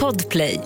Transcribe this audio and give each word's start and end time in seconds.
Podplay. 0.00 0.60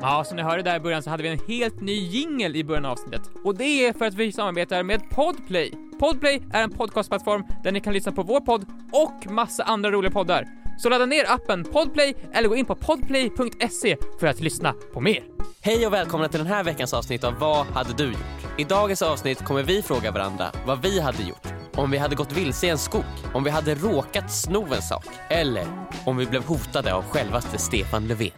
Ja, 0.00 0.24
som 0.24 0.36
ni 0.36 0.42
hörde 0.42 0.62
där 0.62 0.76
i 0.76 0.80
början 0.80 1.02
så 1.02 1.10
hade 1.10 1.22
vi 1.22 1.28
en 1.28 1.40
helt 1.48 1.80
ny 1.80 1.92
jingle 1.92 2.58
i 2.58 2.64
början 2.64 2.84
av 2.84 2.92
avsnittet. 2.92 3.22
Och 3.44 3.56
det 3.56 3.86
är 3.86 3.92
för 3.92 4.04
att 4.04 4.14
vi 4.14 4.32
samarbetar 4.32 4.82
med 4.82 5.10
Podplay. 5.10 5.72
Podplay 6.00 6.42
är 6.52 6.62
en 6.62 6.70
podcastplattform 6.70 7.44
där 7.64 7.72
ni 7.72 7.80
kan 7.80 7.92
lyssna 7.92 8.12
på 8.12 8.22
vår 8.22 8.40
podd 8.40 8.66
och 8.92 9.30
massa 9.30 9.62
andra 9.62 9.90
roliga 9.90 10.12
poddar. 10.12 10.44
Så 10.78 10.88
ladda 10.88 11.06
ner 11.06 11.24
appen 11.30 11.64
Podplay 11.64 12.14
eller 12.32 12.48
gå 12.48 12.56
in 12.56 12.64
på 12.64 12.74
podplay.se 12.74 13.96
för 14.20 14.26
att 14.26 14.40
lyssna 14.40 14.74
på 14.94 15.00
mer. 15.00 15.24
Hej 15.60 15.86
och 15.86 15.92
välkomna 15.92 16.28
till 16.28 16.38
den 16.38 16.48
här 16.48 16.64
veckans 16.64 16.94
avsnitt 16.94 17.24
av 17.24 17.34
Vad 17.38 17.66
hade 17.66 17.92
du 17.92 18.06
gjort? 18.06 18.58
I 18.58 18.64
dagens 18.64 19.02
avsnitt 19.02 19.44
kommer 19.44 19.62
vi 19.62 19.82
fråga 19.82 20.10
varandra 20.10 20.46
vad 20.66 20.82
vi 20.82 21.00
hade 21.00 21.22
gjort. 21.22 21.57
Om 21.78 21.90
vi 21.90 21.98
hade 21.98 22.14
gått 22.16 22.32
vilse 22.32 22.66
i 22.66 22.70
en 22.70 22.78
skog, 22.78 23.04
om 23.34 23.44
vi 23.44 23.50
hade 23.50 23.74
råkat 23.74 24.32
sno 24.32 24.74
en 24.74 24.82
sak 24.82 25.04
eller 25.30 25.66
om 26.06 26.16
vi 26.16 26.26
blev 26.26 26.44
hotade 26.44 26.94
av 26.94 27.04
självaste 27.04 27.58
Stefan 27.58 28.08
Löfven. 28.08 28.30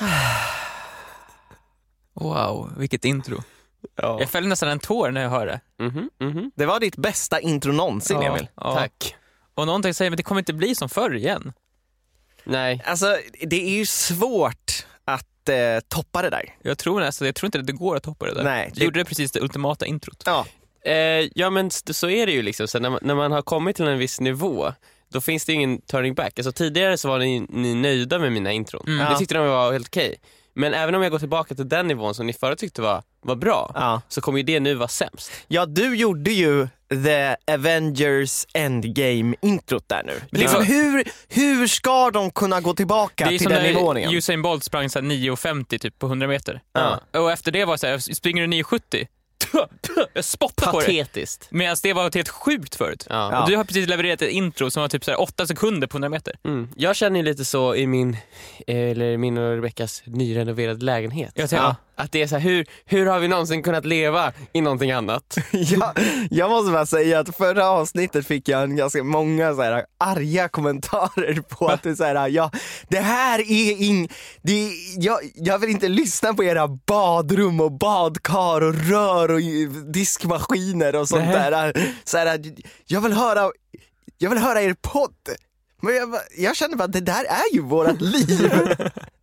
Wow, 2.20 2.72
vilket 2.78 3.04
intro. 3.04 3.42
Ja. 3.96 4.16
Jag 4.20 4.30
fäller 4.30 4.48
nästan 4.48 4.68
en 4.68 4.78
tår 4.78 5.10
när 5.10 5.20
jag 5.22 5.30
hör 5.30 5.46
det. 5.46 5.60
Mhm, 5.84 6.10
mhm. 6.20 6.50
Det 6.56 6.66
var 6.66 6.80
ditt 6.80 6.96
bästa 6.96 7.40
intro 7.40 7.72
någonsin 7.72 8.16
Ja, 8.22 8.26
Emil. 8.32 8.48
ja. 8.56 8.74
Tack. 8.74 9.14
Och 9.54 9.66
någonting 9.66 9.94
säger 9.94 10.10
att 10.10 10.16
det 10.16 10.22
kommer 10.22 10.38
inte 10.38 10.52
bli 10.52 10.74
som 10.74 10.88
förr 10.88 11.14
igen. 11.14 11.52
Nej, 12.44 12.82
Alltså 12.86 13.16
det 13.46 13.66
är 13.68 13.78
ju 13.78 13.86
svårt 13.86 14.86
att 15.04 15.48
eh, 15.48 15.56
toppa 15.88 16.22
det 16.22 16.30
där. 16.30 16.54
Jag 16.62 16.78
tror 16.78 17.00
nästan, 17.00 17.26
jag 17.26 17.34
tror 17.34 17.46
inte 17.46 17.58
att 17.60 17.66
det 17.66 17.72
går 17.72 17.96
att 17.96 18.02
toppa 18.02 18.26
det 18.26 18.34
där. 18.34 18.44
Nej, 18.44 18.70
Du 18.74 18.78
det- 18.78 18.84
gjorde 18.84 19.00
det 19.00 19.04
precis 19.04 19.32
det 19.32 19.40
ultimata 19.40 19.86
introt. 19.86 20.22
Ja, 20.26 20.46
eh, 20.84 21.28
ja 21.34 21.50
men 21.50 21.70
så 21.70 22.08
är 22.08 22.26
det 22.26 22.32
ju 22.32 22.42
liksom. 22.42 22.68
Så 22.68 22.78
när, 22.78 22.90
man, 22.90 22.98
när 23.02 23.14
man 23.14 23.32
har 23.32 23.42
kommit 23.42 23.76
till 23.76 23.86
en 23.86 23.98
viss 23.98 24.20
nivå 24.20 24.72
då 25.12 25.20
finns 25.20 25.44
det 25.44 25.52
ingen 25.52 25.80
turning 25.80 26.14
back. 26.14 26.38
Alltså, 26.38 26.52
tidigare 26.52 26.98
så 26.98 27.08
var 27.08 27.18
ni, 27.18 27.46
ni 27.48 27.74
nöjda 27.74 28.18
med 28.18 28.32
mina 28.32 28.52
intron. 28.52 28.84
Mm. 28.86 29.12
Det 29.12 29.18
tyckte 29.18 29.34
de 29.34 29.46
var 29.46 29.72
helt 29.72 29.88
okej. 29.88 30.16
Men 30.54 30.74
även 30.74 30.94
om 30.94 31.02
jag 31.02 31.12
går 31.12 31.18
tillbaka 31.18 31.54
till 31.54 31.68
den 31.68 31.88
nivån 31.88 32.14
som 32.14 32.26
ni 32.26 32.32
förut 32.32 32.58
tyckte 32.58 32.82
var, 32.82 33.02
var 33.20 33.36
bra 33.36 33.72
ja. 33.74 34.02
så 34.08 34.20
kommer 34.20 34.38
ju 34.38 34.44
det 34.44 34.60
nu 34.60 34.74
vara 34.74 34.88
sämst. 34.88 35.32
ja, 35.48 35.66
du 35.66 35.96
gjorde 35.96 36.30
ju 36.30 36.68
the 37.04 37.52
Avengers 37.52 38.46
Endgame-introt 38.54 39.88
där 39.88 40.02
nu. 40.06 40.20
det 40.30 40.38
Liksom, 40.38 40.64
hur, 40.64 41.04
hur 41.28 41.66
ska 41.66 42.10
de 42.10 42.30
kunna 42.30 42.60
gå 42.60 42.74
tillbaka 42.74 43.24
Det 43.24 43.34
är 43.34 43.38
till 43.38 43.46
som 43.46 43.52
den 43.52 43.62
nivån 43.62 43.94
när 43.94 44.00
igen? 44.00 44.14
Usain 44.14 44.42
Bolt 44.42 44.64
sprang 44.64 44.90
så 44.90 44.98
här 44.98 45.06
9,50 45.06 45.78
typ 45.78 45.98
på 45.98 46.06
100 46.06 46.26
meter. 46.26 46.60
Ja. 46.72 47.00
Och 47.20 47.32
efter 47.32 47.52
det 47.52 47.64
var 47.64 47.74
det 47.74 47.78
så 47.78 47.86
här, 47.86 47.98
springer 47.98 48.46
du 48.46 48.52
9,70? 48.52 49.06
Jag 50.14 50.24
spottar 50.24 50.72
på 50.72 50.80
det. 50.80 50.86
Patetiskt. 50.86 51.48
Medan 51.50 51.76
det 51.82 51.92
var 51.92 52.14
helt 52.14 52.28
sjukt 52.28 52.74
förut. 52.74 53.06
Ja. 53.10 53.42
Och 53.42 53.50
du 53.50 53.56
har 53.56 53.64
precis 53.64 53.88
levererat 53.88 54.22
ett 54.22 54.30
intro 54.30 54.70
som 54.70 54.80
var 54.80 54.88
typ 54.88 55.04
så 55.04 55.10
här 55.10 55.20
8 55.20 55.46
sekunder 55.46 55.86
på 55.86 55.96
100 55.96 56.08
meter. 56.08 56.34
Mm. 56.44 56.68
Jag 56.76 56.96
känner 56.96 57.20
ju 57.20 57.24
lite 57.26 57.44
så 57.44 57.74
i 57.74 57.86
min, 57.86 58.16
eller 58.66 59.16
min 59.16 59.38
och 59.38 59.54
Rebeckas 59.54 60.02
nyrenoverade 60.06 60.84
lägenhet. 60.84 61.32
Jag 61.34 61.50
tänker, 61.50 61.64
Ja. 61.64 61.76
Att 61.98 62.12
det 62.12 62.22
är 62.22 62.26
så 62.26 62.36
här, 62.36 62.42
hur, 62.42 62.66
hur 62.84 63.06
har 63.06 63.18
vi 63.18 63.28
någonsin 63.28 63.62
kunnat 63.62 63.84
leva 63.84 64.32
i 64.52 64.60
någonting 64.60 64.90
annat? 64.90 65.38
jag, 65.52 65.98
jag 66.30 66.50
måste 66.50 66.72
bara 66.72 66.86
säga 66.86 67.18
att 67.18 67.36
förra 67.36 67.68
avsnittet 67.68 68.26
fick 68.26 68.48
jag 68.48 68.62
en 68.62 68.76
ganska 68.76 69.04
många 69.04 69.54
så 69.54 69.62
här 69.62 69.84
arga 69.98 70.48
kommentarer 70.48 71.40
på 71.40 71.68
att 71.68 71.82
det 71.82 71.90
är 71.90 71.94
så 71.94 72.04
här, 72.04 72.28
ja, 72.28 72.50
det 72.88 73.00
här 73.00 73.38
är 73.38 73.82
ing, 73.82 74.08
det 74.42 74.70
jag, 74.96 75.18
jag 75.34 75.58
vill 75.58 75.70
inte 75.70 75.88
lyssna 75.88 76.34
på 76.34 76.44
era 76.44 76.68
badrum 76.68 77.60
och 77.60 77.72
badkar 77.72 78.60
och 78.60 78.74
rör 78.74 79.30
och 79.30 79.40
diskmaskiner 79.92 80.96
och 80.96 81.08
sånt 81.08 81.24
Nej. 81.24 81.50
där. 81.50 81.94
Så 82.04 82.18
här, 82.18 82.40
jag 82.86 83.00
vill 83.00 83.12
höra, 83.12 83.50
jag 84.18 84.30
vill 84.30 84.38
höra 84.38 84.62
er 84.62 84.76
podd. 84.80 85.14
Men 85.82 85.94
jag, 85.94 86.14
jag 86.36 86.56
känner 86.56 86.76
bara, 86.76 86.88
det 86.88 87.00
där 87.00 87.24
är 87.24 87.54
ju 87.54 87.60
vårat 87.60 88.00
liv. 88.00 88.52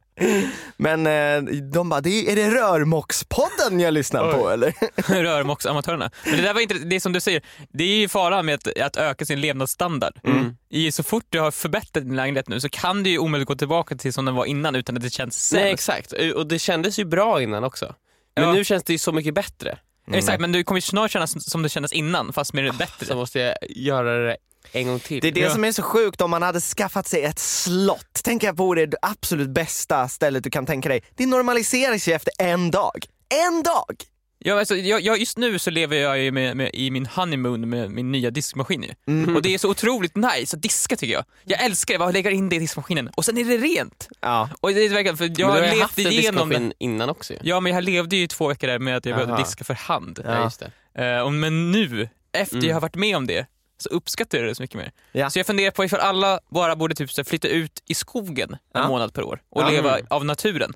Men 0.77 1.07
eh, 1.07 1.53
de 1.71 1.89
bara, 1.89 2.01
det 2.01 2.31
är, 2.31 2.35
det 2.35 2.49
Rörmokspodden 2.49 3.79
jag 3.79 3.93
lyssnar 3.93 4.33
på 4.33 4.49
eller? 4.49 4.73
rörmoksamatörerna. 5.23 6.11
Men 6.25 6.35
det 6.35 6.41
där 6.41 6.53
var 6.53 6.61
inte, 6.61 6.73
det 6.73 6.95
är 6.95 6.99
som 6.99 7.13
du 7.13 7.19
säger, 7.19 7.41
det 7.73 7.83
är 7.83 7.97
ju 7.97 8.07
faran 8.07 8.45
med 8.45 8.55
att, 8.55 8.81
att 8.81 8.97
öka 8.97 9.25
sin 9.25 9.41
levnadsstandard. 9.41 10.13
Mm. 10.23 10.57
I, 10.69 10.91
så 10.91 11.03
fort 11.03 11.25
du 11.29 11.39
har 11.39 11.51
förbättrat 11.51 12.03
din 12.03 12.15
lägenhet 12.15 12.47
nu 12.47 12.59
så 12.59 12.69
kan 12.69 13.03
du 13.03 13.09
ju 13.09 13.17
omöjligt 13.17 13.47
gå 13.47 13.55
tillbaka 13.55 13.95
till 13.95 14.13
som 14.13 14.25
den 14.25 14.35
var 14.35 14.45
innan 14.45 14.75
utan 14.75 14.97
att 14.97 15.03
det 15.03 15.09
känns 15.09 15.47
sämst. 15.47 15.63
Nej 15.63 15.73
exakt, 15.73 16.13
och 16.35 16.47
det 16.47 16.59
kändes 16.59 16.99
ju 16.99 17.05
bra 17.05 17.41
innan 17.41 17.63
också. 17.63 17.95
Men 18.35 18.43
Ja. 18.43 18.53
nu 18.53 18.63
känns 18.63 18.83
det 18.83 18.93
ju 18.93 18.99
så 18.99 19.11
mycket 19.11 19.33
bättre. 19.33 19.77
Exakt, 20.13 20.41
men 20.41 20.51
du 20.51 20.63
kommer 20.63 20.77
ju 20.77 20.81
snart 20.81 21.11
kännas 21.11 21.51
som 21.51 21.63
det 21.63 21.69
kändes 21.69 21.93
innan 21.93 22.33
fast 22.33 22.53
med 22.53 22.77
bättre. 22.77 23.05
Så 23.05 23.15
måste 23.15 23.39
jag 23.39 23.55
göra 23.69 24.17
det 24.17 24.37
en 24.71 24.87
gång 24.87 24.99
till. 24.99 25.21
Det 25.21 25.27
är 25.27 25.31
det 25.31 25.39
Ja. 25.39 25.49
som 25.49 25.63
är 25.63 25.71
så 25.71 25.81
sjukt 25.81 26.21
om 26.21 26.29
man 26.31 26.41
hade 26.41 26.61
skaffat 26.61 27.07
sig 27.07 27.23
ett 27.23 27.39
slott. 27.39 28.21
Tänk 28.23 28.43
jag 28.43 28.57
på 28.57 28.75
det 28.75 28.93
absolut 29.01 29.49
bästa 29.49 30.07
stället 30.07 30.43
du 30.43 30.49
kan 30.49 30.65
tänka 30.65 30.89
dig. 30.89 31.03
Det 31.15 31.25
normaliseras 31.25 32.07
ju 32.07 32.13
efter 32.13 32.33
en 32.39 32.71
dag. 32.71 33.05
En 33.47 33.63
dag! 33.63 34.03
Ja, 34.39 34.59
alltså, 34.59 34.75
jag, 34.75 35.01
jag, 35.01 35.17
just 35.19 35.37
nu 35.37 35.59
så 35.59 35.69
lever 35.69 35.97
jag 35.97 36.19
ju 36.19 36.31
med, 36.31 36.57
med, 36.57 36.69
i 36.73 36.91
min 36.91 37.05
honeymoon 37.05 37.69
med 37.69 37.91
min 37.91 38.11
nya 38.11 38.31
diskmaskin 38.31 38.83
ju. 38.83 38.89
Mm. 39.07 39.35
Och 39.35 39.41
det 39.41 39.53
är 39.53 39.57
så 39.57 39.69
otroligt 39.69 40.15
nice 40.15 40.55
att 40.57 40.61
diska 40.61 40.95
tycker 40.95 41.13
jag. 41.13 41.25
Jag 41.43 41.63
älskar 41.63 41.93
det, 41.93 41.99
bara 41.99 42.11
lägga 42.11 42.31
in 42.31 42.49
det 42.49 42.55
i 42.55 42.59
diskmaskinen 42.59 43.09
och 43.15 43.25
sen 43.25 43.37
är 43.37 43.45
det 43.45 43.57
rent. 43.57 44.07
Ja. 44.21 44.49
Och 44.61 44.73
det 44.73 44.85
är 44.85 44.89
verkligen, 44.89 45.17
för 45.17 45.25
jag 45.25 45.37
Men 45.39 45.49
har 45.49 45.61
du 45.61 45.67
har 45.67 45.81
haft 45.81 45.99
en 45.99 46.07
igenom 46.07 46.49
det. 46.49 46.55
diskmaskin 46.55 46.73
innan 46.79 47.09
också 47.09 47.33
ju. 47.33 47.39
Ja 47.43 47.59
men 47.59 47.71
jag 47.73 47.83
levde 47.83 48.15
ju 48.15 48.23
i 48.23 48.27
två 48.27 48.47
veckor 48.47 48.67
där 48.67 48.79
med 48.79 48.97
att 48.97 49.05
jag 49.05 49.15
behövde 49.17 49.37
diska 49.43 49.63
för 49.63 49.73
hand. 49.73 50.19
Ja, 50.25 50.43
just 50.43 50.63
det. 50.93 51.21
Och- 51.21 51.33
men 51.33 51.71
nu, 51.71 52.09
efter 52.33 52.55
Mm. 52.55 52.67
jag 52.67 52.75
har 52.75 52.81
varit 52.81 52.95
med 52.95 53.17
om 53.17 53.27
det, 53.27 53.45
så 53.77 53.89
uppskattar 53.89 54.37
jag 54.37 54.47
det 54.47 54.55
så 54.55 54.63
mycket 54.63 54.77
mer. 54.77 54.91
Ja. 55.11 55.29
Så 55.29 55.39
jag 55.39 55.45
funderar 55.45 55.71
på 55.71 55.85
ifall 55.85 55.99
alla 55.99 56.39
bara 56.49 56.75
borde 56.75 56.95
typ 56.95 57.11
så 57.11 57.23
flytta 57.23 57.47
ut 57.47 57.83
i 57.87 57.93
skogen 57.93 58.51
en 58.53 58.59
Ja. 58.73 58.87
månad 58.87 59.13
per 59.13 59.23
år 59.23 59.41
och 59.49 59.61
Ja. 59.61 59.69
leva 59.69 59.93
Mm. 59.97 60.07
av 60.09 60.25
naturen. 60.25 60.73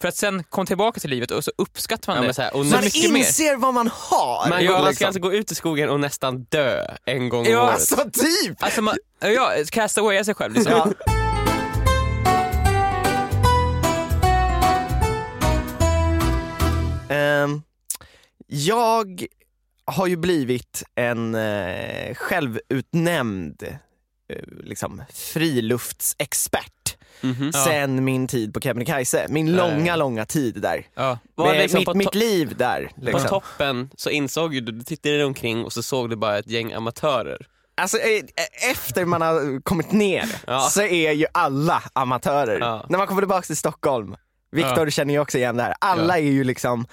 För 0.00 0.08
att 0.08 0.16
sen 0.16 0.44
komma 0.44 0.66
tillbaka 0.66 1.00
till 1.00 1.10
livet 1.10 1.30
och 1.30 1.44
så 1.44 1.52
uppskattar 1.58 2.12
man 2.12 2.16
Ja, 2.16 2.20
det 2.22 2.26
men 2.26 2.34
så 2.34 2.42
här, 2.42 2.54
och 2.56 2.66
Man 2.66 2.84
mycket 2.84 3.12
mer. 3.12 3.20
inser 3.20 3.56
vad 3.56 3.74
man 3.74 3.88
har! 3.94 4.48
Man, 4.48 4.64
Ja, 4.64 4.70
man 4.72 4.80
ska 4.80 4.88
liksom. 4.90 5.06
alltså 5.06 5.20
gå 5.20 5.32
ut 5.32 5.52
i 5.52 5.54
skogen 5.54 5.88
och 5.90 6.00
nästan 6.00 6.42
dö 6.44 6.84
en 7.04 7.28
gång 7.28 7.46
om 7.46 7.52
året. 7.52 7.70
Alltså 7.70 7.96
typ! 8.12 8.62
Alltså 8.62 8.82
man, 8.82 8.96
ja, 9.20 9.52
casta 9.70 10.00
away 10.00 10.24
sig 10.24 10.34
själv 10.34 10.54
liksom. 10.54 10.72
Ja. 10.72 11.14
Ehm, 17.08 17.62
jag 18.46 19.26
har 19.90 20.06
ju 20.06 20.16
blivit 20.16 20.82
en 20.94 21.34
eh, 21.34 22.14
självutnämnd 22.14 23.62
eh, 24.32 24.42
liksom, 24.64 25.02
friluftsexpert 25.14 26.96
Mhm. 27.22 27.50
Ja. 27.54 27.64
sen 27.64 28.04
min 28.04 28.28
tid 28.28 28.54
på 28.54 28.60
Kebnekaise. 28.60 29.26
Min 29.28 29.52
långa, 29.56 29.96
långa 29.96 30.26
tid 30.26 30.60
där. 30.62 30.86
Ja. 30.94 31.18
Var 31.34 31.54
liksom 31.54 31.78
mitt, 31.78 31.86
på, 31.86 31.94
mitt 31.94 32.14
liv 32.14 32.56
där. 32.56 32.90
på 32.94 33.00
Liksom. 33.04 33.28
toppen 33.28 33.90
så 33.96 34.10
insåg 34.10 34.52
du, 34.52 34.60
du 34.60 34.82
tittade 34.84 35.24
omkring 35.24 35.64
och 35.64 35.72
så 35.72 35.82
såg 35.82 36.10
du 36.10 36.16
bara 36.16 36.38
ett 36.38 36.48
gäng 36.48 36.72
amatörer. 36.72 37.46
Alltså, 37.76 37.96
eh, 37.98 38.70
efter 38.70 39.04
man 39.04 39.22
har 39.22 39.62
kommit 39.62 39.92
ner 39.92 40.24
Ja. 40.46 40.60
så 40.60 40.82
är 40.82 41.12
ju 41.12 41.26
alla 41.34 41.82
amatörer. 41.92 42.58
Ja. 42.60 42.86
När 42.88 42.98
man 42.98 43.06
kommer 43.06 43.22
tillbaka 43.22 43.46
till 43.46 43.56
Stockholm, 43.56 44.16
Viktor 44.52 44.84
Ja. 44.86 44.90
känner 44.90 45.14
ju 45.14 45.20
också 45.20 45.38
igen 45.38 45.56
det 45.56 45.62
här, 45.62 45.74
alla 45.80 46.18
är 46.18 46.22
ju 46.22 46.44
liksom, 46.44 46.86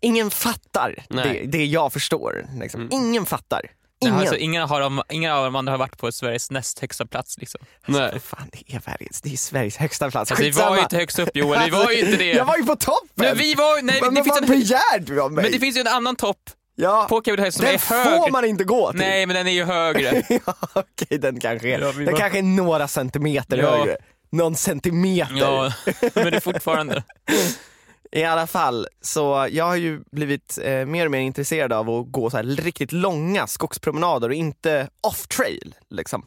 ingen 0.00 0.30
fattar 0.30 1.04
Nej. 1.08 1.40
det, 1.44 1.58
det 1.58 1.64
jag 1.64 1.92
förstår. 1.92 2.46
Liksom. 2.60 2.80
Mm. 2.80 2.92
Ingen 2.92 3.26
fattar. 3.26 3.62
Ingen. 4.02 4.14
Alltså, 4.14 4.36
ingen, 4.36 4.68
har, 4.68 4.80
de- 4.80 5.02
ingen 5.10 5.32
av 5.32 5.44
de 5.44 5.56
andra 5.56 5.72
har 5.72 5.78
varit 5.78 5.98
på 5.98 6.12
Sveriges 6.12 6.50
näst 6.50 6.78
högsta 6.78 7.06
plats 7.06 7.38
liksom. 7.38 7.60
Nej. 7.86 8.10
Vad 8.12 8.22
fan, 8.22 8.50
det 8.52 8.74
är, 8.74 8.80
Sveriges, 8.80 9.20
det 9.20 9.32
är 9.32 9.36
Sveriges 9.36 9.76
högsta 9.76 10.10
plats. 10.10 10.30
Alltså, 10.30 10.44
vi 10.44 10.50
var 10.50 10.76
ju 10.76 10.82
inte 10.82 10.96
högst 10.96 11.18
upp 11.18 11.28
Joel, 11.34 11.60
vi 11.64 11.70
var 11.70 11.90
ju 11.90 11.98
inte 12.00 12.16
det. 12.16 12.32
Jag 12.32 12.44
var 12.44 12.56
ju 12.56 12.64
på 12.64 12.76
toppen! 12.76 13.08
Men 13.14 13.36
vi 13.38 13.54
var 13.54 13.82
nej, 13.82 14.00
men 14.02 14.14
det 14.14 14.20
vad 14.20 14.24
finns 14.24 14.40
en, 14.40 14.46
begär 14.60 14.98
du 14.98 15.22
av 15.22 15.32
mig? 15.32 15.42
men 15.42 15.52
det 15.52 15.58
finns 15.58 15.76
ju 15.76 15.80
en 15.80 15.86
annan 15.86 16.16
topp 16.16 16.50
ja, 16.74 17.06
på 17.08 17.22
Kebnekaise 17.24 17.56
som 17.58 17.64
den 17.66 17.74
är 17.74 17.78
får 17.78 17.94
högre. 17.94 18.30
man 18.32 18.44
inte 18.44 18.64
gå 18.64 18.90
till. 18.90 19.00
Nej 19.00 19.26
men 19.26 19.36
den 19.36 19.46
är 19.46 19.50
ju 19.52 19.64
högre. 19.64 20.22
ja, 20.46 20.54
okej, 20.72 21.18
den 21.18 21.40
kanske 21.40 21.68
är, 21.68 21.78
Ja, 21.80 21.92
den 21.92 22.04
var- 22.04 22.18
kanske 22.18 22.38
är 22.38 22.42
några 22.42 22.88
centimeter 22.88 23.58
Ja. 23.58 23.76
högre. 23.78 23.96
Någon 24.32 24.56
centimeter. 24.56 25.36
ja, 25.36 25.72
men 26.14 26.24
det 26.30 26.36
är 26.36 26.40
fortfarande. 26.40 27.02
I 28.12 28.24
alla 28.24 28.46
fall, 28.46 28.86
så 29.00 29.48
jag 29.50 29.64
har 29.64 29.76
ju 29.76 30.00
blivit 30.12 30.58
eh, 30.62 30.86
mer 30.86 31.04
och 31.04 31.10
mer 31.10 31.18
intresserad 31.20 31.72
av 31.72 31.90
att 31.90 32.12
gå 32.12 32.30
så 32.30 32.36
här 32.36 32.44
riktigt 32.44 32.92
långa 32.92 33.46
skogspromenader 33.46 34.28
och 34.28 34.34
inte 34.34 34.88
off-trail. 35.00 35.74
Liksom. 35.90 36.26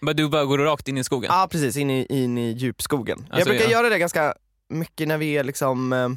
Men 0.00 0.16
du 0.16 0.28
bara 0.28 0.44
går 0.44 0.58
rakt 0.58 0.88
in 0.88 0.98
i 0.98 1.04
skogen. 1.04 1.30
Ja 1.34 1.48
precis, 1.50 1.76
in 1.76 1.90
i, 1.90 2.06
in 2.08 2.38
i 2.38 2.52
djupskogen. 2.52 3.24
jag 3.28 3.34
Alltså, 3.34 3.50
brukar 3.50 3.64
ja. 3.64 3.70
göra 3.70 3.88
det 3.88 3.98
ganska 3.98 4.34
mycket 4.68 5.08
när 5.08 5.18
vi 5.18 5.36
är 5.38 5.44
liksom 5.44 5.92
eh, 5.92 6.08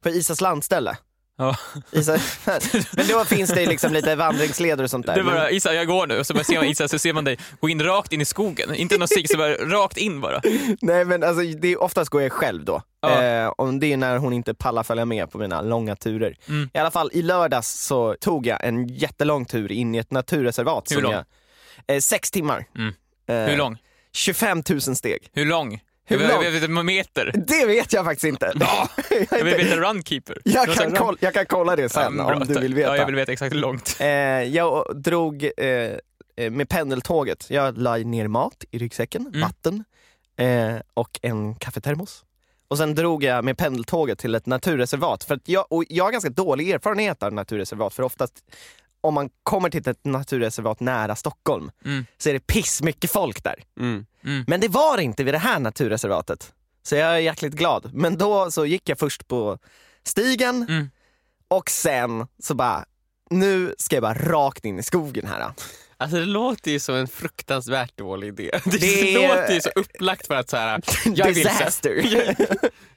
på 0.00 0.08
Isas 0.08 0.40
landställe. 0.40 0.96
Ja. 1.38 1.56
Isa, 1.92 2.18
men 2.92 3.06
då 3.08 3.24
finns 3.24 3.50
det 3.50 3.66
liksom 3.66 3.92
lite 3.92 4.16
vandringsleder 4.16 4.84
och 4.84 4.90
sånt 4.90 5.06
där. 5.06 5.14
Du 5.14 5.22
bara, 5.22 5.50
Isa 5.50 5.74
jag 5.74 5.86
går 5.86 6.06
nu, 6.06 6.18
och 6.18 6.26
så 6.26 6.34
bara 6.34 6.44
ser 6.44 6.56
man 6.56 6.64
Isa 6.64 6.88
så 6.88 6.98
ser 6.98 7.12
man 7.12 7.24
dig 7.24 7.38
gå 7.60 7.68
in 7.68 7.82
rakt 7.82 8.12
in 8.12 8.20
i 8.20 8.24
skogen. 8.24 8.74
Inte 8.74 8.98
någon 8.98 9.08
stig, 9.08 9.28
så 9.28 9.36
bara 9.38 9.54
rakt 9.54 9.96
in 9.96 10.20
bara. 10.20 10.40
Nej 10.80 11.04
men 11.04 11.22
alltså, 11.22 11.42
det 11.42 11.68
är, 11.68 11.82
oftast 11.82 12.10
går 12.10 12.22
jag 12.22 12.32
själv 12.32 12.64
då. 12.64 12.82
Ja. 13.00 13.22
Eh, 13.22 13.46
och 13.46 13.74
det 13.74 13.92
är 13.92 13.96
när 13.96 14.16
hon 14.16 14.32
inte 14.32 14.54
pallar 14.54 14.82
följa 14.82 15.04
med 15.04 15.30
på 15.30 15.38
mina 15.38 15.62
långa 15.62 15.96
turer. 15.96 16.36
Mm. 16.48 16.70
I 16.74 16.78
alla 16.78 16.90
fall 16.90 17.10
i 17.12 17.22
lördags 17.22 17.68
så 17.86 18.16
tog 18.20 18.46
jag 18.46 18.64
en 18.64 18.88
jättelång 18.88 19.44
tur 19.44 19.72
in 19.72 19.94
i 19.94 19.98
ett 19.98 20.10
naturreservat. 20.10 20.92
Hur 20.92 21.02
lång? 21.02 21.12
Jag, 21.12 21.24
eh, 21.86 22.00
sex 22.00 22.30
timmar. 22.30 22.66
Mm. 22.76 22.94
Eh, 23.26 23.50
Hur 23.50 23.56
lång? 23.56 23.78
25 24.12 24.62
000 24.70 24.80
steg. 24.80 25.28
Hur 25.32 25.44
lång? 25.44 25.80
Hur 26.04 26.18
vet, 26.18 26.28
långt? 26.28 26.46
vet 26.46 26.62
en 26.62 26.86
meter. 26.86 27.32
Det 27.46 27.66
vet 27.66 27.92
jag 27.92 28.04
faktiskt 28.04 28.24
inte. 28.24 28.52
Ja, 28.54 28.88
jag, 29.30 29.44
vill 29.44 29.54
veta 29.54 29.76
runkeeper. 29.76 30.38
jag, 30.44 30.66
kan 30.68 30.90
här 30.92 30.98
kolla, 30.98 31.18
jag 31.20 31.34
kan 31.34 31.46
kolla 31.46 31.76
det 31.76 31.88
sen 31.88 32.16
Ja, 32.18 32.34
om 32.34 32.40
du 32.46 32.60
vill 32.60 32.74
veta. 32.74 32.88
Ja, 32.88 32.96
jag 32.96 33.06
vill 33.06 33.14
veta 33.14 33.32
exakt 33.32 33.54
hur 33.54 33.60
långt. 33.60 33.96
Eh, 34.00 34.06
jag 34.42 34.96
drog 35.02 35.44
eh, 35.56 36.50
med 36.50 36.68
pendeltåget, 36.68 37.46
jag 37.50 37.78
la 37.78 37.96
ner 37.96 38.28
mat 38.28 38.64
i 38.70 38.78
ryggsäcken, 38.78 39.26
Mm. 39.26 39.40
vatten 39.40 39.84
eh, 40.36 40.74
och 40.94 41.18
en 41.22 41.54
kaffetermos. 41.54 42.24
Och 42.68 42.78
sen 42.78 42.94
drog 42.94 43.24
jag 43.24 43.44
med 43.44 43.58
pendeltåget 43.58 44.18
till 44.18 44.34
ett 44.34 44.46
naturreservat. 44.46 45.24
För 45.24 45.34
att 45.34 45.48
jag, 45.48 45.66
och 45.70 45.84
jag 45.88 46.04
har 46.04 46.12
ganska 46.12 46.30
dålig 46.30 46.70
erfarenhet 46.70 47.22
av 47.22 47.32
naturreservat 47.32 47.94
för 47.94 48.02
oftast 48.02 48.34
om 49.02 49.14
man 49.14 49.30
kommer 49.42 49.70
till 49.70 49.88
ett 49.88 50.04
naturreservat 50.04 50.80
nära 50.80 51.16
Stockholm 51.16 51.70
Mm. 51.84 52.06
så 52.18 52.28
är 52.28 52.32
det 52.32 52.46
piss 52.46 52.82
mycket 52.82 53.10
folk 53.10 53.42
där. 53.44 53.62
Mm. 53.80 54.06
Mm. 54.24 54.44
Men 54.46 54.60
det 54.60 54.68
var 54.68 54.96
det 54.96 55.02
inte 55.02 55.24
vid 55.24 55.34
det 55.34 55.38
här 55.38 55.58
naturreservatet. 55.60 56.52
Så 56.82 56.94
jag 56.96 57.14
är 57.14 57.18
jäkligt 57.18 57.52
glad. 57.54 57.90
Men 57.94 58.18
då 58.18 58.50
så 58.50 58.66
gick 58.66 58.88
jag 58.88 58.98
först 58.98 59.28
på 59.28 59.58
stigen 60.04 60.66
Mm. 60.68 60.90
och 61.48 61.70
sen 61.70 62.26
så 62.42 62.54
bara, 62.54 62.84
nu 63.30 63.74
ska 63.78 63.96
jag 63.96 64.02
bara 64.02 64.14
rakt 64.14 64.64
in 64.64 64.78
i 64.78 64.82
skogen 64.82 65.26
här. 65.26 65.52
Alltså 65.96 66.16
det 66.18 66.24
låter 66.24 66.70
ju 66.70 66.80
som 66.80 66.94
en 66.94 67.08
fruktansvärt 67.08 67.96
dålig 67.96 68.28
idé. 68.28 68.50
Det, 68.64 68.78
Det 68.78 69.14
låter 69.28 69.54
ju 69.54 69.60
så 69.60 69.68
upplagt 69.74 70.26
för 70.26 70.34
att 70.34 70.50
så 70.50 70.56
här, 70.56 70.80
jag. 71.04 71.34
Disaster. 71.34 72.04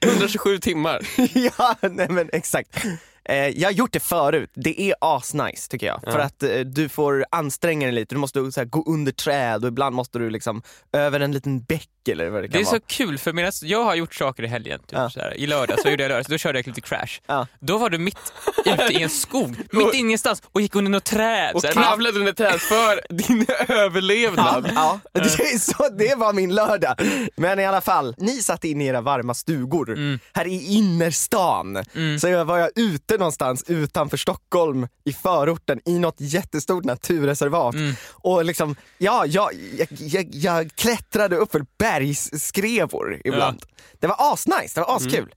127 0.00 0.58
timmar. 0.58 1.08
ja, 1.58 1.76
nej 1.90 2.08
men 2.08 2.30
exakt. 2.32 2.84
Eh, 3.28 3.48
jag 3.48 3.68
har 3.68 3.72
gjort 3.72 3.92
det 3.92 4.00
förut, 4.00 4.50
det 4.54 4.80
är 4.80 4.94
asnice 5.00 5.70
tycker 5.70 5.86
jag. 5.86 6.00
Ja. 6.02 6.12
För 6.12 6.18
att 6.18 6.42
eh, 6.42 6.58
du 6.58 6.88
får 6.88 7.26
anstränga 7.30 7.86
dig 7.86 7.94
lite, 7.94 8.14
du 8.14 8.18
måste 8.18 8.52
så 8.52 8.60
här, 8.60 8.64
gå 8.66 8.84
under 8.86 9.12
träd 9.12 9.64
och 9.64 9.68
ibland 9.68 9.96
måste 9.96 10.18
du 10.18 10.30
liksom 10.30 10.62
över 10.92 11.20
en 11.20 11.32
liten 11.32 11.62
bäck 11.62 11.88
eller 12.08 12.28
vad 12.30 12.42
det 12.42 12.46
Det 12.46 12.52
kan 12.52 12.60
är 12.60 12.64
vara. 12.64 12.74
så 12.76 12.80
kul 12.86 13.18
för 13.18 13.32
medan 13.32 13.52
jag 13.62 13.84
har 13.84 13.94
gjort 13.94 14.14
saker 14.14 14.42
i 14.42 14.46
helgen, 14.46 14.78
typ 14.80 14.88
Ja. 14.92 15.10
så 15.10 15.20
här, 15.20 15.34
i 15.36 15.46
lördags, 15.46 15.82
så 15.82 15.88
gjorde 15.88 16.02
jag 16.02 16.08
lördags, 16.10 16.28
då 16.28 16.38
körde 16.38 16.58
jag 16.58 16.66
lite 16.66 16.80
crash. 16.80 17.20
Ja. 17.26 17.46
Då 17.60 17.78
var 17.78 17.90
du 17.90 17.98
mitt 17.98 18.32
ute 18.64 18.92
i 18.92 19.02
en 19.02 19.10
skog, 19.10 19.56
mitt 19.72 19.94
ingenstans 19.94 20.42
och 20.52 20.60
gick 20.60 20.74
under 20.74 20.90
något 20.90 21.04
träd. 21.04 21.54
Och 21.54 21.62
kravlade 21.64 22.18
under 22.18 22.32
träd 22.32 22.60
för 22.60 23.00
din 23.14 23.46
överlevnad. 23.68 24.70
Ja, 24.74 25.00
det, 25.12 25.20
är 25.20 25.58
så, 25.58 25.88
det 25.98 26.14
var 26.14 26.32
min 26.32 26.54
lördag. 26.54 26.94
Men 27.36 27.60
i 27.60 27.66
alla 27.66 27.80
fall, 27.80 28.14
ni 28.18 28.42
satt 28.42 28.64
in 28.64 28.80
i 28.80 28.86
era 28.86 29.00
varma 29.00 29.34
stugor 29.34 29.86
Mm. 29.92 30.18
här 30.32 30.46
i 30.46 30.74
innerstan. 30.74 31.76
Mm. 31.94 32.18
Så 32.18 32.28
jag 32.28 32.44
var 32.44 32.58
jag 32.58 32.70
ute 32.74 33.16
någonstans 33.18 33.64
utanför 33.68 34.16
Stockholm 34.16 34.88
i 35.04 35.12
förorten 35.12 35.80
i 35.84 35.98
något 35.98 36.16
jättestort 36.18 36.84
naturreservat. 36.84 37.74
Mm. 37.74 37.94
Och 38.12 38.44
liksom, 38.44 38.76
ja, 38.98 39.26
jag, 39.26 39.50
jag, 39.78 39.88
jag, 39.90 40.26
jag 40.32 40.70
klättrade 40.74 41.36
upp 41.36 41.52
för 41.52 41.60
bergsskrevor 42.00 43.20
ibland. 43.24 43.62
Det 44.00 44.06
var 44.06 44.16
asnice, 44.32 44.74
det 44.74 44.80
var 44.80 44.96
askul. 44.96 45.34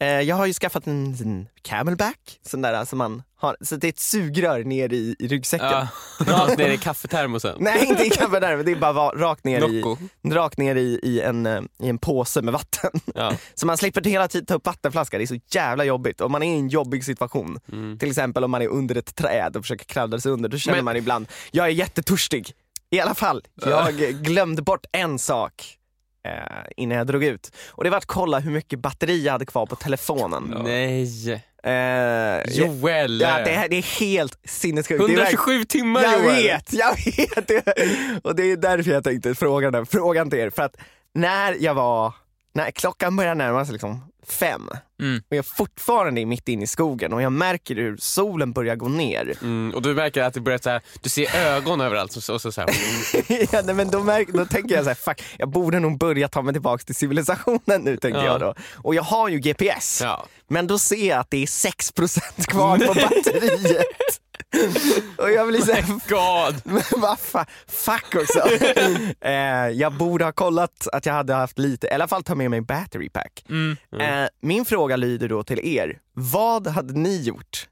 Eh, 0.00 0.08
Jag 0.08 0.36
har 0.36 0.46
ju 0.46 0.52
skaffat 0.52 0.86
en, 0.86 1.06
en 1.20 1.48
camelback, 1.62 2.38
sån 2.46 2.62
där 2.62 2.84
som 2.84 2.98
man 2.98 3.22
har, 3.36 3.56
så 3.60 3.76
det 3.76 3.86
är 3.86 3.88
ett 3.88 3.98
sugrör 3.98 4.64
ner 4.64 4.92
i, 4.92 5.16
i 5.18 5.28
ryggsäcken. 5.28 5.66
Ja. 5.66 5.88
Rakt 6.26 6.58
ner 6.58 6.68
i 6.70 6.78
kaffetermosen. 6.78 7.56
Nej 7.60 7.86
inte 7.86 8.02
i 8.06 8.10
kaffet 8.10 8.40
där, 8.40 8.56
men 8.56 8.64
det 8.66 8.72
är 8.72 8.76
bara 8.76 8.92
rakt 9.10 9.44
ner, 9.44 9.68
i, 9.68 9.82
rakt 10.34 10.58
ner 10.58 10.74
i, 10.76 11.00
i, 11.02 11.20
en, 11.20 11.46
eh, 11.46 11.60
i 11.78 11.88
en 11.88 11.98
påse 11.98 12.42
med 12.42 12.52
vatten. 12.52 12.90
Ja. 13.14 13.32
Så 13.54 13.66
man 13.66 13.76
slipper 13.76 14.04
hela 14.04 14.28
tiden 14.28 14.46
ta 14.46 14.54
upp 14.54 14.66
vattenflaska, 14.66 15.18
det 15.18 15.24
är 15.24 15.26
så 15.26 15.38
jävla 15.50 15.84
jobbigt. 15.84 16.20
Om 16.20 16.32
man 16.32 16.42
är 16.42 16.54
i 16.54 16.58
en 16.58 16.68
jobbig 16.68 17.04
situation, 17.04 17.60
Mm. 17.72 17.98
till 17.98 18.08
exempel 18.08 18.44
om 18.44 18.50
man 18.50 18.62
är 18.62 18.68
under 18.68 18.94
ett 18.96 19.14
träd 19.14 19.56
och 19.56 19.62
försöker 19.62 19.84
kravla 19.84 20.20
sig 20.20 20.32
under, 20.32 20.48
då 20.48 20.58
känner 20.58 20.78
Men- 20.78 20.84
man 20.84 20.96
ibland, 20.96 21.26
jag 21.50 21.66
är 21.66 21.70
jättetörstig. 21.70 22.52
I 22.90 23.00
alla 23.00 23.14
fall, 23.14 23.44
jag 23.54 23.94
glömde 23.96 24.62
bort 24.62 24.84
en 24.92 25.18
sak 25.18 25.77
eh, 26.28 26.64
innan 26.76 26.98
jag 26.98 27.06
drog 27.06 27.24
ut. 27.24 27.52
Och 27.70 27.84
det 27.84 27.90
var 27.90 27.98
att 27.98 28.06
kolla 28.06 28.38
hur 28.38 28.50
mycket 28.50 28.78
batteri 28.78 29.24
jag 29.24 29.32
hade 29.32 29.46
kvar 29.46 29.66
på 29.66 29.76
telefonen. 29.76 30.54
Nej. 30.64 31.32
Eh, 31.62 32.42
Joel. 32.58 33.20
Ja, 33.20 33.38
det, 33.44 33.50
här- 33.50 33.68
det 33.68 33.76
är 33.76 34.00
helt 34.00 34.38
sinnessjukt. 34.44 35.06
Det 35.06 35.12
är 35.12 35.16
verkligen- 35.16 35.38
127 35.40 35.64
timmar 35.64 36.02
jag 36.02 36.24
Joel. 36.24 36.42
vet, 36.42 36.72
jag 36.72 36.94
vet 37.06 37.48
det. 37.48 37.62
Och 38.24 38.36
det 38.36 38.42
är 38.52 38.56
därför 38.56 38.90
jag 38.90 39.04
tänkte 39.04 39.34
fråga 39.34 39.70
den 39.70 39.86
frågan 39.86 40.30
till 40.30 40.38
er. 40.38 40.50
För 40.50 40.62
att 40.62 40.76
när 41.14 41.56
jag 41.60 41.74
var, 41.74 42.12
när 42.54 42.70
klockan 42.70 43.16
börjar 43.16 43.34
närma 43.34 43.64
sig 43.64 43.72
liksom 43.72 44.07
fem 44.32 44.70
Mm. 45.02 45.22
och 45.30 45.36
jag 45.36 45.46
fortfarande 45.46 46.20
är 46.20 46.26
mitt 46.26 46.48
inne 46.48 46.64
i 46.64 46.66
skogen 46.66 47.12
och 47.12 47.22
jag 47.22 47.32
märker 47.32 47.74
hur 47.74 47.96
solen 47.96 48.52
börjar 48.52 48.76
gå 48.76 48.88
ner. 48.88 49.34
Mm, 49.42 49.74
och 49.74 49.82
du 49.82 49.94
märker 49.94 50.22
att 50.22 50.34
det 50.34 50.40
börjar 50.40 50.58
så 50.62 50.70
här, 50.70 50.80
du 51.02 51.08
ser 51.08 51.36
ögon 51.36 51.80
överallt 51.80 52.16
och 52.16 52.22
så, 52.22 52.34
och 52.34 52.40
så, 52.40 52.52
så 52.52 52.60
ja, 53.52 53.62
nej, 53.64 53.74
men 53.74 53.90
då, 53.90 54.02
märk, 54.02 54.28
då 54.28 54.44
tänker 54.44 54.74
jag 54.74 54.84
så 54.84 54.90
här, 54.90 54.94
fuck, 54.94 55.22
jag 55.38 55.48
borde 55.48 55.80
nog 55.80 55.98
börja 55.98 56.28
ta 56.28 56.42
mig 56.42 56.52
tillbaka 56.54 56.84
till 56.84 56.94
civilisationen 56.94 57.80
nu 57.82 57.96
tänker 57.96 58.18
Ja. 58.20 58.24
jag 58.26 58.40
då. 58.40 58.54
Och 58.76 58.94
jag 58.94 59.02
har 59.02 59.28
ju 59.28 59.38
GPS, 59.38 60.00
ja. 60.02 60.26
men 60.48 60.66
då 60.66 60.78
ser 60.78 61.08
jag 61.08 61.18
att 61.18 61.30
det 61.30 61.42
är 61.42 61.46
6% 61.46 62.46
kvar 62.46 62.78
på 62.78 62.94
batteriet. 62.94 63.86
och 65.16 65.30
jag 65.30 65.48
blir 65.48 65.60
så 65.60 65.72
här, 65.72 65.84
God! 66.08 66.60
Men 66.64 67.00
vad 67.00 67.18
fuck 67.66 68.14
också. 68.14 68.42
eh, 69.20 69.32
jag 69.68 69.92
borde 69.92 70.24
ha 70.24 70.32
kollat 70.32 70.88
att 70.92 71.06
jag 71.06 71.12
hade 71.12 71.34
haft 71.34 71.58
lite, 71.58 71.86
i 71.86 71.90
alla 71.90 72.08
fall 72.08 72.22
ta 72.22 72.34
med 72.34 72.50
mig 72.50 72.60
battery 72.60 73.08
pack. 73.08 73.44
Mm. 73.48 73.76
Eh, 74.00 74.28
min 74.40 74.64
fråga 74.64 74.96
lyder 74.96 75.28
då 75.28 75.42
till 75.42 75.60
er, 75.62 75.98
vad 76.12 76.66
hade 76.66 76.94
ni 76.94 77.22
gjort 77.22 77.68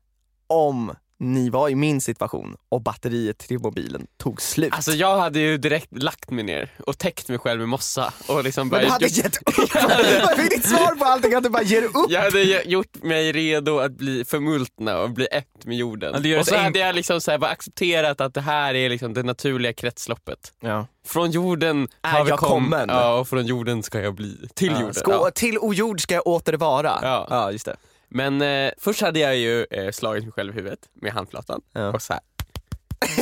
om 0.46 0.92
ni 1.18 1.50
var 1.50 1.68
i 1.68 1.74
min 1.74 2.00
situation 2.00 2.56
och 2.68 2.82
batteriet 2.82 3.38
till 3.38 3.58
mobilen 3.58 4.06
tog 4.16 4.42
slut? 4.42 4.72
Alltså 4.72 4.92
jag 4.92 5.18
hade 5.18 5.38
ju 5.38 5.58
direkt 5.58 5.88
lagt 6.02 6.30
mig 6.30 6.44
ner 6.44 6.70
och 6.86 6.98
täckt 6.98 7.28
mig 7.28 7.38
själv 7.38 7.60
med 7.60 7.68
mossa 7.68 8.12
och 8.28 8.44
liksom 8.44 8.68
Men 8.68 8.80
du 8.80 8.86
hade 8.86 9.06
gett 9.06 9.36
upp! 9.36 9.74
Vad 9.74 10.38
är 10.38 10.50
ditt 10.50 10.66
svar 10.68 10.94
på 10.94 11.04
allting? 11.04 11.34
Att 11.34 11.42
du 11.42 11.48
bara 11.50 11.62
ger 11.62 11.82
upp? 11.82 12.06
Jag 12.08 12.22
hade 12.22 12.42
gjort 12.64 13.02
mig 13.02 13.32
redo 13.32 13.78
att 13.78 13.92
bli 13.92 14.24
förmultna 14.24 14.98
och 14.98 15.10
bli 15.10 15.26
ett 15.32 15.64
med 15.64 15.76
jorden. 15.76 16.24
Ja, 16.24 16.40
och 16.40 16.46
så 16.46 16.54
det 16.54 16.60
hade 16.60 16.78
jag 16.78 16.94
liksom 16.94 17.20
så 17.20 17.30
här 17.30 17.38
bara 17.38 17.50
accepterat 17.50 18.20
att 18.20 18.34
det 18.34 18.40
här 18.40 18.74
är 18.74 18.88
liksom 18.88 19.14
det 19.14 19.22
naturliga 19.22 19.72
kretsloppet. 19.72 20.52
Ja. 20.60 20.86
Från 21.06 21.30
jorden 21.30 21.88
Är 22.02 22.10
har 22.10 22.24
vi 22.24 22.30
jag 22.30 22.38
kom- 22.38 22.48
kommen? 22.48 22.86
Ja, 22.88 23.14
och 23.18 23.28
från 23.28 23.46
jorden 23.46 23.82
ska 23.82 24.00
jag 24.00 24.14
bli. 24.14 24.48
Till 24.54 24.72
jorden. 24.72 24.94
Skå, 24.94 25.12
Ja. 25.12 25.30
Till 25.34 25.58
ojord 25.58 26.00
ska 26.00 26.14
jag 26.14 26.26
åter 26.26 26.52
vara. 26.52 26.98
Ja. 27.02 27.26
ja 27.30 27.52
just 27.52 27.64
det. 27.66 27.76
Men 28.08 28.42
eh, 28.42 28.72
först 28.78 29.00
hade 29.00 29.18
jag 29.20 29.36
ju 29.36 29.66
eh, 29.70 29.90
slagit 29.90 30.24
mig 30.24 30.32
själv 30.32 30.52
i 30.52 30.56
huvudet 30.56 30.78
med 30.94 31.12
handflatan 31.12 31.60
Ja. 31.72 31.88
och 31.92 32.02
så 32.02 32.12
här. 32.12 32.22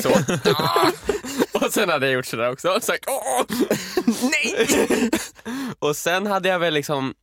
Så. 0.02 0.08
och 1.66 1.72
sen 1.72 1.88
hade 1.88 2.06
jag 2.06 2.14
gjort 2.14 2.26
sådär 2.26 2.50
också. 2.52 2.78
Så 2.82 2.92
här, 2.92 3.00
åh! 3.06 3.42
Nej! 4.22 5.10
Och 5.78 5.96
sen 5.96 6.26
hade 6.26 6.48
jag 6.48 6.58
väl 6.58 6.74
liksom 6.74 7.14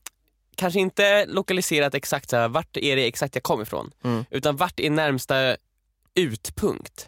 kanske 0.55 0.79
inte 0.79 1.25
lokaliserat 1.25 1.95
exakt 1.95 2.29
så 2.29 2.37
här, 2.37 2.47
vart 2.47 2.77
är 2.77 2.95
det 2.95 3.07
exakt 3.07 3.35
jag 3.35 3.43
kom 3.43 3.61
ifrån. 3.61 3.91
Mm. 4.03 4.25
Utan 4.29 4.55
vart 4.57 4.79
är 4.79 4.89
närmsta 4.89 5.55
utpunkt 6.15 7.07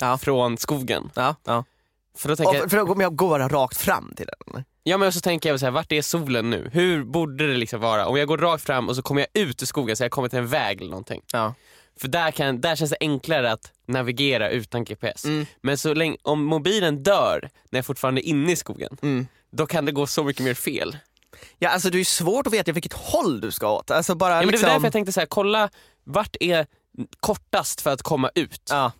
Ja. 0.00 0.18
från 0.18 0.58
skogen. 0.58 1.10
Ja, 1.14 1.36
ja. 1.44 1.64
För 2.16 2.28
då 2.28 2.36
tänker 2.36 2.54
jag, 2.54 2.64
Och 2.64 2.70
för 2.70 2.76
då 2.76 2.86
kommer 2.86 3.02
jag 3.02 3.16
gå 3.16 3.28
bara 3.28 3.48
rakt 3.48 3.76
fram 3.76 4.12
till 4.16 4.26
den. 4.26 4.64
Ja 4.84 4.98
men 4.98 5.12
så 5.12 5.20
tänker 5.20 5.48
jag 5.48 5.60
så 5.60 5.66
här, 5.66 5.70
vart 5.70 5.92
är 5.92 6.02
solen 6.02 6.50
nu? 6.50 6.70
Hur 6.72 7.04
borde 7.04 7.46
det 7.46 7.56
liksom 7.56 7.80
vara? 7.80 8.06
Om 8.06 8.16
jag 8.16 8.28
går 8.28 8.38
rakt 8.38 8.64
fram 8.64 8.88
och 8.88 8.96
så 8.96 9.02
kommer 9.02 9.20
jag 9.20 9.42
ut 9.42 9.62
ur 9.62 9.66
skogen 9.66 9.96
så 9.96 10.04
jag 10.04 10.10
kommer 10.10 10.28
till 10.28 10.38
en 10.38 10.46
väg 10.46 10.80
eller 10.80 10.90
någonting. 10.90 11.22
Ja. 11.32 11.54
För 12.00 12.08
där, 12.08 12.30
kan, 12.30 12.60
där 12.60 12.76
känns 12.76 12.90
det 12.90 12.96
enklare 13.00 13.52
att 13.52 13.72
navigera 13.88 14.50
utan 14.50 14.84
GPS. 14.84 15.24
Mm. 15.24 15.46
Men 15.62 15.78
så 15.78 15.94
länge, 15.94 16.16
om 16.22 16.44
mobilen 16.44 17.02
dör 17.02 17.50
när 17.70 17.78
jag 17.78 17.86
fortfarande 17.86 18.20
är 18.26 18.28
inne 18.28 18.52
i 18.52 18.56
skogen, 18.56 18.96
Mm. 19.02 19.26
då 19.50 19.66
kan 19.66 19.84
det 19.84 19.92
gå 19.92 20.06
så 20.06 20.24
mycket 20.24 20.44
mer 20.44 20.54
fel. 20.54 20.96
Ja 21.58 21.68
alltså 21.68 21.90
det 21.90 22.00
är 22.00 22.04
svårt 22.04 22.46
att 22.46 22.52
veta 22.52 22.72
vilket 22.72 22.92
håll 22.92 23.40
du 23.40 23.50
ska 23.50 23.70
åt. 23.72 23.90
Alltså 23.90 24.14
bara 24.14 24.30
Ja, 24.34 24.36
men 24.38 24.46
det 24.46 24.52
liksom... 24.52 24.66
var 24.66 24.74
därför 24.74 24.86
jag 24.86 24.92
tänkte 24.92 25.12
så 25.12 25.20
här, 25.20 25.26
kolla 25.26 25.70
vart 26.04 26.36
är 26.40 26.66
kortast 27.20 27.80
för 27.80 27.90
att 27.92 28.02
komma 28.02 28.30
ut. 28.34 28.60
Ja, 28.70 28.92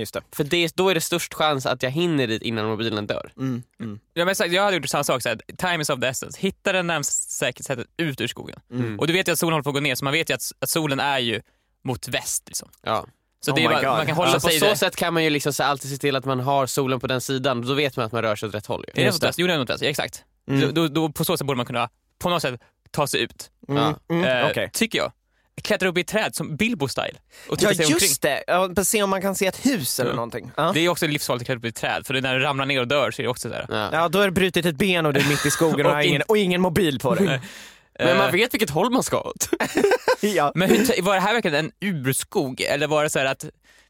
just 0.00 0.14
det. 0.14 0.22
För 0.32 0.44
det, 0.44 0.76
då 0.76 0.88
är 0.88 0.94
det 0.94 1.00
störst 1.00 1.34
chans 1.34 1.66
att 1.66 1.82
jag 1.82 1.90
hinner 1.90 2.26
dit 2.26 2.42
innan 2.42 2.66
mobilen 2.66 3.06
dör. 3.06 3.32
Mm. 3.36 3.62
Mm. 3.80 4.00
Ja, 4.14 4.24
men 4.24 4.52
jag 4.52 4.62
hade 4.62 4.76
gjort 4.76 4.88
samma 4.88 5.04
sak, 5.04 5.22
så 5.22 5.28
här, 5.28 5.40
time 5.56 5.82
is 5.82 5.90
of 5.90 6.00
the 6.00 6.06
essence. 6.06 6.40
Hitta 6.40 6.72
det 6.72 6.82
närmast 6.82 7.30
säkert 7.30 7.66
sättet 7.66 7.86
ut 7.96 8.20
ur 8.20 8.26
skogen. 8.26 8.60
Mm. 8.72 9.00
Och 9.00 9.06
du 9.06 9.12
vet 9.12 9.28
ju 9.28 9.32
att 9.32 9.38
solen 9.38 9.52
håller 9.52 9.62
på 9.62 9.70
att 9.70 9.74
gå 9.74 9.80
ner, 9.80 9.94
så 9.94 10.04
man 10.04 10.12
vet 10.12 10.30
ju 10.30 10.34
att, 10.34 10.52
att 10.60 10.68
solen 10.68 11.00
är 11.00 11.18
ju 11.18 11.42
mot 11.84 12.08
väst. 12.08 12.42
Liksom. 12.46 12.68
Ja. 12.82 13.06
Så 13.40 13.52
Oh 13.52 13.56
det 13.56 13.68
bara, 13.68 13.96
man 13.96 14.06
kan 14.06 14.16
hålla 14.16 14.32
på 14.32 14.40
sig 14.40 14.58
så 14.58 14.66
där. 14.66 14.74
sätt 14.74 14.96
kan 14.96 15.14
man 15.14 15.24
ju 15.24 15.30
liksom 15.30 15.52
så 15.52 15.62
alltid 15.62 15.90
se 15.90 15.96
till 15.96 16.16
att 16.16 16.24
man 16.24 16.40
har 16.40 16.66
solen 16.66 17.00
på 17.00 17.06
den 17.06 17.20
sidan, 17.20 17.66
då 17.66 17.74
vet 17.74 17.96
man 17.96 18.06
att 18.06 18.12
man 18.12 18.22
rör 18.22 18.36
sig 18.36 18.48
åt 18.48 18.54
rätt 18.54 18.66
håll. 18.66 18.84
ju. 18.86 18.90
Är 18.90 18.94
det 18.94 19.02
Just 19.02 19.14
mot 19.14 19.20
det. 19.20 19.26
väst? 19.26 19.38
Jo, 19.38 19.46
det 19.46 19.54
är 19.54 19.58
mot 19.58 19.70
väst. 19.70 19.82
Ja, 19.82 19.88
exakt. 19.88 20.24
Mm. 20.48 20.60
Då, 20.60 20.70
då, 20.70 20.88
då, 20.88 21.12
på 21.12 21.24
så 21.24 21.36
sätt 21.36 21.46
borde 21.46 21.56
man 21.56 21.66
kunna 21.66 21.88
på 22.18 22.30
något 22.30 22.42
sätt 22.42 22.60
ta 22.90 23.06
sig 23.06 23.20
ut. 23.20 23.50
Mm. 23.68 23.82
Ja. 23.82 24.14
Mm. 24.14 24.44
Eh, 24.44 24.50
Okej. 24.50 24.70
Tycker 24.72 24.98
jag. 24.98 25.12
Klättra 25.62 25.88
upp 25.88 25.98
i 25.98 26.00
ett 26.00 26.06
träd 26.08 26.34
som 26.34 26.56
Bilbo-style. 26.56 27.16
Och 27.48 27.56
Ja 27.60 27.68
sig 27.68 27.68
omkring. 27.86 27.88
just 27.90 28.22
det, 28.22 28.44
ja, 28.46 28.84
se 28.84 29.02
om 29.02 29.10
man 29.10 29.22
kan 29.22 29.34
se 29.34 29.46
ett 29.46 29.66
hus 29.66 30.00
eller 30.00 30.10
Ja. 30.10 30.14
någonting. 30.16 30.50
Ja. 30.56 30.70
Det 30.74 30.80
är 30.80 30.88
också 30.88 31.06
livsfarligt 31.06 31.42
att 31.42 31.46
klättra 31.46 31.58
upp 31.58 31.64
i 31.64 31.68
ett 31.68 31.74
träd, 31.74 32.06
för 32.06 32.20
när 32.20 32.34
du 32.38 32.40
ramlar 32.44 32.66
ner 32.66 32.80
och 32.80 32.88
dör 32.88 33.10
så 33.10 33.22
är 33.22 33.24
det 33.24 33.30
också 33.30 33.48
där. 33.48 33.66
Ja. 33.68 33.88
ja 33.92 34.08
då 34.08 34.18
har 34.18 34.24
du 34.26 34.30
brutit 34.32 34.66
ett 34.66 34.76
ben 34.76 35.06
och 35.06 35.12
du 35.12 35.20
är 35.20 35.28
mitt 35.28 35.46
i 35.46 35.50
skogen 35.50 35.86
och, 35.86 35.92
Och 35.96 36.02
ingen, 36.02 36.14
in- 36.14 36.22
och 36.28 36.38
ingen 36.38 36.60
mobil 36.60 36.98
på 37.00 37.14
dig. 37.14 37.26
Men 37.98 38.08
Eh, 38.08 38.18
man 38.18 38.32
vet 38.32 38.54
vilket 38.54 38.70
håll 38.70 38.90
man 38.90 39.02
ska 39.02 39.20
åt. 39.20 39.48
ja. 40.20 40.52
Men 40.54 40.70
hur, 40.70 41.02
var 41.02 41.14
det 41.14 41.20
här 41.20 41.32
verkligen 41.32 41.56
en 41.64 41.72
urskog 41.80 42.60
eller 42.60 42.86
var 42.86 43.02
det 43.04 43.10
så 43.10 43.18
här 43.18 43.26
att 43.26 43.44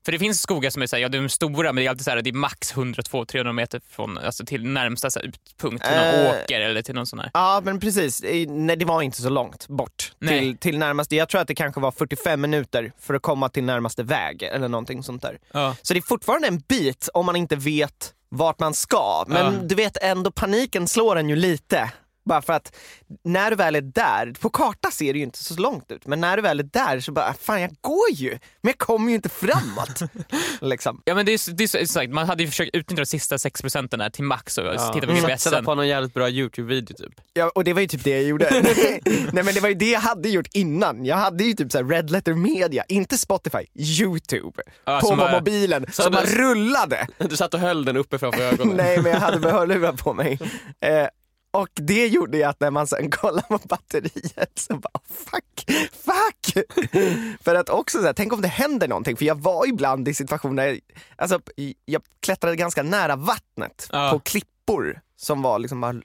för 0.07 0.13
det 0.13 0.19
finns 0.19 0.41
skogar 0.41 0.71
som 0.71 0.83
är 0.83 0.87
så 0.87 0.97
här, 0.97 1.03
ja 1.03 1.09
de 1.09 1.19
är 1.25 1.29
stora 1.29 1.73
men 1.73 1.77
det 1.83 1.87
är 1.87 1.91
alltid 1.91 2.05
så 2.05 2.11
här, 2.11 2.23
det 2.23 2.31
är 2.31 2.35
max 2.35 2.73
100, 2.73 3.03
200, 3.03 3.27
300 3.27 3.53
meter 3.53 3.81
från, 3.91 4.19
alltså 4.19 4.45
till 4.45 4.65
närmsta 4.67 5.11
så 5.11 5.19
här, 5.19 5.27
utpunkt, 5.27 5.85
till 5.85 5.97
någon 5.97 6.05
Eh. 6.05 6.31
åker 6.45 6.61
eller 6.61 6.83
till 6.83 6.95
någon 6.95 7.07
sån 7.07 7.19
här. 7.19 7.31
Ja 7.35 7.61
men 7.65 7.81
precis, 7.81 8.23
nej 8.49 8.77
det 8.77 8.85
var 8.85 9.03
inte 9.03 9.23
så 9.23 9.29
långt 9.29 9.69
bort 9.69 10.13
Nej. 10.19 10.41
till, 10.41 10.59
till 10.59 10.79
närmaste, 10.79 11.17
jag 11.17 11.29
tror 11.29 11.41
att 11.41 11.49
det 11.49 11.55
kanske 11.55 11.81
var 11.81 11.91
45 11.93 12.41
minuter 12.41 12.93
för 13.01 13.15
att 13.15 13.23
komma 13.23 13.49
till 13.49 13.65
närmaste 13.65 14.03
väg 14.03 14.43
eller 14.43 14.69
någonting 14.69 15.03
sånt 15.03 15.23
där. 15.23 15.39
Ja. 15.53 15.77
Så 15.83 15.95
det 15.95 15.99
är 16.01 16.03
fortfarande 16.03 16.49
en 16.49 16.59
bit 16.69 17.09
om 17.15 17.27
man 17.27 17.37
inte 17.37 17.57
vet 17.57 18.13
vart 18.29 18.61
man 18.61 18.75
ska, 18.75 19.25
men 19.29 19.55
Ja. 19.55 19.61
du 19.63 19.75
vet 19.75 19.97
ändå 20.03 20.31
paniken 20.31 20.89
slår 20.89 21.17
en 21.17 21.29
ju 21.29 21.37
lite. 21.37 21.91
Bara 22.27 22.43
för 22.43 22.53
att 22.53 22.77
när 23.25 23.51
du 23.51 23.57
väl 23.57 23.75
är 23.77 23.81
där, 23.81 24.33
på 24.41 24.51
karta 24.51 24.91
ser 24.91 25.13
det 25.13 25.19
ju 25.19 25.25
inte 25.25 25.45
så 25.45 25.61
långt 25.61 25.93
ut, 25.93 26.07
men 26.07 26.21
när 26.21 26.37
du 26.37 26.43
väl 26.43 26.61
är 26.61 26.65
där 26.65 27.01
så 27.01 27.13
bara, 27.13 27.35
fan 27.41 27.61
jag 27.61 27.71
går 27.81 28.11
ju, 28.11 28.31
men 28.31 28.39
jag 28.71 28.79
kommer 28.79 29.09
ju 29.09 29.15
inte 29.15 29.29
framåt. 29.29 30.01
liksom. 30.61 31.03
Ja 31.05 31.15
men 31.15 31.27
det 31.27 31.33
är, 31.33 31.53
det 31.53 31.65
är 31.65 31.69
så, 31.69 31.79
exakt, 31.79 32.11
man 32.13 32.27
hade 32.27 32.43
ju 32.43 32.49
försökt 32.49 32.75
utnyttja 32.77 33.01
de 33.03 33.07
sista 33.07 33.39
6 33.39 33.61
procenten 33.63 33.99
där 33.99 34.11
till 34.11 34.25
max 34.25 34.59
och 34.59 34.65
titta 34.95 35.07
på 35.07 35.13
GPSen. 35.13 35.65
på 35.65 35.75
någon 35.75 35.89
jävligt 35.89 36.15
bra 36.15 36.29
YouTube-video 36.29 36.95
typ. 36.95 37.13
Ja, 37.33 37.51
och 37.55 37.65
det 37.65 37.73
var 37.73 37.81
ju 37.81 37.87
typ 37.87 38.05
det 38.05 38.11
jag 38.11 38.23
gjorde. 38.23 38.51
Nej 39.33 39.45
men 39.45 39.55
det 39.55 39.61
var 39.61 39.69
ju 39.69 39.75
det 39.75 39.91
jag 39.91 40.01
hade 40.01 40.29
gjort 40.29 40.49
innan. 40.53 41.05
Jag 41.05 41.17
hade 41.17 41.45
ju 41.45 41.53
typ 41.53 41.73
så 41.73 41.79
här 41.79 41.85
Red 41.85 42.11
Letter 42.11 42.35
Media, 42.35 42.85
inte 42.89 43.19
Spotify, 43.19 43.67
YouTube. 43.75 44.63
Ja, 44.85 45.01
på 45.01 45.07
som 45.07 45.19
bara- 45.19 45.33
mobilen, 45.33 45.87
som 45.93 46.13
bara 46.13 46.25
rullade. 46.25 47.07
Du 47.19 47.37
satt 47.37 47.55
och 47.55 47.61
höll 47.61 47.85
den 47.85 47.97
uppe 47.97 48.19
framför 48.19 48.43
ögonen. 48.43 48.77
Nej 48.77 49.03
men 49.03 49.13
jag 49.13 49.21
hade 49.21 49.39
med 49.39 49.53
hörlurar 49.53 49.93
på 49.93 50.15
mig. 50.15 50.39
Eh, 50.81 51.07
och 51.61 51.69
det 51.75 52.07
gjorde 52.07 52.37
ju 52.37 52.43
att 52.43 52.61
när 52.61 52.71
man 52.71 52.87
sen 52.87 53.11
kollade 53.21 53.47
på 53.49 53.59
batteriet 53.65 54.53
så 54.59 54.75
bara 54.77 55.01
fuck, 55.31 55.71
fuck! 56.05 56.67
för 57.45 57.55
att 57.55 57.69
också 57.69 57.99
så 57.99 58.05
här, 58.07 58.13
tänk 58.13 58.33
om 58.33 58.41
det 58.41 58.49
händer 58.49 58.89
någonting, 58.89 59.17
för 59.17 59.25
jag 59.25 59.35
var 59.43 59.67
ibland 59.69 60.09
i 60.09 60.15
situationer, 60.15 60.81
alltså 61.17 61.41
jag 61.85 62.03
klättrade 62.23 62.57
ganska 62.57 62.83
nära 62.83 63.17
vattnet 63.17 63.89
Ja. 63.93 64.11
på 64.13 64.19
klippor 64.19 65.01
som 65.21 65.43
var 65.43 65.59
liksom 65.59 65.81
bara 65.81 65.93
Det 65.93 66.03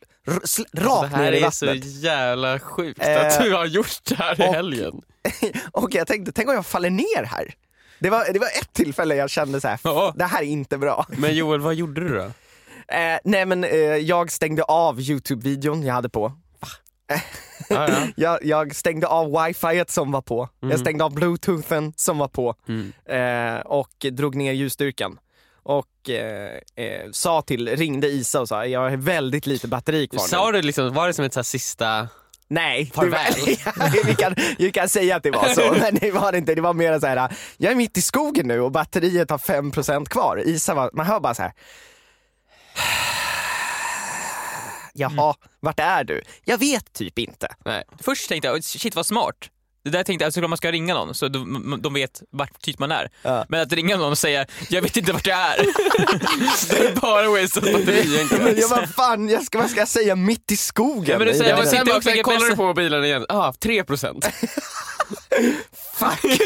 rakt 0.74 1.14
här 1.14 1.18
ner 1.24 1.32
i 1.32 1.42
är 1.42 1.50
så 1.50 1.66
vattnet. 1.66 1.86
jävla 1.86 2.60
sjukt 2.60 3.02
Eh, 3.04 3.28
att 3.28 3.44
du 3.44 3.54
har 3.54 3.66
gjort 3.66 4.00
det 4.10 4.16
här 4.16 4.42
i 4.42 4.50
och- 4.50 4.54
helgen. 4.54 5.02
Och 5.72 5.90
jag 5.96 6.08
tänkte, 6.08 6.32
tänk 6.32 6.50
om 6.50 6.56
jag 6.56 6.66
faller 6.66 6.90
ner 6.90 7.24
här? 7.24 7.54
Det 8.00 8.10
var, 8.10 8.34
det 8.34 8.40
var 8.40 8.48
ett 8.48 8.74
tillfälle 8.74 9.16
jag 9.16 9.30
kände 9.30 9.62
så 9.62 9.68
här, 9.68 9.80
Ja. 9.84 10.14
det 10.18 10.26
här 10.26 10.42
är 10.42 10.46
inte 10.46 10.78
bra. 10.78 11.06
Men 11.10 11.36
Joel, 11.36 11.60
vad 11.60 11.76
gjorde 11.76 12.02
du 12.02 12.10
då? 12.16 12.32
Eh, 12.92 13.20
nej 13.24 13.46
men 13.46 13.64
eh, 13.64 13.80
jag 13.80 14.32
stängde 14.32 14.64
av 14.64 15.00
Youtube-videon 15.00 15.84
jag 15.86 15.94
hade 15.94 16.10
på. 16.10 16.32
Ja, 17.70 17.90
ja. 17.90 18.08
Jag, 18.16 18.46
jag 18.46 18.76
stängde 18.76 19.08
av 19.08 19.46
wifi 19.46 19.84
som 19.88 20.12
var 20.12 20.22
på, 20.22 20.50
jag 20.60 20.80
stängde 20.80 21.04
av 21.04 21.14
bluetoothen 21.14 21.94
som 21.96 22.18
var 22.18 22.28
på 22.28 22.56
Mm. 22.68 22.94
eh, 23.06 23.62
och 23.62 24.06
drog 24.12 24.36
ner 24.36 24.52
ljusstyrkan. 24.54 25.18
Och 25.64 26.10
eh, 26.10 26.52
eh, 26.76 27.12
sa 27.12 27.42
till, 27.42 27.68
ringde 27.76 28.08
Isa 28.08 28.42
och 28.42 28.48
sa 28.48 28.66
jag 28.66 28.80
har 28.80 28.98
väldigt 28.98 29.46
lite 29.46 29.68
batteri 29.68 30.08
kvar. 30.08 30.20
Sa 30.20 30.52
du 30.52 30.62
liksom, 30.62 30.94
var 30.94 31.08
det 31.08 31.14
som 31.14 31.26
ett 31.26 31.34
så 31.34 31.40
här 31.40 31.44
sista... 31.44 32.08
Nej, 32.48 32.84
det 32.84 32.92
Farväl. 32.96 33.34
var, 33.76 34.06
vi, 34.06 34.16
kan, 34.16 34.36
vi 34.58 34.72
kan 34.72 34.90
säga 34.90 35.16
att 35.16 35.24
det 35.24 35.32
var 35.32 35.48
så, 35.48 35.74
men 35.82 35.96
det 35.96 36.12
var 36.12 36.32
det 36.32 36.38
inte. 36.38 36.56
Det 36.56 36.62
var 36.62 36.74
mer 36.74 37.00
så 37.00 37.08
här, 37.08 37.32
jag 37.58 37.72
är 37.72 37.76
mitt 37.76 37.98
i 37.98 38.02
skogen 38.02 38.48
nu 38.48 38.60
och 38.62 38.72
batteriet 38.72 39.30
har 39.30 39.38
5% 39.38 40.06
kvar. 40.06 40.44
Isa 40.46 40.74
var, 40.74 40.90
man 40.94 41.06
hör 41.06 41.20
bara 41.20 41.34
så 41.34 41.42
här. 41.42 41.54
Jaha, 44.94 45.36
vart 45.60 45.80
är 45.80 46.04
du? 46.04 46.22
Jag 46.46 46.58
vet 46.58 46.94
typ 46.94 47.20
inte. 47.20 47.48
Nej. 47.66 47.84
Först 48.04 48.30
tänkte 48.30 48.48
jag, 48.48 48.64
shit 48.64 48.96
vad 48.96 49.06
smart. 49.06 49.36
Det 49.84 49.90
där 49.90 50.04
tänkte 50.04 50.24
jag, 50.24 50.28
alltså, 50.28 50.44
om 50.44 50.50
man 50.50 50.58
ska 50.58 50.72
ringa 50.72 50.94
någon 50.94 51.16
så 51.16 51.28
de, 51.28 51.80
de 51.84 51.94
vet 51.94 52.22
vart 52.32 52.62
typ 52.62 52.80
man 52.80 52.92
är. 52.92 53.10
Ja. 53.22 53.46
Men 53.50 53.62
att 53.62 53.74
ringa 53.74 53.98
någon 53.98 54.12
och 54.12 54.18
säga, 54.18 54.46
jag 54.70 54.82
vet 54.82 54.98
inte 54.98 55.14
vart 55.14 55.28
jag 55.28 55.38
är. 55.40 55.58
Det 56.70 56.88
är 56.88 56.96
bara 56.96 57.30
wasted 57.42 57.64
batteri 57.64 58.00
egentligen. 58.16 58.44
Men 58.44 58.58
jag 58.60 58.70
bara, 58.70 58.88
fan, 58.88 59.30
jag 59.30 59.44
ska, 59.44 59.58
vad 59.58 59.70
ska 59.70 59.80
jag 59.80 59.88
säga, 59.88 60.16
mitt 60.16 60.52
i 60.52 60.58
skogen? 60.58 61.06
Ja, 61.12 61.18
men 61.18 61.28
du 61.28 61.34
säger- 61.34 61.56
sitter 61.66 61.86
Sen, 61.86 62.02
sen 62.02 62.24
kollar 62.24 62.50
du 62.50 62.56
på 62.56 62.64
mobilen 62.64 63.06
igen, 63.06 63.26
ah, 63.30 63.54
3 63.54 63.84
procent. 63.84 64.26
Fuck! 65.94 66.42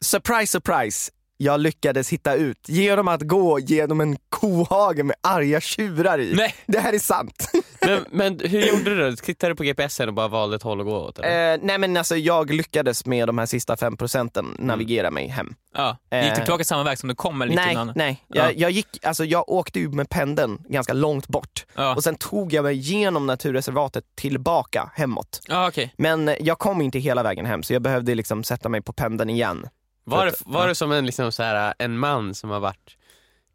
surprise, 0.00 0.46
surprise. 0.52 1.10
Jag 1.40 1.60
lyckades 1.60 2.08
hitta 2.12 2.34
ut 2.34 2.68
genom 2.68 3.08
att 3.08 3.22
gå 3.22 3.58
genom 3.58 4.00
en 4.00 4.16
kohage 4.28 5.04
med 5.04 5.16
arga 5.22 5.60
tjurar 5.60 6.18
i. 6.20 6.34
Nej. 6.36 6.54
Det 6.66 6.78
här 6.78 6.92
är 6.92 6.98
sant. 6.98 7.50
men, 7.80 8.04
men 8.10 8.40
hur 8.44 8.60
gjorde 8.66 8.84
du 8.96 9.10
då? 9.10 9.16
Tittade 9.16 9.52
du 9.52 9.56
på 9.56 9.62
GPSen 9.64 10.08
och 10.08 10.14
bara 10.14 10.28
valde 10.28 10.56
ett 10.56 10.62
håll 10.62 10.80
att 10.80 10.86
gå 10.86 10.96
åt? 10.96 11.18
Eller? 11.18 11.54
Eh, 11.54 11.58
nej 11.62 11.78
men 11.78 11.96
alltså 11.96 12.16
jag 12.16 12.50
lyckades 12.50 13.06
med 13.06 13.28
de 13.28 13.38
här 13.38 13.46
sista 13.46 13.76
fem 13.76 13.96
procenten 13.96 14.56
navigera 14.58 15.10
mig 15.10 15.28
hem. 15.28 15.54
Ja. 15.74 15.88
Gick 16.12 16.22
du 16.22 16.28
Eh. 16.28 16.34
tillbaka 16.34 16.64
samma 16.64 16.82
väg 16.82 16.98
som 16.98 17.08
du 17.08 17.14
kom 17.14 17.42
eller 17.42 17.54
Nej, 17.54 17.74
annan? 17.76 17.92
nej. 17.96 18.24
Ja. 18.28 18.42
Jag, 18.44 18.56
jag, 18.58 18.70
gick, 18.70 18.86
alltså 19.06 19.24
jag 19.24 19.48
åkte 19.48 19.80
ju 19.80 19.88
med 19.88 20.08
pendeln 20.10 20.58
ganska 20.68 20.92
långt 20.92 21.28
bort 21.28 21.66
Ja, 21.74 21.94
och 21.94 22.04
sen 22.04 22.14
tog 22.14 22.52
jag 22.52 22.62
mig 22.64 22.74
genom 22.76 23.26
naturreservatet 23.26 24.04
tillbaka 24.16 24.90
hemåt. 24.94 25.40
ja 25.48 25.68
okej. 25.68 25.94
Men 25.96 26.28
eh, 26.28 26.34
jag 26.40 26.58
kom 26.58 26.80
inte 26.80 26.98
hela 26.98 27.22
vägen 27.22 27.46
hem 27.46 27.62
så 27.62 27.72
jag 27.72 27.82
behövde 27.82 28.14
liksom 28.14 28.44
sätta 28.44 28.68
mig 28.68 28.82
på 28.82 28.92
pendeln 28.92 29.30
igen. 29.30 29.66
Var, 30.08 30.34
var 30.46 30.68
det 30.68 30.74
som 30.74 30.92
en, 30.92 31.06
liksom 31.06 31.32
så 31.32 31.42
här, 31.42 31.74
en 31.78 31.98
man 31.98 32.34
som 32.34 32.50
har 32.50 32.60
varit 32.60 32.96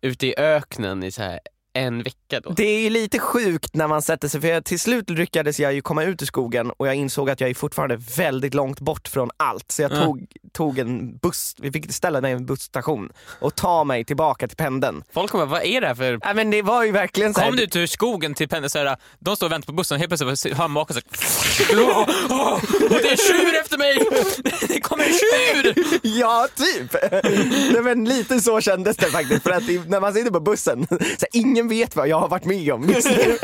ute 0.02 0.28
i 0.28 0.36
öknen 0.38 1.04
i 1.04 1.12
så 1.12 1.22
här 1.24 1.40
en 1.74 2.03
vecka 2.03 2.39
då? 2.39 2.50
Det 2.50 2.63
är 2.86 2.89
lite 2.89 3.20
sjukt 3.20 3.75
när 3.75 3.88
man 3.88 4.01
sätter 4.01 4.27
sig, 4.27 4.42
för 4.42 4.48
jag, 4.48 4.65
till 4.65 4.80
slut 4.80 5.10
lyckades 5.10 5.60
jag 5.60 5.74
ju 5.74 5.82
komma 5.82 6.03
ut 6.03 6.22
ur 6.22 6.25
skogen 6.25 6.72
och 6.77 6.88
jag 6.88 6.96
insåg 6.96 7.30
att 7.30 7.42
jag 7.42 7.50
är 7.50 7.53
fortfarande 7.53 7.98
väldigt 8.18 8.53
långt 8.53 8.80
bort 8.80 9.08
från 9.08 9.30
allt. 9.38 9.72
Så 9.72 9.82
jag 9.82 9.92
Ja. 9.92 10.03
tog, 10.06 10.25
tog 10.53 10.80
en 10.80 11.18
buss, 11.18 11.56
vi 11.60 11.72
fick 11.72 11.94
ställa 11.94 12.22
mig 12.22 12.32
i 12.32 12.36
en 12.36 12.46
busstation 12.46 13.10
och 13.39 13.56
ta 13.56 13.84
mig 13.84 14.06
tillbaka 14.06 14.48
till 14.48 14.58
pendeln. 14.58 15.03
Folk 15.13 15.32
kommer 15.32 15.46
vad 15.46 15.63
är 15.63 15.82
det 15.82 15.88
här 15.88 15.96
för... 15.96 16.20
Nej 16.24 16.34
men 16.36 16.50
det 16.51 16.62
var 16.62 16.84
ju 16.84 16.92
verkligen 16.92 17.34
så 17.34 17.39
här, 17.39 17.48
Kom 17.48 17.58
du 17.58 17.63
ut 17.63 17.75
ur 17.75 17.88
skogen 17.88 18.34
till 18.34 18.50
pendeln 18.50 18.70
såhär, 18.70 18.98
de 19.20 19.36
står 19.36 19.48
och 19.48 19.51
väntar 19.51 19.65
på 19.65 19.74
bussen, 19.74 20.00
helt 20.00 20.10
plötsligt 20.10 20.58
hör 20.58 20.68
maken 20.68 20.96
såhär, 20.96 21.84
åh, 21.84 21.98
åh, 21.98 22.06
åh, 22.30 22.60
det 22.89 22.96
är 23.08 23.12
en 23.12 23.18
tjur 23.18 23.60
efter 23.62 23.77
mig! 23.77 23.94
Det 24.68 24.80
kommer 24.82 25.03
en 25.03 25.10
tjur! 25.10 25.74
Ja, 26.20 26.48
typ. 26.56 26.96
Nej, 27.74 27.82
men 27.82 28.06
lite 28.06 28.39
så 28.39 28.62
kändes 28.62 28.98
det 28.98 29.06
faktiskt. 29.12 29.44
För 29.44 29.51
att 29.51 29.63
när 29.88 30.00
man 30.00 30.13
sitter 30.13 30.32
på 30.32 30.39
bussen, 30.39 30.88
så 30.89 30.96
här, 31.00 31.27
ingen 31.34 31.62
vet 31.67 31.96
vad 31.96 32.08
jag 32.08 32.20
har 32.20 32.27
varit 32.27 32.46
med 32.46 32.72
om 32.74 32.89
just 32.89 33.10
nu. 33.10 33.38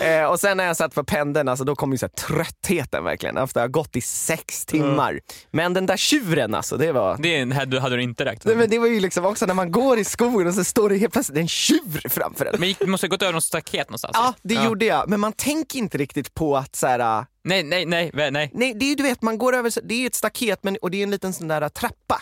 eh, 0.00 0.24
och 0.24 0.40
sen 0.40 0.56
när 0.56 0.64
jag 0.64 0.76
satt 0.76 0.94
på 0.94 1.04
pendeln, 1.04 1.48
alltså, 1.48 1.64
då 1.64 1.76
kom 1.76 1.92
ju 1.92 1.98
så 1.98 2.08
tröttheten 2.08 3.04
verkligen. 3.04 3.36
Efter 3.36 3.60
att 3.60 3.64
ha 3.64 3.68
gått 3.68 3.96
i 3.96 4.00
sex 4.00 4.66
timmar. 4.66 5.20
Men 5.50 5.74
den 5.74 5.86
där 5.86 5.96
tjuren 5.96 6.54
alltså, 6.54 6.76
det 6.76 6.92
var... 6.92 7.16
Det 7.18 7.44
du 7.64 7.78
hade 7.78 7.96
du 7.96 8.02
inte 8.02 8.24
räknat 8.24 8.44
med. 8.44 8.56
men 8.56 8.70
det 8.70 8.78
var 8.78 8.86
ju 8.86 9.00
liksom 9.00 9.24
också 9.24 9.46
när 9.46 9.54
man 9.54 9.72
går 9.72 9.98
i 9.98 10.04
skogen 10.04 10.46
och 10.48 10.54
så 10.54 10.64
står 10.64 10.88
det 10.90 10.96
helt 10.96 11.12
plötsligt 11.12 11.38
en 11.38 11.48
tjur 11.48 12.08
framför 12.08 12.44
en. 12.44 12.60
Men 12.60 12.74
du 12.80 12.86
måste 12.86 13.06
ha 13.06 13.08
gått 13.08 13.22
över 13.22 13.32
något 13.32 13.44
staket 13.44 13.88
någonstans. 13.88 14.12
Ja, 14.14 14.34
det 14.42 14.54
gjorde 14.54 14.84
jag. 14.84 15.08
Men 15.08 15.20
man 15.20 15.32
tänker 15.32 15.78
inte 15.78 15.98
riktigt 15.98 16.34
på 16.34 16.56
att 16.56 16.76
så 16.76 16.86
här, 16.86 17.18
äh, 17.18 17.24
Nej, 17.44 17.62
nej, 17.62 17.86
nej, 17.86 18.10
nej. 18.14 18.30
nej. 18.30 18.50
Nej, 18.54 18.74
det 18.74 18.84
är 18.84 18.88
ju 18.88 18.94
du 18.94 19.02
vet, 19.02 19.22
man 19.22 19.38
går 19.38 19.52
över, 19.54 19.72
det 19.82 19.94
är 19.94 20.06
ett 20.06 20.14
staket 20.14 20.58
men, 20.62 20.76
och 20.82 20.90
det 20.90 20.98
är 20.98 21.02
en 21.02 21.10
liten 21.10 21.32
sån 21.32 21.48
där 21.48 21.68
trappa. 21.68 22.20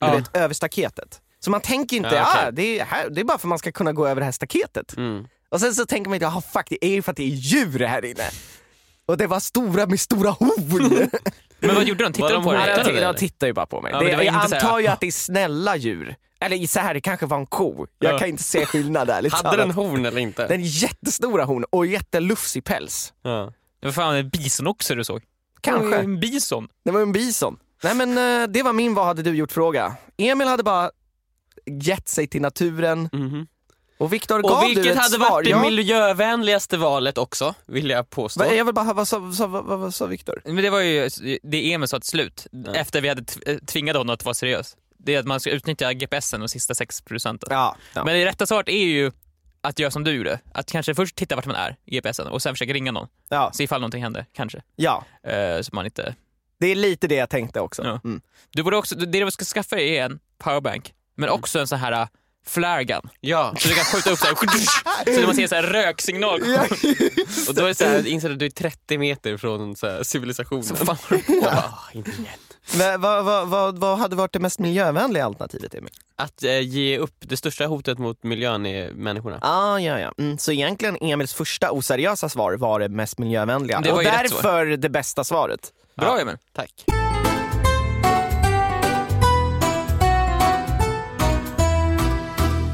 Du 0.00 0.06
Ja. 0.06 0.12
vet, 0.16 0.36
över 0.36 0.54
staketet. 0.54 1.20
Så 1.40 1.50
man 1.50 1.60
tänker 1.60 1.96
inte, 1.96 2.08
Ja, 2.14 2.22
okej. 2.32 2.46
ah, 2.46 2.50
det, 2.50 2.78
är 2.78 2.84
här, 2.84 3.10
det 3.10 3.20
är 3.20 3.24
bara 3.24 3.38
för 3.38 3.46
att 3.46 3.48
man 3.48 3.58
ska 3.58 3.72
kunna 3.72 3.92
gå 3.92 4.06
över 4.06 4.20
det 4.20 4.24
här 4.24 4.32
staketet. 4.32 4.96
Mm. 4.96 5.26
Och 5.50 5.60
sen 5.60 5.74
så 5.74 5.86
tänker 5.86 6.08
man 6.10 6.14
inte, 6.14 6.28
ah, 6.28 6.42
fuck 6.52 6.66
det 6.70 6.84
är 6.84 6.90
ju 6.90 7.02
för 7.02 7.10
att 7.10 7.16
det 7.16 7.22
är 7.22 7.34
djur 7.34 7.78
här 7.78 8.04
inne. 8.04 8.30
Och 9.06 9.16
det 9.16 9.26
var 9.26 9.40
stora 9.40 9.86
med 9.86 10.00
stora 10.00 10.30
horn. 10.30 11.10
Men 11.60 11.74
vad 11.74 11.84
gjorde 11.84 12.04
de? 12.04 12.12
Tittade 12.12 12.34
Var 12.34 12.40
de 12.40 12.44
på 12.44 12.52
dig? 12.52 12.76
De, 12.76 12.82
dig, 12.82 12.92
de 12.92 12.98
eller? 12.98 13.12
tittar 13.12 13.46
ju 13.46 13.52
bara 13.52 13.66
på 13.66 13.80
mig. 13.80 13.92
Ja, 13.92 13.98
det, 13.98 14.16
det 14.16 14.24
jag 14.24 14.34
antar 14.34 14.78
ju 14.78 14.86
att 14.86 15.00
det 15.00 15.06
är 15.06 15.10
snälla 15.12 15.76
djur. 15.76 16.16
Eller 16.40 16.66
så 16.66 16.80
här, 16.80 16.94
det 16.94 17.00
kanske 17.00 17.26
var 17.26 17.38
en 17.38 17.46
ko. 17.46 17.86
Jag 17.98 18.14
Ja. 18.14 18.18
kan 18.18 18.28
inte 18.28 18.42
se 18.42 18.66
skillnad 18.66 19.06
där. 19.06 19.30
Hade 19.44 19.56
den 19.56 19.70
horn 19.70 20.06
eller 20.06 20.18
inte? 20.20 20.46
Den 20.46 20.62
jättestora 20.62 21.44
horn 21.44 21.64
och 21.70 21.86
jättelufsig 21.86 22.64
päls. 22.64 23.12
Ja. 23.22 23.52
Det 23.80 23.86
var 23.86 23.92
fan 23.92 24.14
en 24.16 24.28
bisonoxe 24.28 24.94
du 24.94 25.04
såg. 25.04 25.22
Kanske. 25.60 25.98
En 25.98 26.20
bison. 26.20 26.68
Det 26.84 26.90
var 26.90 27.00
en 27.00 27.12
bison. 27.12 27.58
Nej 27.82 27.94
men 27.94 28.42
eh, 28.42 28.48
det 28.48 28.62
var 28.62 28.72
min 28.72 28.94
vad 28.94 29.06
hade 29.06 29.22
du 29.22 29.34
gjort-fråga. 29.36 29.96
Emil 30.18 30.48
hade 30.48 30.62
bara 30.62 30.90
gett 31.68 32.08
sig 32.08 32.26
till 32.26 32.42
naturen 32.42 33.08
Mhm. 33.12 33.46
och 33.98 34.12
Viktor 34.12 34.42
gav 34.42 34.52
Och 34.52 34.62
du 34.62 34.74
vilket 34.74 34.86
ett 34.92 34.98
hade 34.98 35.14
svar. 35.16 35.30
varit 35.30 35.44
det 35.44 35.50
ja. 35.50 35.62
miljövänligaste 35.62 36.76
valet 36.76 37.18
också, 37.18 37.54
vill 37.66 37.90
jag 37.90 38.10
påstå. 38.10 38.40
Va, 38.40 38.52
Jag 38.54 38.64
vill 38.64 38.74
bara 38.74 38.92
vad 38.92 39.08
sa, 39.08 39.18
vad 39.18 39.50
vad, 39.50 39.78
vad, 39.78 39.94
sa 39.94 40.06
Viktor? 40.06 40.40
Men 40.44 40.56
det 40.56 40.70
var 40.70 40.80
ju 40.80 41.08
det 41.42 41.72
Emil 41.72 41.88
sa 41.88 42.00
till 42.00 42.08
slut, 42.10 42.46
Ja. 42.50 42.74
efter 42.74 43.00
vi 43.00 43.08
hade 43.08 43.24
eh, 43.46 43.56
tvingat 43.58 43.96
honom 43.96 44.14
att 44.14 44.24
vara 44.24 44.34
seriös. 44.34 44.76
Det 44.98 45.14
är 45.14 45.18
att 45.20 45.26
man 45.26 45.40
ska 45.40 45.50
utnyttja 45.50 45.92
GPSen 45.92 46.40
de 46.40 46.48
sista 46.48 46.74
6 46.74 47.00
procenten. 47.02 47.48
Ja, 47.52 47.76
ja. 47.94 48.04
Men 48.04 48.14
det 48.14 48.24
rätta 48.26 48.46
svaret 48.46 48.68
är 48.68 48.84
ju 48.84 49.12
att 49.60 49.78
göra 49.78 49.90
som 49.90 50.04
du 50.04 50.12
gjorde. 50.12 50.40
Att 50.54 50.72
kanske 50.72 50.94
först 50.94 51.16
titta 51.16 51.36
vart 51.36 51.46
man 51.46 51.56
är 51.56 51.76
i 51.84 51.96
GPSen 52.00 52.26
och 52.26 52.42
sen 52.42 52.54
försöka 52.54 52.72
ringa 52.72 52.92
någon. 52.92 53.08
ja, 53.28 53.50
Se 53.54 53.64
ifall 53.64 53.80
någonting 53.80 54.02
händer, 54.02 54.26
kanske. 54.32 54.62
ja. 54.76 55.04
Eh, 55.22 55.60
så 55.60 55.70
man 55.74 55.84
inte... 55.84 56.14
Det 56.60 56.66
är 56.66 56.74
lite 56.74 57.06
det 57.08 57.14
jag 57.14 57.30
tänkte 57.30 57.60
också. 57.60 57.82
Ja. 57.84 58.00
Mm. 58.04 58.20
Du 58.50 58.62
borde 58.62 58.76
också, 58.76 58.94
det 58.94 59.24
du 59.24 59.30
ska 59.30 59.44
skaffa 59.44 59.76
dig 59.76 59.96
är 59.96 60.04
en 60.04 60.18
powerbank, 60.38 60.92
men 61.18 61.28
också 61.28 61.58
en 61.58 61.66
sån 61.68 61.78
här 61.78 62.08
flare 62.46 62.84
gun. 62.84 63.08
Ja. 63.20 63.54
Så 63.58 63.68
du 63.68 63.74
kan 63.74 63.84
skjuta 63.84 64.10
upp 64.10 64.18
så 64.18 64.26
här, 64.26 64.34
så 65.20 65.26
man 65.26 65.34
ser 65.34 65.46
så 65.46 65.54
här 65.54 65.62
röksignal. 65.62 66.40
Och 67.48 67.54
då 67.54 67.62
är 67.64 67.68
det 67.68 67.74
så 67.74 67.84
här, 67.84 68.06
inser 68.06 68.30
att 68.30 68.38
du 68.38 68.46
är 68.46 68.50
30 68.50 68.98
meter 68.98 69.36
från 69.36 69.76
så 69.76 69.86
här, 69.86 70.02
civilisationen. 70.02 70.64
Så 70.64 70.76
fan. 70.76 70.96
"Ah, 71.42 71.72
inte 71.92 72.10
igen. 72.10 72.24
Men 72.78 73.00
vad, 73.00 73.24
vad, 73.24 73.48
vad, 73.48 73.78
vad 73.78 73.98
hade 73.98 74.16
varit 74.16 74.32
det 74.32 74.38
mest 74.38 74.58
miljövänliga 74.58 75.24
alternativet 75.24 75.74
Emil? 75.74 75.92
Att 76.16 76.42
eh, 76.44 76.60
ge 76.60 76.98
upp, 76.98 77.14
det 77.18 77.36
största 77.36 77.66
hotet 77.66 77.98
mot 77.98 78.22
miljön 78.22 78.66
är 78.66 78.92
människorna. 78.92 79.38
Ah, 79.42 79.78
ja, 79.78 80.00
ja. 80.00 80.12
Mm, 80.18 80.38
så 80.38 80.52
egentligen 80.52 80.96
Emils 81.00 81.34
första 81.34 81.70
oseriösa 81.70 82.28
svar 82.28 82.52
var 82.52 82.80
det 82.80 82.88
mest 82.88 83.18
miljövänliga. 83.18 83.80
Det 83.80 83.90
var 83.90 83.98
och 83.98 84.04
därför 84.04 84.66
det 84.66 84.88
bästa 84.88 85.24
svaret. 85.24 85.72
Bra 85.96 86.20
Emil. 86.20 86.36
Tack. 86.52 86.70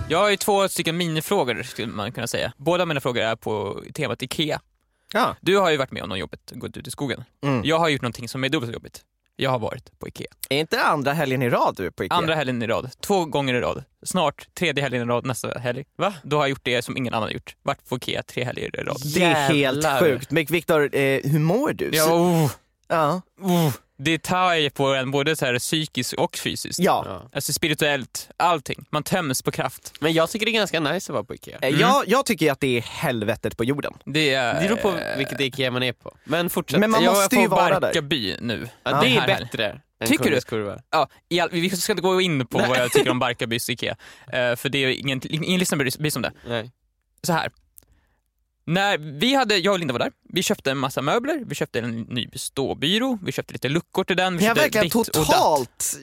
Jag 0.08 0.18
har 0.18 0.30
ju 0.30 0.36
två 0.36 0.68
stycken 0.68 0.96
minifrågor 0.96 1.62
skulle 1.62 1.92
man 1.92 2.12
kunna 2.12 2.26
säga. 2.26 2.52
Båda 2.56 2.86
mina 2.86 3.00
frågor 3.00 3.22
är 3.22 3.36
på 3.36 3.82
temat 3.94 4.22
IKEA. 4.22 4.60
Ja. 5.12 5.36
Du 5.40 5.58
har 5.58 5.70
ju 5.70 5.76
varit 5.76 5.90
med 5.90 6.02
om 6.02 6.08
något 6.08 6.18
jobbigt, 6.18 6.52
gått 6.54 6.76
ut 6.76 6.86
i 6.86 6.90
skogen. 6.90 7.24
Mm. 7.44 7.60
Jag 7.64 7.78
har 7.78 7.88
gjort 7.88 8.02
någonting 8.02 8.28
som 8.28 8.44
är 8.44 8.48
dubbelt 8.48 8.70
så 8.70 8.74
jobbigt. 8.74 9.02
Jag 9.36 9.50
har 9.50 9.58
varit 9.58 9.98
på 9.98 10.08
IKEA. 10.08 10.26
Är 10.48 10.58
inte 10.58 10.76
det 10.76 10.82
andra 10.82 11.12
helgen 11.12 11.42
i 11.42 11.50
rad 11.50 11.74
du 11.76 11.86
är 11.86 11.90
på 11.90 12.04
Ikea? 12.04 12.16
Andra 12.16 12.34
helgen 12.34 12.62
i 12.62 12.66
rad, 12.66 12.90
två 13.00 13.24
gånger 13.24 13.54
i 13.54 13.60
rad. 13.60 13.84
Snart 14.02 14.54
tredje 14.54 14.82
helgen 14.82 15.02
i 15.02 15.04
rad 15.04 15.26
nästa 15.26 15.58
helg. 15.58 15.84
Va? 15.96 16.14
Då 16.22 16.36
har 16.36 16.42
jag 16.42 16.50
gjort 16.50 16.64
det 16.64 16.82
som 16.82 16.96
ingen 16.96 17.14
annan 17.14 17.28
har 17.28 17.32
gjort. 17.32 17.56
Varit 17.62 17.88
på 17.88 17.96
IKEA 17.96 18.22
tre 18.22 18.44
helger 18.44 18.80
i 18.80 18.84
rad. 18.84 18.96
Det 19.14 19.22
är 19.22 19.34
helt 19.34 19.58
Jävlar. 19.58 20.00
sjukt. 20.00 20.30
Men 20.30 20.44
Viktor, 20.44 20.96
eh, 20.96 21.20
hur 21.24 21.38
mår 21.38 21.72
du? 21.72 21.90
Ja, 21.92 22.14
oh, 22.14 22.50
ja. 22.88 23.22
oh. 23.40 23.72
Det 23.96 24.22
tar 24.22 24.54
ju 24.54 24.70
på 24.70 24.86
en 24.86 25.10
både 25.10 25.36
så 25.36 25.46
här 25.46 25.58
psykiskt 25.58 26.12
och 26.12 26.36
fysiskt. 26.36 26.78
ja. 26.78 27.30
Alltså 27.32 27.52
spirituellt, 27.52 28.30
allting. 28.36 28.84
Man 28.90 29.02
töms 29.02 29.42
på 29.42 29.50
kraft. 29.50 29.92
Men 30.00 30.12
jag 30.12 30.30
tycker 30.30 30.46
det 30.46 30.52
är 30.52 30.58
ganska 30.58 30.80
nice 30.80 31.12
att 31.12 31.14
vara 31.14 31.24
på 31.24 31.34
Ikea. 31.34 31.58
Eh, 31.62 31.80
Jag, 31.80 32.04
jag 32.06 32.26
tycker 32.26 32.52
att 32.52 32.60
det 32.60 32.76
är 32.78 32.80
helvetet 32.82 33.56
på 33.56 33.64
jorden. 33.64 33.92
Det, 34.04 34.34
är, 34.34 34.60
Det 34.62 34.68
beror 34.68 34.76
på 34.76 34.98
vilket 35.18 35.40
Ikea 35.40 35.70
man 35.70 35.82
är 35.82 35.92
på. 35.92 36.16
Men 36.24 36.50
fortsätt. 36.50 36.80
Men 36.80 36.90
man 36.90 37.04
jag 37.04 37.14
måste 37.14 37.36
är 37.36 37.40
ju 37.40 37.48
vara 37.48 37.68
där. 37.68 37.80
Barkarby 37.80 38.36
nu. 38.40 38.68
ja, 38.82 39.00
det 39.00 39.16
är 39.16 39.26
bättre 39.26 39.80
Tycker 40.06 40.30
du? 40.58 40.76
Ja, 40.90 41.08
all, 41.42 41.48
vi 41.52 41.70
ska 41.70 41.92
inte 41.92 42.02
gå 42.02 42.20
in 42.20 42.46
på 42.46 42.58
vad 42.58 42.78
jag 42.78 42.92
tycker 42.92 43.10
om 43.10 43.18
Barkarbys 43.24 43.70
IKEA, 43.70 43.96
eh, 44.32 44.56
för 44.56 44.68
det 44.68 44.78
är 44.78 44.88
ingen, 44.88 45.20
ingen 45.24 45.58
lyssnare 45.58 45.78
bryr 45.78 45.90
sig 46.10 46.18
om 46.18 46.22
det. 46.22 46.32
Nej. 46.48 46.70
Så 47.22 47.32
här. 47.32 47.50
När 48.66 48.98
vi 48.98 49.34
hade, 49.34 49.56
jag 49.56 49.72
och 49.72 49.78
Linda 49.78 49.92
var 49.92 49.98
där, 49.98 50.12
vi 50.22 50.42
köpte 50.42 50.70
en 50.70 50.78
massa 50.78 51.02
möbler, 51.02 51.42
vi 51.46 51.54
köpte 51.54 51.78
en 51.78 52.00
ny 52.00 52.30
ståbyrå, 52.34 53.18
vi 53.22 53.32
köpte 53.32 53.52
lite 53.52 53.68
luckor 53.68 54.04
till 54.04 54.16
den, 54.16 54.36
vi 54.36 54.42
Ni 54.42 54.48
har 54.48 54.54
verkligen 54.54 54.90
totalt, 54.90 55.96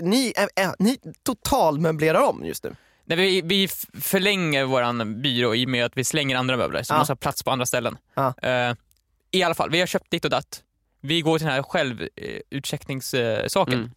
ni, 0.00 0.32
äh, 0.56 0.72
ni 0.78 0.98
total 1.22 1.78
möblerar 1.78 2.22
om 2.22 2.44
just 2.44 2.64
nu. 2.64 2.76
Nej, 3.04 3.18
vi, 3.18 3.42
vi 3.42 3.68
förlänger 4.00 4.64
våran 4.64 5.22
byrå 5.22 5.54
i 5.54 5.66
och 5.66 5.68
med 5.68 5.84
att 5.84 5.96
vi 5.96 6.04
slänger 6.04 6.36
andra 6.36 6.56
möbler, 6.56 6.82
så 6.82 6.94
vi 6.94 6.98
måste 6.98 7.12
ha 7.12 7.16
plats 7.16 7.42
på 7.42 7.50
andra 7.50 7.66
ställen. 7.66 7.98
Ja. 8.14 8.34
Eh, 8.42 8.74
I 9.30 9.42
alla 9.42 9.54
fall, 9.54 9.70
vi 9.70 9.80
har 9.80 9.86
köpt 9.86 10.10
ditt 10.10 10.24
och 10.24 10.30
datt. 10.30 10.62
Vi 11.00 11.20
går 11.20 11.38
till 11.38 11.46
den 11.46 11.54
här 11.54 11.62
självutcheckningssaken. 11.62 13.78
Mm. 13.78 13.90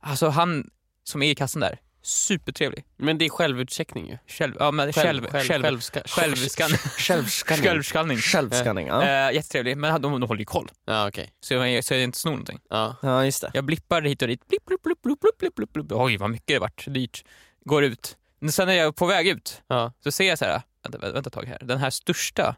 Alltså 0.00 0.28
han 0.28 0.70
som 1.04 1.22
är 1.22 1.30
i 1.30 1.34
kassan 1.34 1.60
där, 1.60 1.78
supertrevlig. 2.02 2.84
Men 2.96 3.18
det 3.18 3.24
är 3.24 3.28
självutcheckning 3.28 4.08
ju. 4.08 4.18
Själv, 4.26 4.56
ja, 4.58 4.70
men 4.70 4.92
själv, 4.92 5.26
själv, 5.26 5.46
själv, 5.46 5.64
självska- 5.64 6.08
självskanning. 6.08 6.76
Självskanning. 6.98 7.64
Självskanning. 7.64 8.18
Självskanning, 8.18 8.86
ja. 8.86 9.02
Eh, 9.02 9.34
jättetrevlig, 9.34 9.76
men 9.76 10.02
de, 10.02 10.20
de 10.20 10.28
håller 10.28 10.40
ju 10.40 10.44
koll. 10.44 10.70
Ja 10.84 11.08
okej. 11.08 11.32
Så 11.40 11.54
jag, 11.54 11.84
så 11.84 11.94
jag 11.94 12.02
inte 12.02 12.18
snor 12.18 12.30
någonting. 12.30 12.60
Ja. 12.70 12.96
Ja, 13.02 13.24
just 13.24 13.40
det. 13.40 13.50
Jag 13.54 13.64
blippar 13.64 14.02
hit 14.02 14.22
och 14.22 14.28
dit. 14.28 14.48
Blipp, 14.48 14.64
blipp, 14.64 14.82
blipp, 14.82 15.02
blipp, 15.02 15.20
blipp, 15.20 15.38
blipp, 15.38 15.54
blipp, 15.54 15.72
blipp. 15.72 15.92
Oj, 15.92 16.16
vad 16.16 16.30
mycket 16.30 16.46
det 16.46 16.58
vart. 16.58 16.84
Dyrt. 16.86 17.24
Går 17.64 17.84
ut. 17.84 18.16
Men 18.38 18.52
sen 18.52 18.66
när 18.66 18.74
jag 18.74 18.86
är 18.86 18.92
på 18.92 19.06
väg 19.06 19.28
ut 19.28 19.62
ja. 19.66 19.92
så 20.04 20.12
ser 20.12 20.28
jag 20.28 20.38
så 20.38 20.44
här, 20.44 20.62
vänta, 20.82 20.98
vänta, 20.98 21.12
vänta 21.14 21.28
ett 21.28 21.34
tag 21.34 21.44
här. 21.44 21.58
Den 21.62 21.78
här 21.78 21.90
största 21.90 22.56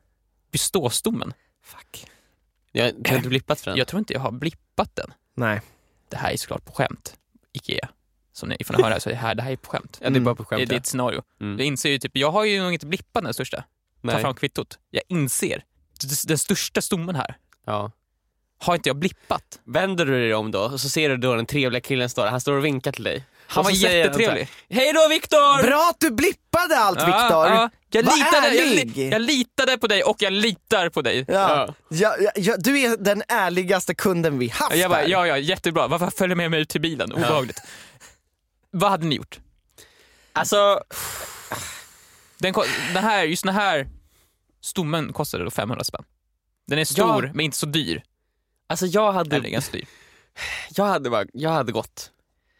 beståstommen. 0.51 1.35
Fuck. 1.65 2.07
Jag 2.73 2.95
du 2.99 3.11
har 3.11 3.17
inte 3.17 3.29
blippat 3.29 3.61
för 3.61 3.71
den? 3.71 3.79
Jag 3.79 3.89
tror 3.89 3.99
inte 3.99 4.13
jag 4.13 4.21
har 4.21 4.31
blippat 4.33 4.97
den. 4.97 5.13
Nej. 5.35 5.61
Det 6.09 6.17
här 6.17 6.33
är 6.33 6.37
såklart 6.37 6.65
på 6.65 6.73
skämt. 6.73 7.15
Ikea. 7.53 7.89
Som 8.33 8.49
ni 8.49 8.57
får 8.65 8.75
höra 8.75 9.01
så 9.01 9.09
är 9.09 9.13
det 9.15 9.19
här, 9.19 9.35
det 9.35 9.43
här 9.43 9.53
är 9.53 9.57
på 9.57 9.71
skämt. 9.71 9.99
Ja, 10.03 10.11
det 10.11 10.19
är 10.19 10.21
bara 10.21 10.35
på 10.35 10.43
Det 10.43 10.47
skämt. 10.49 10.63
är 10.63 10.67
ditt 10.75 10.87
scenario. 10.87 11.23
Mm. 11.41 11.59
Jag 11.59 11.67
inser 11.67 11.91
ju 11.91 11.99
typ, 11.99 12.13
jag 12.17 12.31
har 12.31 12.45
ju 12.45 12.63
nog 12.63 12.73
inte 12.73 12.87
blippat 12.87 13.25
den 13.25 13.35
största. 13.35 13.57
Ta 13.57 13.65
Nej. 14.01 14.21
fram 14.23 14.35
kvittot. 14.35 14.79
Jag 14.91 15.03
inser, 15.09 15.65
den 16.27 16.39
största 16.39 16.83
stommen 16.83 17.15
här 17.15 17.37
Ja. 17.67 17.91
har 18.59 18.75
inte 18.75 18.89
jag 18.89 18.97
blippat. 18.97 19.61
Vänder 19.65 20.07
du 20.07 20.13
dig 20.21 20.35
om 20.35 20.51
då 20.51 20.61
och 20.61 20.81
så 20.81 20.89
ser 20.89 21.09
du 21.09 21.17
då 21.17 21.35
den 21.35 21.47
trevliga 21.47 21.81
killen 21.81 22.09
står. 22.09 22.27
Han 22.27 22.41
står 22.41 22.53
och 22.53 22.65
vinkar 22.65 22.93
till 22.93 23.05
dig. 23.05 23.25
Han 23.47 23.61
Och 23.61 23.65
var 23.65 23.71
jättetrevlig. 23.77 24.49
Hej 24.71 24.93
då 24.93 25.09
Viktor! 25.09 25.63
Bra 25.63 25.89
att 25.91 26.01
du 26.01 26.11
blippade 26.11 26.79
allt 26.79 26.99
Ja, 27.01 27.07
Viktor! 27.07 27.47
ja. 27.47 27.71
Jag, 27.91 28.03
Var 28.03 28.17
litade, 28.17 28.55
jag, 28.55 28.67
ärlig. 28.67 28.97
li- 28.97 29.11
jag 29.11 29.23
litade 29.23 29.79
på 29.79 29.87
dig 29.87 30.03
och 30.03 30.23
jag 30.23 30.33
litar 30.33 30.89
på 30.89 31.03
dig. 31.03 31.25
Ja. 31.29 31.75
Ja, 31.89 32.17
ja, 32.21 32.31
ja, 32.37 32.55
du 32.59 32.81
är 32.81 32.97
den 32.97 33.23
ärligaste 33.29 33.95
kunden 33.95 34.39
vi 34.39 34.49
haft 34.49 34.77
Jag 34.77 34.91
bara, 34.91 35.01
här. 35.01 35.09
ja, 35.09 35.27
ja, 35.27 35.39
jättebra. 35.39 35.87
Varför 35.89 36.11
följer 36.11 36.37
med 36.37 36.51
mig 36.51 36.61
ut 36.61 36.69
till 36.69 36.81
bilen? 36.81 37.13
Obehagligt. 37.13 37.61
Vad 38.73 38.91
hade 38.91 39.07
ni 39.07 39.15
gjort? 39.15 39.41
Alltså, 40.33 40.81
Den, 42.39 42.53
ko- 42.53 42.65
den 42.95 43.05
här, 43.05 43.25
just 43.25 43.45
den 43.45 43.55
här 43.55 43.89
stommen 44.61 45.13
kostade 45.13 45.45
då 45.45 45.51
500 45.51 45.85
spänn. 45.85 46.05
Den 46.67 46.79
är 46.79 46.85
stor, 46.85 47.25
Ja. 47.27 47.31
men 47.35 47.41
inte 47.45 47.57
så 47.59 47.67
dyr. 47.67 48.03
alltså 48.67 48.87
jag 48.87 49.13
hade, 49.13 49.37
Eller 49.37 49.49
ganska 49.49 49.73
dyr. 49.77 49.87
jag 50.71 50.85
hade, 50.85 51.11
bara, 51.11 51.25
jag 51.33 51.51
hade 51.51 51.73
gått. 51.73 52.11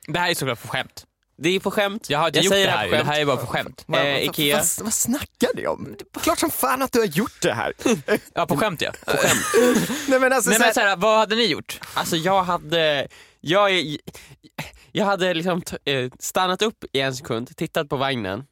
Det 0.07 0.19
här 0.19 0.31
är 0.31 0.35
såklart 0.35 0.63
på 0.63 0.69
skämt. 0.69 1.07
Det 1.37 1.49
är 1.49 1.61
på 1.61 1.71
skämt. 1.71 2.11
Jag 2.11 2.19
har 2.19 2.27
inte 2.27 2.41
gjort 2.41 2.53
säger 2.53 2.67
det 2.67 2.73
här, 2.73 2.85
på 2.87 2.91
det 2.91 2.97
skämt. 2.99 3.09
här 3.09 3.21
är 3.21 3.25
bara 3.25 3.37
på 3.37 3.47
skämt. 3.47 3.81
Eh, 3.81 3.85
vad- 3.87 4.07
Ikea. 4.19 4.57
Vad, 4.57 4.67
vad 4.85 4.95
snackar 4.95 5.49
ni 5.57 5.67
om? 5.67 5.95
Det 5.99 6.19
är 6.19 6.21
Klart 6.23 6.39
som 6.39 6.51
fan 6.51 6.83
att 6.83 6.93
du 6.93 6.99
har 6.99 7.07
gjort 7.07 7.43
det 7.43 7.53
här. 7.55 7.73
Ja, 8.35 8.47
på 8.47 8.57
skämt 8.57 8.83
ja. 8.83 8.93
Nej 10.09 10.21
men 10.21 10.33
alltså 10.33 10.51
Nej 10.51 10.59
så 10.59 10.61
men 10.61 10.63
här, 10.63 10.73
så 10.73 10.81
här, 10.81 10.97
vad 10.97 11.19
hade 11.19 11.35
ni 11.37 11.47
gjort? 11.47 11.81
Alltså 11.95 12.17
jag 12.17 12.43
hade, 12.43 13.09
jag, 13.41 13.71
är- 13.71 13.99
jag 14.93 15.05
hade 15.05 15.35
liksom 15.35 15.63
eh, 15.85 16.11
stannat 16.19 16.63
upp 16.63 16.85
i 16.93 17.01
en 17.01 17.17
sekund, 17.17 17.57
tittat 17.57 17.89
på 17.89 17.97
vagnen, 17.97 18.45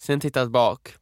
sen 0.00 0.20
tittat 0.20 0.50
bak 0.50 0.94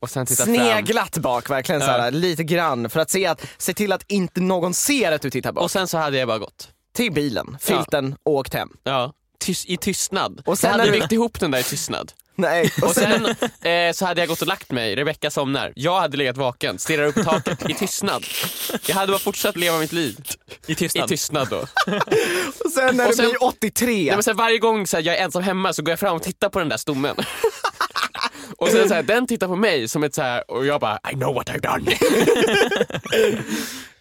och 0.00 0.10
sen 0.10 0.26
tittat 0.26 0.46
fram. 0.46 0.56
sneglat 0.56 1.18
bak 1.18 1.50
verkligen 1.50 1.80
så 1.80 1.86
här, 1.86 2.10
lite 2.10 2.44
grann 2.44 2.90
för 2.90 3.00
att 3.00 3.10
se, 3.10 3.26
att, 3.26 3.46
se 3.58 3.74
till 3.74 3.92
att 3.92 4.04
inte 4.08 4.40
någon 4.40 4.74
ser 4.74 5.12
att 5.12 5.22
du 5.22 5.30
tittar 5.30 5.52
bak. 5.52 5.64
Och 5.64 5.70
sen 5.70 5.88
så 5.88 5.98
hade 5.98 6.18
jag 6.18 6.28
bara 6.28 6.38
gått. 6.38 6.68
till 6.92 7.12
bilen, 7.12 7.58
den 7.90 8.16
och 8.22 8.32
åkt 8.32 8.54
hem. 8.54 8.68
Ja. 8.82 9.12
Tys- 9.44 9.64
I 9.68 9.76
tystnad. 9.76 10.42
Och 10.44 10.58
sen 10.58 10.68
jag 10.68 10.72
hade 10.72 10.84
när 10.84 10.92
du- 10.92 11.00
byggt 11.00 11.12
ihop 11.12 11.40
den 11.40 11.50
där 11.50 11.58
i 11.58 11.62
tystnad. 11.62 12.12
Nej, 12.36 12.70
och 12.82 12.90
sen 12.94 13.26
eh, 13.62 13.92
så 13.92 14.06
hade 14.06 14.20
jag 14.20 14.28
gått 14.28 14.40
och 14.42 14.48
lagt 14.48 14.70
mig, 14.70 14.96
Rebecca 14.96 15.30
somnar. 15.30 15.72
Jag 15.76 16.00
hade 16.00 16.16
legat 16.16 16.36
vaken, 16.36 16.78
stirrar 16.78 17.04
upp 17.06 17.18
i 17.18 17.24
taket 17.24 17.70
i 17.70 17.74
tystnad. 17.74 18.24
Jag 18.86 18.94
hade 18.94 19.12
bara 19.12 19.18
fortsatt 19.18 19.56
leva 19.56 19.78
mitt 19.78 19.92
liv. 19.92 20.16
I 20.66 20.74
tystnad? 20.74 21.04
I 21.04 21.08
tystnad 21.08 21.48
då. 21.50 21.56
Och 22.64 22.70
sen 22.74 22.96
när 22.96 23.08
Och 23.08 23.14
sen- 23.14 23.28
blir 23.28 23.42
83, 23.44 23.86
Nej, 23.94 24.06
men 24.10 24.22
så 24.22 24.30
här, 24.30 24.36
varje 24.36 24.58
gång 24.58 24.86
så 24.86 24.96
här, 24.96 25.04
jag 25.04 25.16
är 25.18 25.24
ensam 25.24 25.42
hemma 25.42 25.72
så 25.72 25.82
går 25.82 25.92
jag 25.92 26.00
fram 26.00 26.16
och 26.16 26.22
tittar 26.22 26.48
på 26.48 26.58
den 26.58 26.68
där 26.68 26.76
stommen. 26.76 27.16
och 28.58 28.68
sen 28.68 28.88
så 28.88 28.94
här, 28.94 29.02
den 29.02 29.26
tittar 29.26 29.46
på 29.48 29.56
mig 29.56 29.88
som 29.88 30.04
ett 30.04 30.14
så 30.14 30.22
här, 30.22 30.50
och 30.50 30.66
jag 30.66 30.80
bara 30.80 30.98
I 31.12 31.14
know 31.14 31.34
what 31.34 31.48
I've 31.50 31.60
done. 31.60 31.96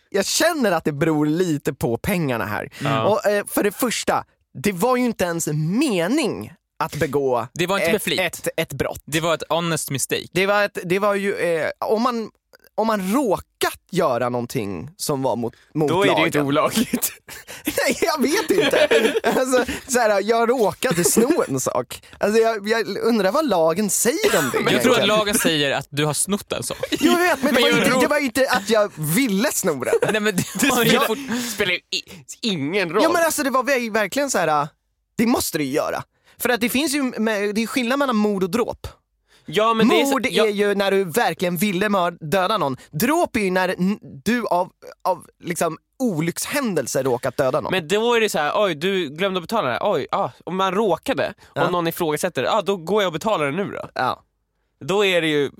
jag 0.09 0.25
känner 0.25 0.71
att 0.71 0.83
det 0.83 0.91
beror 0.91 1.25
lite 1.25 1.73
på 1.73 1.97
pengarna 1.97 2.45
här. 2.45 2.69
Ja. 2.83 3.03
Och, 3.03 3.25
eh, 3.25 3.45
för 3.47 3.63
det 3.63 3.71
första, 3.71 4.23
det 4.63 4.71
var 4.71 4.97
ju 4.97 5.05
inte 5.05 5.23
ens 5.23 5.47
mening 5.53 6.53
att 6.79 6.95
begå 6.95 7.47
Det 7.53 7.67
var 7.67 7.79
inte 7.79 7.91
ett, 7.91 8.03
flit. 8.03 8.19
ett, 8.19 8.47
ett 8.57 8.73
brott. 8.73 9.01
Det 9.05 9.19
var 9.19 9.33
ett 9.33 9.43
honest 9.49 9.89
mistake. 9.91 10.27
Det 10.31 10.45
var, 10.45 10.63
ett, 10.63 10.77
det 10.83 10.99
var 10.99 11.15
ju, 11.15 11.35
eh, 11.35 11.69
om, 11.79 12.01
man, 12.01 12.29
om 12.75 12.87
man 12.87 13.13
råkat 13.13 13.79
göra 13.91 14.29
någonting 14.29 14.89
som 14.97 15.21
var 15.21 15.35
mot, 15.35 15.53
mot 15.73 15.89
Då 15.89 16.03
är 16.03 16.15
det 16.15 16.19
ju 16.19 16.25
inte 16.25 16.41
olagligt. 16.41 17.11
Nej, 17.65 17.97
jag 18.01 18.21
vet 18.21 18.51
inte. 18.51 19.19
Alltså, 19.23 19.65
så 19.87 19.99
här, 19.99 20.21
jag 20.21 20.49
råkade 20.49 21.03
sno 21.03 21.43
en 21.47 21.59
sak. 21.59 22.01
Alltså, 22.19 22.41
jag, 22.41 22.67
jag 22.69 22.87
undrar 22.97 23.31
vad 23.31 23.49
lagen 23.49 23.89
säger 23.89 24.37
om 24.39 24.51
det. 24.65 24.71
Jag 24.71 24.81
tror 24.83 24.99
att 24.99 25.07
lagen 25.07 25.35
säger 25.35 25.71
att 25.71 25.87
du 25.89 26.05
har 26.05 26.13
snott 26.13 26.53
en 26.53 26.63
sak. 26.63 26.77
Jag 26.99 27.17
vet, 27.19 27.43
men 27.43 27.53
det 27.53 27.61
Men 27.61 27.61
var, 27.61 27.69
jag 27.69 27.87
inte, 27.87 27.99
det 27.99 28.07
var 28.07 28.19
inte 28.19 28.47
att 28.49 28.69
jag 28.69 28.91
ville 28.97 29.51
sno 29.51 29.83
den. 29.83 29.93
Nej 30.11 30.21
men 30.21 30.35
det 30.35 30.43
spelar 31.53 31.71
ju 31.71 31.77
i- 31.77 32.03
ingen 32.41 32.89
roll. 32.89 33.03
Ja 33.03 33.09
men 33.11 33.23
alltså 33.25 33.43
det 33.43 33.49
var 33.49 33.63
ver- 33.63 33.91
verkligen 33.93 34.31
så 34.31 34.37
här. 34.37 34.67
det 35.17 35.25
måste 35.25 35.57
du 35.57 35.63
ju 35.63 35.71
göra. 35.71 36.03
För 36.39 36.49
att 36.49 36.61
det 36.61 36.69
finns 36.69 36.93
ju, 36.95 37.11
det 37.53 37.61
är 37.63 37.67
skillnad 37.67 37.99
mellan 37.99 38.15
mord 38.15 38.43
och 38.43 38.49
dråp. 38.49 38.87
ja, 39.45 39.73
men 39.73 39.87
det 39.87 40.01
är, 40.01 40.05
så- 40.05 40.11
mord 40.11 40.25
är, 40.25 40.29
ja, 40.31 40.45
ju 40.47 40.75
när 40.75 40.91
du 40.91 41.03
verkligen 41.03 41.57
ville 41.57 41.89
döda 42.21 42.57
någon. 42.57 42.77
Dråp 42.91 43.35
är 43.35 43.39
ju 43.39 43.51
när 43.51 43.75
du 44.25 44.45
av, 44.47 44.71
av 45.03 45.27
liksom 45.43 45.77
olyckshändelse 45.99 47.03
råkat 47.03 47.37
döda 47.37 47.61
någon. 47.61 47.71
Men 47.71 47.87
då 47.87 48.13
är 48.13 48.21
det 48.21 48.29
så 48.29 48.39
här, 48.39 48.51
oj 48.55 48.75
du 48.75 49.09
glömde 49.09 49.37
att 49.37 49.43
betala 49.43 49.69
det. 49.69 49.79
Oj, 49.81 50.07
ah, 50.11 50.29
om 50.43 50.55
man 50.55 50.73
råkade, 50.73 51.33
Ja. 51.53 51.65
om 51.65 51.71
någon 51.71 51.87
ifrågasätter 51.87 52.41
det, 52.43 52.51
ah, 52.51 52.61
då 52.61 52.77
går 52.77 53.01
jag 53.01 53.07
och 53.07 53.13
betalar 53.13 53.45
det 53.45 53.51
nu 53.51 53.71
då. 53.71 53.89
ja. 53.93 54.21
Då 54.79 55.05
är 55.05 55.21
det 55.21 55.27
ju, 55.27 55.51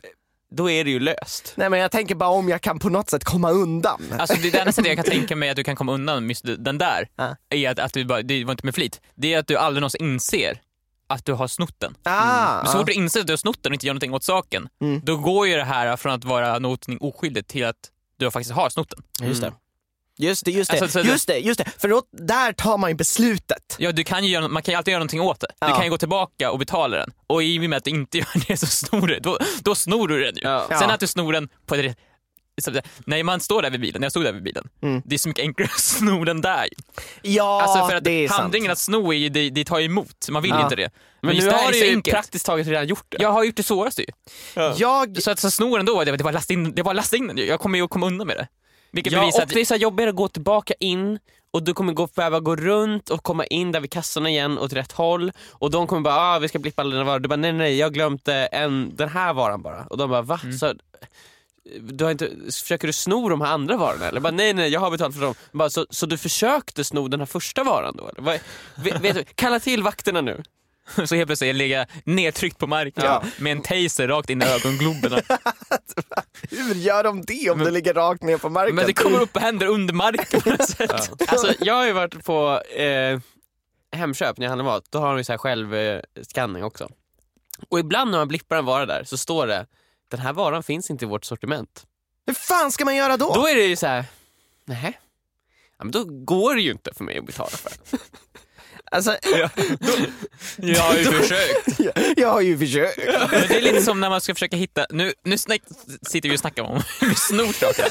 då 0.56 0.70
är 0.70 0.84
det 0.84 0.90
ju 0.90 1.00
löst. 1.00 1.54
Nej 1.56 1.70
men 1.70 1.80
jag 1.80 1.92
tänker 1.92 2.16
bara 2.16 2.30
om 2.30 2.50
jag 2.50 2.62
kan 2.62 2.80
på 2.80 2.90
något 2.90 3.10
sätt 3.10 3.24
komma 3.24 3.52
undan. 3.52 4.02
Alltså 4.20 4.36
det 4.42 4.56
enda 4.60 4.72
sättet 4.72 4.88
jag 4.88 5.06
kan 5.06 5.06
tänka 5.20 5.36
mig 5.36 5.50
att 5.50 5.56
du 5.56 5.64
kan 5.64 5.76
komma 5.76 5.94
undan 5.94 6.30
just 6.30 6.46
den 6.58 6.78
där, 6.78 7.08
Ja. 7.16 7.36
är 7.50 7.70
att, 7.70 7.80
att 7.80 7.94
du 7.94 8.06
bara, 8.06 8.22
det 8.22 8.44
var 8.44 8.52
inte 8.52 8.66
med 8.66 8.76
flit, 8.76 9.02
det 9.16 9.34
är 9.34 9.40
att 9.40 9.48
du 9.48 9.58
aldrig 9.58 9.82
någonsin 9.82 10.06
inser 10.06 10.62
att 11.08 11.26
du 11.26 11.34
har 11.34 11.48
snott 11.48 11.80
den. 11.80 11.96
Ah, 12.04 12.56
Men 12.64 12.72
så 12.72 12.78
fort 12.78 12.88
du 12.88 12.94
inser 12.94 13.20
att 13.20 13.28
du 13.28 13.34
har 13.34 13.38
snott 13.38 13.64
den 13.64 13.72
och 13.72 13.74
inte 13.74 13.86
gör 13.86 13.94
någonting 13.94 14.14
åt 14.14 14.24
saken, 14.24 14.70
Mm. 14.82 15.02
då 15.04 15.18
går 15.18 15.48
ju 15.48 15.56
det 15.56 15.64
här 15.64 15.98
från 15.98 16.12
att 16.14 16.24
vara 16.24 16.60
någonting 16.60 16.98
oskyldigt 17.02 17.48
till 17.50 17.66
att 17.66 17.76
du 18.20 18.32
faktiskt 18.32 18.52
har 18.56 18.70
snott 18.70 18.94
den. 19.20 19.28
Just 19.30 19.42
det. 19.42 19.54
Just 20.18 20.46
det, 20.46 20.52
just 20.52 20.72
det. 20.72 20.82
Alltså, 20.82 21.02
just 21.04 21.28
det, 21.28 21.38
just 21.40 21.58
det. 21.58 21.66
För 21.78 21.88
då, 21.88 22.02
där 22.12 22.54
tar 22.54 22.78
man 22.78 22.90
ju 22.90 22.96
beslutet. 22.96 23.76
Ja, 23.80 23.92
du 23.92 24.04
kan 24.04 24.24
ju 24.24 24.30
göra, 24.32 24.48
man 24.48 24.64
kan 24.64 24.72
ju 24.72 24.78
alltid 24.78 24.92
göra 24.92 25.00
någonting 25.00 25.22
åt 25.22 25.40
det. 25.40 25.48
Du 25.62 25.68
Ja. 25.68 25.76
kan 25.76 25.84
ju 25.84 25.90
gå 25.90 25.98
tillbaka 25.98 26.52
och 26.52 26.60
betala 26.60 26.98
den. 26.98 27.12
Och 27.28 27.44
i 27.44 27.60
och 27.60 27.70
med 27.70 27.78
att 27.78 27.84
du 27.84 27.92
inte 27.92 28.18
gör 28.18 28.48
det 28.48 28.58
så 28.58 28.66
snor 28.66 29.08
du 29.08 29.20
då, 29.20 29.38
då 29.62 29.76
snor 29.76 30.08
du 30.08 30.20
den 30.26 30.36
ju. 30.36 30.42
Ja. 30.44 30.66
Sen 30.80 30.90
att 30.90 31.00
du 31.00 31.08
snor 31.08 31.34
den 31.34 31.50
på 31.66 31.76
ett 31.76 31.98
när 33.06 33.24
man 33.24 33.40
står 33.40 33.62
där 33.62 33.70
vid 33.70 33.82
bilen, 33.82 34.00
när 34.02 34.06
jag 34.06 34.12
stod 34.12 34.24
där 34.24 34.34
vid 34.34 34.44
bilen, 34.44 34.68
Mm. 34.82 35.02
det 35.06 35.16
är 35.16 35.20
så 35.20 35.28
mycket 35.30 35.44
enklare 35.44 35.70
att 35.74 35.80
sno 35.80 36.24
den 36.24 36.42
där. 36.42 36.68
Ja, 37.22 37.62
alltså 37.62 37.88
för 37.90 37.96
att 37.96 38.04
det 38.04 38.12
är 38.12 38.28
sant. 38.28 38.42
handlingen 38.42 38.72
att 38.72 38.78
sno 38.80 39.14
är 39.14 39.18
ju, 39.18 39.30
det, 39.30 39.50
det 39.50 39.66
tar 39.66 39.80
emot, 39.82 40.28
man 40.30 40.42
vill 40.44 40.52
Ja. 40.52 40.64
inte 40.64 40.76
det. 40.76 40.90
Men, 41.22 41.28
Men 41.28 41.36
just 41.36 41.46
nu 41.46 41.52
det 41.52 41.58
här 41.58 41.64
har 41.64 41.70
är 41.70 41.74
du 41.74 41.86
ju 41.86 41.96
enkelt. 41.96 42.14
praktiskt 42.16 42.46
taget 42.46 42.68
redan 42.68 42.88
gjort 42.88 43.06
det. 43.10 43.18
Jag 43.20 43.32
har 43.32 43.44
gjort 43.44 43.56
det 43.56 43.64
svåraste 43.64 44.02
ju. 44.02 44.08
Jag, 44.78 45.22
Så 45.22 45.32
att 45.32 45.40
så 45.40 45.52
sno 45.52 45.78
den 45.78 45.86
då, 45.86 46.04
det, 46.04 46.18
det 46.18 46.24
var 46.24 46.32
lasta 46.32 46.54
in, 46.54 46.76
det 46.76 46.84
var 46.84 46.94
lasta 46.94 47.16
in 47.18 47.28
den. 47.28 47.38
Jag 47.38 47.60
kommer 47.60 47.78
ju 47.78 47.84
att 47.86 47.90
komma 47.92 48.08
undan 48.08 48.28
med 48.28 48.38
det. 48.38 48.48
Vilket 48.92 49.14
Ja, 49.14 49.20
bevisar 49.20 49.40
och 49.40 49.44
att 49.44 49.50
det 49.50 49.62
är 49.62 49.66
så 49.66 49.76
jobbigare 49.76 50.10
att 50.10 50.16
gå 50.16 50.28
tillbaka 50.28 50.74
in 50.80 51.20
och 51.52 51.64
du 51.64 51.74
kommer 51.74 51.94
gå, 51.94 52.08
behöva 52.16 52.40
gå 52.40 52.56
runt 52.56 53.10
och 53.10 53.24
komma 53.24 53.46
in 53.46 53.72
där 53.72 53.80
vid 53.80 53.92
kassorna 53.92 54.30
igen 54.30 54.58
åt 54.58 54.74
rätt 54.74 54.92
håll 54.92 55.32
och 55.52 55.72
de 55.72 55.88
kommer 55.88 56.02
bara 56.02 56.16
ah, 56.16 56.40
vi 56.40 56.48
ska 56.48 56.60
blippa 56.60 56.82
alla 56.82 56.92
dina 56.92 57.04
varor. 57.04 57.20
Du 57.20 57.30
bara 57.30 57.36
nej 57.36 57.54
nej 57.54 57.78
jag 57.78 57.94
glömt 57.94 58.28
eh, 58.28 58.44
en, 58.52 58.96
den 58.96 59.10
här 59.10 59.34
varan 59.34 59.62
bara. 59.62 59.84
Och 59.90 59.98
de 59.98 60.10
bara 60.10 60.22
va? 60.22 60.40
Mm. 60.44 60.58
Så, 60.58 60.74
du 61.82 62.04
har 62.04 62.12
inte, 62.12 62.30
försöker 62.52 62.88
du 62.88 62.94
sno 62.94 63.30
de 63.30 63.42
här 63.42 63.52
andra 63.54 63.78
varorna 63.78 64.06
eller? 64.08 64.20
Bara, 64.20 64.32
nej 64.32 64.54
nej 64.54 64.70
jag 64.70 64.80
har 64.80 64.92
betalt 64.92 65.16
för 65.16 65.22
dem. 65.22 65.36
Bara, 65.52 65.70
så, 65.70 65.86
så 65.90 66.06
du 66.06 66.18
försökte 66.18 66.84
sno 66.84 67.08
den 67.08 67.20
här 67.20 67.26
första 67.26 67.64
varan 67.64 67.96
då 67.98 68.10
eller? 68.10 68.22
Vad, 68.22 68.40
vet, 68.76 69.02
vet, 69.02 69.16
du, 69.16 69.24
kalla 69.36 69.60
till 69.60 69.84
vakterna 69.84 70.22
nu. 70.22 70.44
så 71.06 71.16
helt 71.16 71.28
plötsligt 71.28 71.56
ligger 71.56 71.78
jag 71.78 71.88
nedtryckt 72.04 72.58
på 72.58 72.68
marken 72.68 73.04
Ja. 73.04 73.24
med 73.38 73.52
en 73.52 73.62
taser 73.62 74.08
rakt 74.08 74.30
in 74.30 74.42
i 74.42 74.46
ögongloberna. 74.46 75.22
hur 76.50 76.76
gör 76.76 77.04
de 77.04 77.22
det 77.22 77.50
om 77.50 77.60
du 77.60 77.72
ligger 77.72 77.94
rakt 77.94 78.24
ner 78.24 78.38
på 78.38 78.50
marken? 78.50 78.76
Men 78.76 78.86
det 78.88 78.94
kommer 78.94 79.22
upp 79.22 79.36
och 79.36 79.42
händer 79.42 79.68
under 79.68 79.94
marken 79.94 80.42
på 80.42 80.50
något 80.50 80.70
sätt. 80.70 80.92
Alltså 81.28 81.54
jag 81.60 81.74
har 81.74 81.86
ju 81.86 81.92
varit 81.92 82.26
på 82.26 82.62
eh, 82.62 83.20
Hemköp 83.92 84.38
när 84.38 84.46
jag 84.46 84.50
handlar 84.50 84.66
mat, 84.66 84.84
då 84.90 85.00
har 85.00 85.08
de 85.08 85.18
ju 85.18 85.24
så 85.24 85.34
här 85.34 85.38
självskanning 85.38 86.64
också. 86.64 86.90
Och 87.70 87.80
ibland 87.80 88.12
när 88.12 88.18
man 88.18 88.28
blippar 88.28 88.56
en 88.56 88.66
vara 88.66 88.86
där 88.86 89.04
så 89.04 89.18
står 89.18 89.48
det 89.48 89.66
den 90.08 90.20
här 90.20 90.34
varan 90.34 90.64
finns 90.64 90.90
inte 90.90 91.06
i 91.06 91.08
vårt 91.08 91.26
sortiment. 91.26 91.86
Hur 92.28 92.34
fan 92.34 92.72
ska 92.72 92.86
man 92.86 92.96
göra 92.96 93.18
då? 93.18 93.34
Då 93.34 93.48
är 93.48 93.56
det 93.56 93.66
ju 93.66 93.76
så 93.76 93.88
här, 93.88 94.06
nej. 94.66 95.00
Ja, 95.78 95.84
men 95.84 95.92
då 95.92 96.04
går 96.04 96.56
det 96.56 96.62
ju 96.62 96.72
inte 96.72 96.94
för 96.94 97.04
mig 97.04 97.18
att 97.18 97.26
betala 97.26 97.50
för 97.50 97.70
det. 97.70 97.98
Alltså, 98.92 99.18
Jag 100.58 100.82
har 100.82 100.96
ju 100.96 101.04
försökt. 101.04 101.80
jag, 101.80 101.94
jag 102.18 102.30
har 102.30 102.42
ju 102.42 102.58
försökt. 102.58 102.98
Men 103.32 103.48
det 103.48 103.58
är 103.58 103.62
lite 103.62 103.82
som 103.82 104.00
när 104.00 104.10
man 104.10 104.22
ska 104.22 104.34
försöka 104.34 104.56
hitta, 104.56 104.86
nu, 104.90 105.14
nu 105.24 105.38
snack, 105.38 105.62
sitter 106.08 106.30
vi 106.30 106.36
och 106.36 106.40
snackar 106.40 106.64
om 106.64 106.82
hur 107.00 107.10
vi 107.10 107.16
snor 107.16 107.54
saker. 107.54 107.86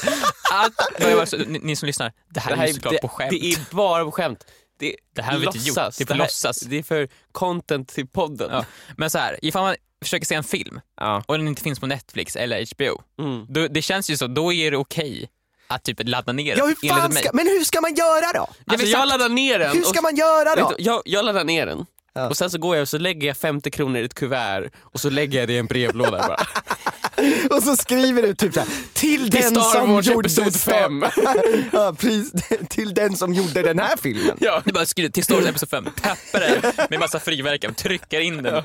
Allt, 0.51 1.47
ni, 1.47 1.59
ni 1.59 1.75
som 1.75 1.87
lyssnar, 1.87 2.13
det 2.29 2.39
här, 2.39 2.57
är 2.57 2.67
ju 2.67 2.73
såklart 2.73 2.93
det, 2.93 3.01
på 3.01 3.07
skämt. 3.07 3.31
det 3.31 3.45
är 3.45 3.75
bara 3.75 4.05
på 4.05 4.11
skämt. 4.11 4.45
Det, 4.79 4.95
Det 5.15 5.21
här 5.21 5.31
har 5.31 5.39
vi 5.39 5.45
inte 5.45 5.57
gjort. 5.57 5.75
Det 5.75 6.01
är 6.01 6.05
på 6.05 6.13
här- 6.13 6.19
låtsas. 6.19 6.59
Det 6.59 6.77
är 6.79 6.83
för 6.83 7.07
content 7.31 7.87
till 7.89 8.07
podden. 8.07 8.49
Ja. 8.51 8.65
Men 8.97 9.09
så 9.09 9.17
här, 9.17 9.39
ifall 9.41 9.63
man 9.63 9.75
försöker 10.03 10.25
se 10.25 10.35
en 10.35 10.43
film 10.43 10.79
Ja. 10.97 11.23
och 11.27 11.37
den 11.37 11.47
inte 11.47 11.61
finns 11.61 11.79
på 11.79 11.87
Netflix 11.87 12.35
eller 12.35 12.65
HBO, 12.75 13.01
Mm. 13.19 13.45
då, 13.49 13.67
det 13.67 13.81
känns 13.81 14.09
ju 14.09 14.17
så, 14.17 14.27
då 14.27 14.53
är 14.53 14.71
det 14.71 14.77
okej 14.77 15.29
att 15.67 15.83
typ 15.83 15.97
ladda 16.03 16.31
ner 16.33 16.55
den. 16.55 16.57
Ja, 16.59 16.65
hur 16.65 16.75
enligt 16.83 16.93
fan 17.01 17.13
mig. 17.13 17.23
ska, 17.23 17.29
men 17.33 17.47
hur 17.47 17.63
ska 17.63 17.81
man 17.81 17.93
göra 17.95 18.33
då? 18.33 18.47
Alltså, 18.73 18.87
jag 18.87 19.07
laddar 19.07 19.29
ner 19.29 19.59
den 19.59 19.75
Hur 19.75 19.83
ska 19.83 20.01
man 20.01 20.15
göra 20.15 20.55
då? 20.55 20.73
Jag, 20.77 21.01
jag 21.05 21.25
laddar 21.25 21.43
ner 21.43 21.65
den 21.65 21.85
Ja. 22.13 22.29
och 22.29 22.37
sen 22.37 22.49
så 22.49 22.57
går 22.57 22.75
jag 22.75 22.81
och 22.81 22.89
så 22.89 22.97
lägger 22.97 23.27
jag 23.27 23.37
50 23.37 23.71
kronor 23.71 24.01
i 24.01 24.05
ett 24.05 24.13
kuvert 24.13 24.69
och 24.81 24.99
så 24.99 25.09
lägger 25.09 25.39
jag 25.39 25.47
det 25.47 25.53
i 25.53 25.57
en 25.57 25.65
brevlåda 25.65 26.11
bara. 26.27 26.47
Och 27.49 27.63
så 27.63 27.75
skriver 27.77 28.21
du 28.21 28.35
typ 28.35 28.53
såhär, 28.53 28.69
till 28.93 29.29
den 29.29 29.43
Star 29.55 29.61
som 29.79 29.93
Wars 29.93 30.07
gjorde 30.07 30.29
Star- 30.29 30.51
fem. 30.51 31.05
ja, 31.73 31.95
pris, 31.99 32.31
till 32.69 32.93
den 32.93 33.15
som 33.15 33.33
gjorde 33.33 33.61
den 33.61 33.79
här 33.79 33.97
filmen. 33.97 34.37
Ja. 34.39 34.61
Du 34.65 34.71
bara 34.73 34.85
skriver 34.85 35.09
till 35.09 35.23
Star 35.23 35.35
Wars 35.35 35.45
Episod 35.45 35.69
5, 35.69 35.85
peppar 36.01 36.39
den 36.39 36.87
med 36.89 36.99
massa 36.99 37.19
frimärken, 37.19 37.73
trycker 37.73 38.19
in 38.19 38.43
den. 38.43 38.63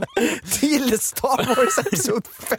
Till 0.60 0.98
Star 1.00 1.44
Wars 1.56 1.78
Episod 1.86 2.26
5. 2.40 2.58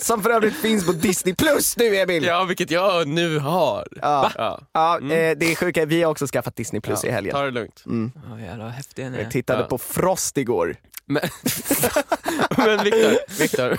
Som 0.00 0.22
för 0.22 0.30
övrigt 0.30 0.56
finns 0.56 0.86
på 0.86 0.92
Disney 0.92 1.34
Plus 1.34 1.76
nu 1.76 1.96
Emil. 1.96 2.24
ja, 2.24 2.44
vilket 2.44 2.70
jag 2.70 3.08
nu 3.08 3.38
har. 3.38 3.86
Ja. 4.02 4.30
Ja. 4.36 4.60
Ja, 4.72 4.96
eh, 5.00 5.36
det 5.36 5.52
är 5.52 5.54
sjuka, 5.54 5.84
vi 5.86 6.02
har 6.02 6.10
också 6.10 6.26
skaffat 6.26 6.56
Disney 6.56 6.80
Plus 6.80 7.04
i 7.04 7.10
helgen. 7.10 7.32
Ta 7.34 7.42
det 7.42 7.50
lugnt. 7.50 7.82
Oh, 7.86 8.42
jävlar 8.42 8.68
häftig 8.68 9.02
Jag 9.20 9.30
tittade 9.30 9.60
Ja. 9.60 9.66
på 9.66 9.78
Frost 9.78 10.38
igår. 10.38 10.76
Men, 11.06 11.22
men 12.56 12.84
Viktor, 12.84 13.38
Viktor 13.38 13.78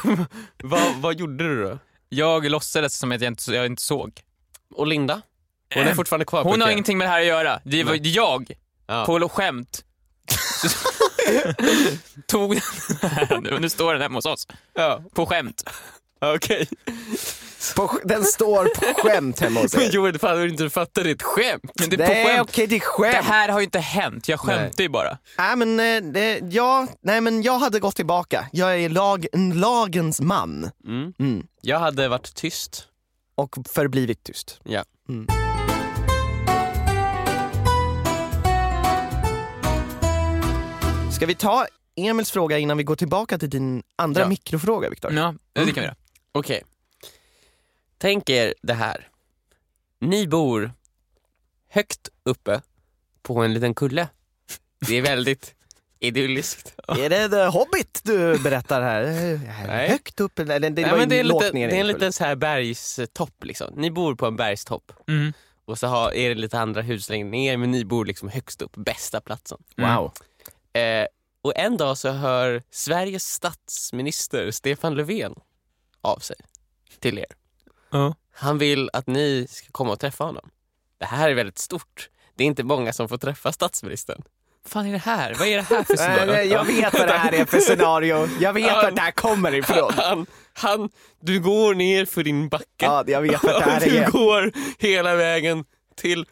vad, 0.63 0.95
vad 0.95 1.19
gjorde 1.19 1.47
du 1.47 1.63
då? 1.63 1.79
Jag 2.09 2.49
låtsades 2.49 2.97
som 2.97 3.11
att 3.11 3.21
jag 3.21 3.31
inte, 3.31 3.51
jag 3.51 3.65
inte 3.65 3.81
såg. 3.81 4.21
Och 4.75 4.87
Linda? 4.87 5.21
Hon 5.73 5.83
är 5.87 5.93
fortfarande 5.95 6.25
kvar 6.25 6.43
på 6.43 6.49
Hon 6.49 6.61
har 6.61 6.67
Ikea. 6.67 6.73
ingenting 6.73 6.97
med 6.97 7.07
det 7.07 7.11
här 7.11 7.21
att 7.21 7.27
göra. 7.27 7.59
Det 7.63 7.83
var 7.83 7.99
jag, 8.01 8.51
Ja. 8.87 9.05
på 9.05 9.29
skämt, 9.29 9.83
tog 12.27 12.49
den 13.01 13.09
här 13.09 13.25
nu 13.61 13.69
står 13.69 13.93
den 13.93 14.01
hemma 14.01 14.17
hos 14.17 14.25
oss. 14.25 14.47
Ja, 14.73 15.01
På 15.13 15.25
skämt. 15.25 15.69
okej. 16.21 16.67
På, 17.75 17.99
den 18.03 18.23
står 18.23 18.65
på 18.65 19.01
skämt 19.09 19.39
hemma 19.39 19.59
hos 19.59 19.75
er. 19.75 19.89
Joel, 19.91 20.19
fan 20.19 20.37
du 20.37 20.49
inte 20.49 20.69
fattar 20.69 21.03
det 21.03 21.09
är 21.09 21.15
ett 21.15 21.21
skämt. 21.23 21.71
Men 21.79 21.89
det 21.89 21.95
är 21.95 22.07
på 22.07 22.13
Nej 22.13 22.25
skämt. 22.25 22.49
okej, 22.49 22.67
det 22.67 22.75
är 22.75 22.79
Det 22.79 22.85
skämt. 22.85 23.25
här 23.25 23.49
har 23.49 23.59
ju 23.59 23.63
inte 23.63 23.79
hänt, 23.79 24.27
jag 24.29 24.39
skämtar 24.39 24.83
ju 24.83 24.89
bara. 24.89 25.17
Nej 25.37 25.55
men, 25.55 25.79
eh, 25.79 26.11
det, 26.13 26.39
ja, 26.53 26.87
nej 27.01 27.21
men 27.21 27.41
jag 27.41 27.59
hade 27.59 27.79
gått 27.79 27.95
tillbaka. 27.95 28.45
Jag 28.51 28.79
är 28.79 28.89
lag, 28.89 29.25
en 29.33 29.59
lagens 29.59 30.21
man. 30.21 30.71
Mm. 30.87 31.13
Mm. 31.19 31.47
Jag 31.61 31.79
hade 31.79 32.07
varit 32.07 32.35
tyst. 32.35 32.87
Och 33.37 33.55
förblivit 33.73 34.23
tyst. 34.23 34.59
Ja. 34.63 34.83
Mm. 35.09 35.27
Ska 41.11 41.25
vi 41.25 41.35
ta 41.35 41.65
Emils 41.95 42.31
fråga 42.31 42.57
innan 42.59 42.77
vi 42.77 42.83
går 42.83 42.95
tillbaka 42.95 43.37
till 43.37 43.49
din 43.49 43.83
andra 43.95 44.21
Ja. 44.21 44.27
mikrofråga 44.27 44.89
Viktor? 44.89 45.13
Ja, 45.13 45.33
det 45.53 45.65
kan 45.65 45.73
vi 45.75 45.81
göra. 45.81 45.95
Okej. 46.31 46.63
Tänk 47.97 48.29
er 48.29 48.53
det 48.61 48.73
här. 48.73 49.07
Ni 49.99 50.27
bor 50.27 50.71
högt 51.69 52.09
uppe 52.23 52.61
på 53.21 53.39
en 53.43 53.53
liten 53.53 53.73
kulle. 53.75 54.07
Det 54.87 54.95
är 54.97 55.01
väldigt 55.01 55.55
idylliskt. 55.99 56.75
Är 56.87 57.09
det 57.09 57.29
The 57.29 57.45
Hobbit 57.45 58.01
du 58.03 58.39
berättar 58.39 58.81
här? 58.81 59.03
Nej. 59.67 59.89
Högt 59.89 60.19
upp, 60.19 60.39
eller 60.39 60.59
det 60.59 60.81
Nej, 60.81 60.97
men 60.97 61.09
det 61.09 61.19
är, 61.19 61.23
lite, 61.23 61.51
ner 61.51 61.67
det 61.67 61.75
är 61.75 61.79
en 61.79 61.87
liten 61.87 62.13
så 62.13 62.23
här 62.23 62.35
bergstopp 62.35 63.43
liksom. 63.43 63.73
Ni 63.75 63.91
bor 63.91 64.15
på 64.15 64.25
en 64.25 64.35
bergstopp 64.35 64.91
Mm. 65.07 65.33
och 65.65 65.79
så 65.79 65.87
har, 65.87 66.11
är 66.13 66.29
det 66.29 66.35
lite 66.35 66.59
andra 66.59 66.81
hus 66.81 67.09
längre 67.09 67.29
ner 67.29 67.57
men 67.57 67.71
ni 67.71 67.85
bor 67.85 68.05
liksom 68.05 68.29
högst 68.29 68.61
upp, 68.61 68.75
bästa 68.75 69.21
platsen. 69.21 69.57
Wow. 69.77 70.11
Eh, 70.73 71.07
och 71.41 71.57
en 71.57 71.77
dag 71.77 71.97
så 71.97 72.09
hör 72.09 72.61
Sveriges 72.71 73.23
statsminister 73.23 74.51
Stefan 74.51 74.95
Löfven 74.95 75.35
av 76.01 76.19
sig 76.19 76.37
till 76.99 77.17
er. 77.19 77.25
Ja. 77.97 78.15
Han 78.33 78.57
vill 78.57 78.89
att 78.93 79.07
ni 79.07 79.47
ska 79.49 79.67
komma 79.71 79.91
och 79.91 79.99
träffa 79.99 80.23
honom. 80.23 80.49
Det 80.99 81.05
här 81.05 81.29
är 81.29 81.33
väldigt 81.33 81.57
stort. 81.59 82.09
Det 82.35 82.43
är 82.43 82.47
inte 82.47 82.63
många 82.63 82.93
som 82.93 83.09
får 83.09 83.17
träffa 83.17 83.51
statsministern. 83.51 84.21
fan 84.67 84.85
är 84.87 84.91
det 84.91 84.97
här? 84.97 85.33
Vad 85.39 85.47
är 85.47 85.55
det 85.55 85.61
här 85.61 85.83
för 85.83 85.95
scenario? 85.97 86.41
jag 86.43 86.65
vet 86.65 86.93
vad 86.93 87.07
det 87.07 87.13
här 87.17 87.33
är 87.33 87.45
för 87.45 87.59
scenario. 87.59 88.29
Jag 88.39 88.53
vet 88.53 88.65
Ja. 88.67 88.75
var 88.75 88.91
det 88.91 89.01
här 89.01 89.11
kommer 89.11 89.55
ifrån. 89.55 89.93
Han, 89.97 90.25
han, 90.53 90.89
du 91.21 91.39
går 91.39 91.75
ner 91.75 92.05
för 92.05 92.23
din 92.23 92.49
backe. 92.49 92.65
Ja, 92.77 93.03
jag 93.07 93.21
vet 93.21 93.43
vad 93.43 93.53
det 93.61 93.71
här 93.71 93.79
du 93.85 93.97
är. 93.97 94.09
går 94.11 94.51
hela 94.79 95.15
vägen 95.15 95.65
till 95.95 96.25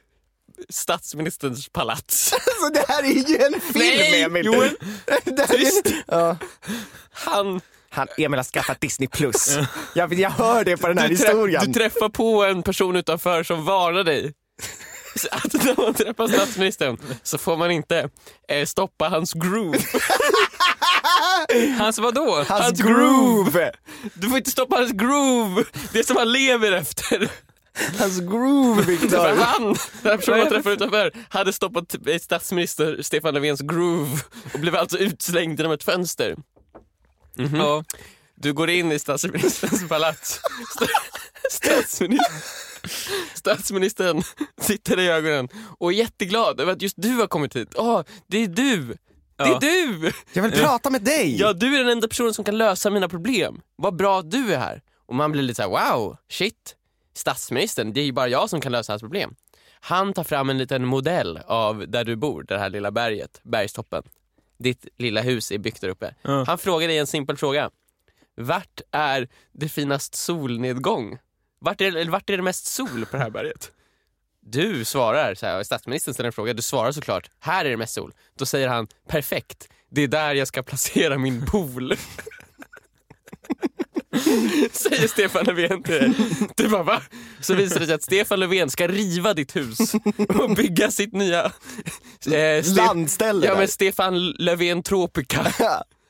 statsministerns 0.70 1.70
palats. 1.70 2.34
Alltså 2.34 2.70
det 2.74 2.86
här 2.94 3.04
är 3.04 3.30
ju 3.30 3.38
en 3.38 3.62
film 3.62 3.74
Nej, 3.76 4.22
Emil. 4.24 4.46
Joel. 4.46 4.78
Är- 5.08 6.04
Ja. 6.08 6.38
Han, 7.12 7.62
Han, 7.94 8.08
Emil 8.18 8.40
har 8.40 8.44
skaffat 8.44 8.82
Disney 8.82 9.08
plus. 9.08 9.58
Jag, 9.94 10.14
jag 10.14 10.30
hör 10.30 10.64
det 10.64 10.78
på 10.78 10.88
den 10.88 10.98
här 10.98 11.08
du, 11.08 11.16
historien. 11.16 11.66
du 11.66 11.74
träffar 11.74 12.10
på 12.10 12.44
en 12.44 12.64
person 12.64 12.96
utanför 12.96 13.44
som 13.44 13.66
varnar 13.66 14.04
dig. 14.04 14.34
Så 15.16 15.28
Att 15.32 15.54
när 15.54 15.82
man 15.86 15.94
träffar 15.94 16.28
statsministern 16.28 16.98
så 17.24 17.38
får 17.38 17.58
man 17.58 17.72
inte 17.72 18.10
eh, 18.50 18.66
stoppa 18.66 19.10
hans 19.10 19.34
groove. 19.34 19.80
Hans 21.80 22.00
vadå? 22.00 22.36
Hans 22.36 22.50
hans 22.50 22.82
groove! 22.82 23.72
Du 24.14 24.30
får 24.30 24.38
inte 24.38 24.52
stoppa 24.52 24.76
hans 24.76 24.92
groove, 24.92 25.64
det 25.94 26.08
som 26.08 26.18
han 26.18 26.32
lever 26.32 26.72
efter. 26.72 27.30
Hans 28.00 28.20
groove 28.20 28.84
För 28.84 28.92
Viktor. 28.92 29.36
han, 29.36 29.76
den 30.02 30.18
personen 30.18 30.40
man 30.40 30.50
träffar 30.50 30.72
utanför, 30.72 31.12
hade 31.30 31.54
stoppat 31.54 31.96
eh, 32.08 32.20
statsminister 32.20 33.02
Stefan 33.02 33.34
Löfvens 33.34 33.62
groove 33.62 34.20
och 34.54 34.60
blev 34.60 34.76
alltså 34.76 34.98
utslängd 34.98 35.60
genom 35.60 35.72
ett 35.74 35.84
fönster. 35.84 36.36
Mhm. 37.36 37.56
Ja. 37.56 37.84
Du 38.36 38.54
går 38.54 38.70
in 38.70 38.92
i 38.92 39.00
statsministerns 39.00 39.88
palats. 39.90 40.40
St- 40.70 40.92
Statsministern, 41.52 42.42
statsministern 43.34 44.24
dig 44.98 45.06
i 45.06 45.10
ögonen 45.10 45.50
och 45.80 45.92
är 45.92 45.96
jätteglad 45.96 46.62
över 46.62 46.72
att 46.74 46.82
just 46.82 46.96
du 46.98 47.10
har 47.10 47.28
kommit 47.28 47.56
hit. 47.56 47.74
Åh, 47.78 48.02
det 48.28 48.38
är 48.38 48.48
du! 48.48 48.98
Det 49.38 49.44
är 49.44 49.60
du! 49.60 50.12
Jag 50.34 50.44
vill 50.44 50.52
prata 50.52 50.90
med 50.90 51.02
dig! 51.02 51.40
Ja, 51.40 51.54
du 51.54 51.76
är 51.76 51.80
den 51.80 51.90
enda 51.90 52.08
personen 52.08 52.34
som 52.34 52.46
kan 52.46 52.58
lösa 52.58 52.90
mina 52.90 53.10
problem. 53.10 53.62
Vad 53.76 53.96
bra 53.96 54.20
att 54.20 54.32
du 54.32 54.54
är 54.54 54.58
här. 54.60 54.82
Och 55.06 55.16
man 55.16 55.32
blir 55.32 55.42
lite 55.42 55.56
så 55.64 55.70
här: 55.78 55.92
wow, 55.94 56.18
shit. 56.30 56.76
Statsministern, 57.16 57.94
det 57.94 58.02
är 58.02 58.06
ju 58.06 58.12
bara 58.12 58.28
jag 58.28 58.50
som 58.50 58.62
kan 58.62 58.72
lösa 58.72 58.92
hans 58.94 59.02
problem. 59.02 59.36
Han 59.80 60.14
tar 60.14 60.24
fram 60.24 60.50
en 60.50 60.58
liten 60.58 60.86
modell 60.86 61.40
av 61.48 61.88
där 61.88 62.04
du 62.04 62.16
bor, 62.16 62.44
det 62.48 62.58
här 62.58 62.70
lilla 62.70 62.92
berget, 62.92 63.40
bergstoppen. 63.44 64.04
Ditt 64.64 64.88
lilla 64.98 65.22
hus 65.22 65.52
är 65.52 65.58
byggt 65.58 65.82
där 65.82 65.90
uppe. 65.90 66.16
Ja. 66.22 66.44
Han 66.48 66.58
frågar 66.58 66.88
dig 66.88 66.98
en 66.98 67.08
simpel 67.08 67.38
fråga. 67.38 67.70
Vart 68.36 68.82
är 68.92 69.28
det 69.52 69.70
finast 69.70 70.16
solnedgång? 70.16 71.18
Vart 71.60 71.82
är, 71.82 71.86
eller 71.86 72.12
vart 72.12 72.30
är 72.30 72.38
det 72.38 72.44
mest 72.44 72.66
sol 72.66 73.06
på 73.06 73.18
det 73.18 73.24
här 73.24 73.30
berget? 73.30 73.72
Du 74.40 74.86
svarar, 74.86 75.36
så 75.36 75.46
här, 75.46 75.64
statsministern 75.64 76.14
ställer 76.14 76.28
en 76.28 76.34
fråga, 76.34 76.54
du 76.54 76.62
svarar 76.62 76.92
såklart, 76.92 77.30
här 77.40 77.66
är 77.66 77.70
det 77.70 77.78
mest 77.78 77.94
sol. 77.94 78.14
Då 78.38 78.46
säger 78.46 78.68
han, 78.68 78.88
perfekt, 79.08 79.70
det 79.90 80.02
är 80.02 80.08
där 80.08 80.36
jag 80.36 80.48
ska 80.48 80.64
placera 80.64 81.18
min 81.18 81.46
pool. 81.46 81.94
Säger 84.72 85.08
Stefan 85.08 85.46
Löfven 85.46 85.84
till 85.84 85.94
dig. 85.94 86.14
Du 86.56 86.68
bara 86.68 86.84
va? 86.84 87.02
Så 87.42 87.54
visar 87.54 87.80
det 87.80 87.86
sig 87.86 87.96
att 87.96 88.04
Stefan 88.04 88.40
Löfven 88.40 88.70
ska 88.70 88.88
riva 88.88 89.34
ditt 89.34 89.56
hus 89.56 89.78
och 90.40 90.56
bygga 90.56 90.92
sitt 90.92 91.14
nya... 91.14 91.52
Eh, 92.34 92.66
Landställe 92.76 93.48
Ja 93.48 93.56
men 93.58 93.68
Stefan 93.68 94.30
Löfven 94.32 94.84
Tropica. 94.84 95.54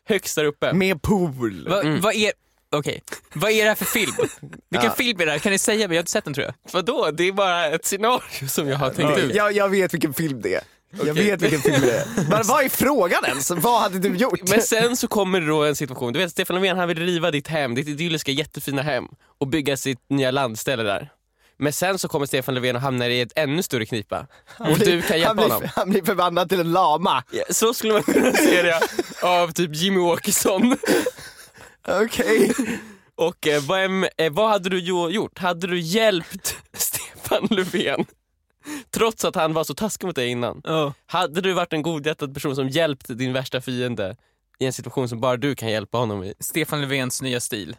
Högst 0.09 0.35
där 0.35 0.45
uppe. 0.45 0.73
Med 0.73 1.01
pool. 1.01 1.67
Va, 1.69 1.81
Vad 2.01 2.15
är, 2.15 2.31
okej, 2.75 3.03
vad 3.33 3.51
är 3.51 3.63
det 3.63 3.69
här 3.69 3.75
för 3.75 3.85
film? 3.85 4.11
Vilken 4.69 4.89
Ja. 4.89 4.95
film 4.97 5.21
är 5.21 5.25
det 5.25 5.31
här? 5.31 5.39
Kan 5.39 5.51
ni 5.51 5.57
säga? 5.59 5.81
Jag 5.81 5.87
har 5.89 5.95
inte 5.95 6.11
sett 6.11 6.25
den 6.25 6.33
tror 6.33 6.45
jag. 6.45 6.53
Vadå? 6.71 7.11
Det 7.11 7.23
är 7.27 7.31
bara 7.31 7.65
ett 7.67 7.85
scenario 7.85 8.47
som 8.47 8.67
jag 8.67 8.77
har 8.77 8.89
tänkt 8.89 9.17
ut. 9.19 9.35
Jag, 9.35 9.51
jag 9.53 9.69
vet 9.69 9.93
vilken 9.93 10.13
film 10.13 10.41
det 10.41 10.55
är. 10.55 10.61
Jag 11.05 11.13
vet 11.13 11.41
vilken 11.41 11.61
film 11.61 11.81
det 11.81 11.97
är. 11.99 12.05
Men 12.29 12.41
vad 12.45 12.63
är 12.65 12.69
frågan 12.69 13.25
ens? 13.25 13.51
Vad 13.51 13.81
hade 13.81 13.99
du 13.99 14.15
gjort? 14.17 14.49
Men 14.49 14.61
sen 14.61 14.97
så 14.97 15.07
kommer 15.07 15.41
det 15.41 15.47
då 15.47 15.63
en 15.63 15.75
situation, 15.75 16.13
du 16.13 16.19
vet 16.19 16.31
Stefan 16.31 16.55
Löfven 16.55 16.77
han 16.77 16.87
vill 16.87 16.99
riva 16.99 17.31
ditt 17.31 17.47
hem, 17.47 17.75
ditt 17.75 17.87
idylliska 17.87 18.31
jättefina 18.31 18.81
hem 18.81 19.05
och 19.39 19.47
bygga 19.47 19.77
sitt 19.77 19.99
nya 20.09 20.31
landställe 20.31 20.83
där. 20.83 21.09
Men 21.57 21.73
sen 21.73 21.99
så 21.99 22.07
kommer 22.07 22.25
Stefan 22.25 22.55
Löfven 22.55 22.75
och 22.75 22.81
hamnar 22.81 23.09
i 23.09 23.21
ett 23.21 23.31
ännu 23.35 23.63
större 23.63 23.85
knipa. 23.85 24.27
Och 24.59 24.79
du 24.79 25.01
kan 25.01 25.09
han, 25.11 25.19
hjälpa 25.19 25.33
blir, 25.35 25.49
honom. 25.49 25.69
han 25.75 25.89
blir 25.89 26.03
förvandlad 26.03 26.49
till 26.49 26.59
en 26.59 26.71
lama. 26.71 27.23
Ja, 27.31 27.43
Så 27.49 27.73
skulle 27.73 27.93
man 27.93 28.03
kunna 28.03 28.31
se 28.33 28.61
det 28.61 28.79
av 29.21 29.51
typ 29.51 29.75
Jimmy 29.75 29.99
Åkesson. 29.99 30.77
Okej. 31.87 32.53
Och 33.15 33.47
eh, 33.47 33.61
vad, 33.63 33.83
eh, 34.17 34.31
vad 34.31 34.49
hade 34.49 34.69
du 34.69 34.79
jo- 34.79 35.09
gjort? 35.09 35.39
Hade 35.39 35.67
du 35.67 35.79
hjälpt 35.79 36.57
Stefan 36.73 37.47
Löfven? 37.49 38.05
Trots 38.91 39.25
att 39.25 39.35
han 39.35 39.53
var 39.53 39.63
så 39.63 39.73
taskig 39.73 40.05
mot 40.07 40.15
dig 40.15 40.27
innan. 40.27 40.61
Hade 41.05 41.41
du 41.41 41.53
varit 41.53 41.73
en 41.73 41.81
godhjärtad 41.81 42.33
person 42.33 42.55
som 42.55 42.69
hjälpt 42.69 43.17
din 43.17 43.33
värsta 43.33 43.61
fiende 43.61 44.15
i 44.59 44.65
en 44.65 44.73
situation 44.73 45.09
som 45.09 45.19
bara 45.19 45.37
du 45.37 45.55
kan 45.55 45.69
hjälpa 45.69 45.97
honom 45.97 46.23
i? 46.23 46.33
Stefan 46.39 46.81
Löfvens 46.81 47.21
nya 47.21 47.39
stil. 47.39 47.75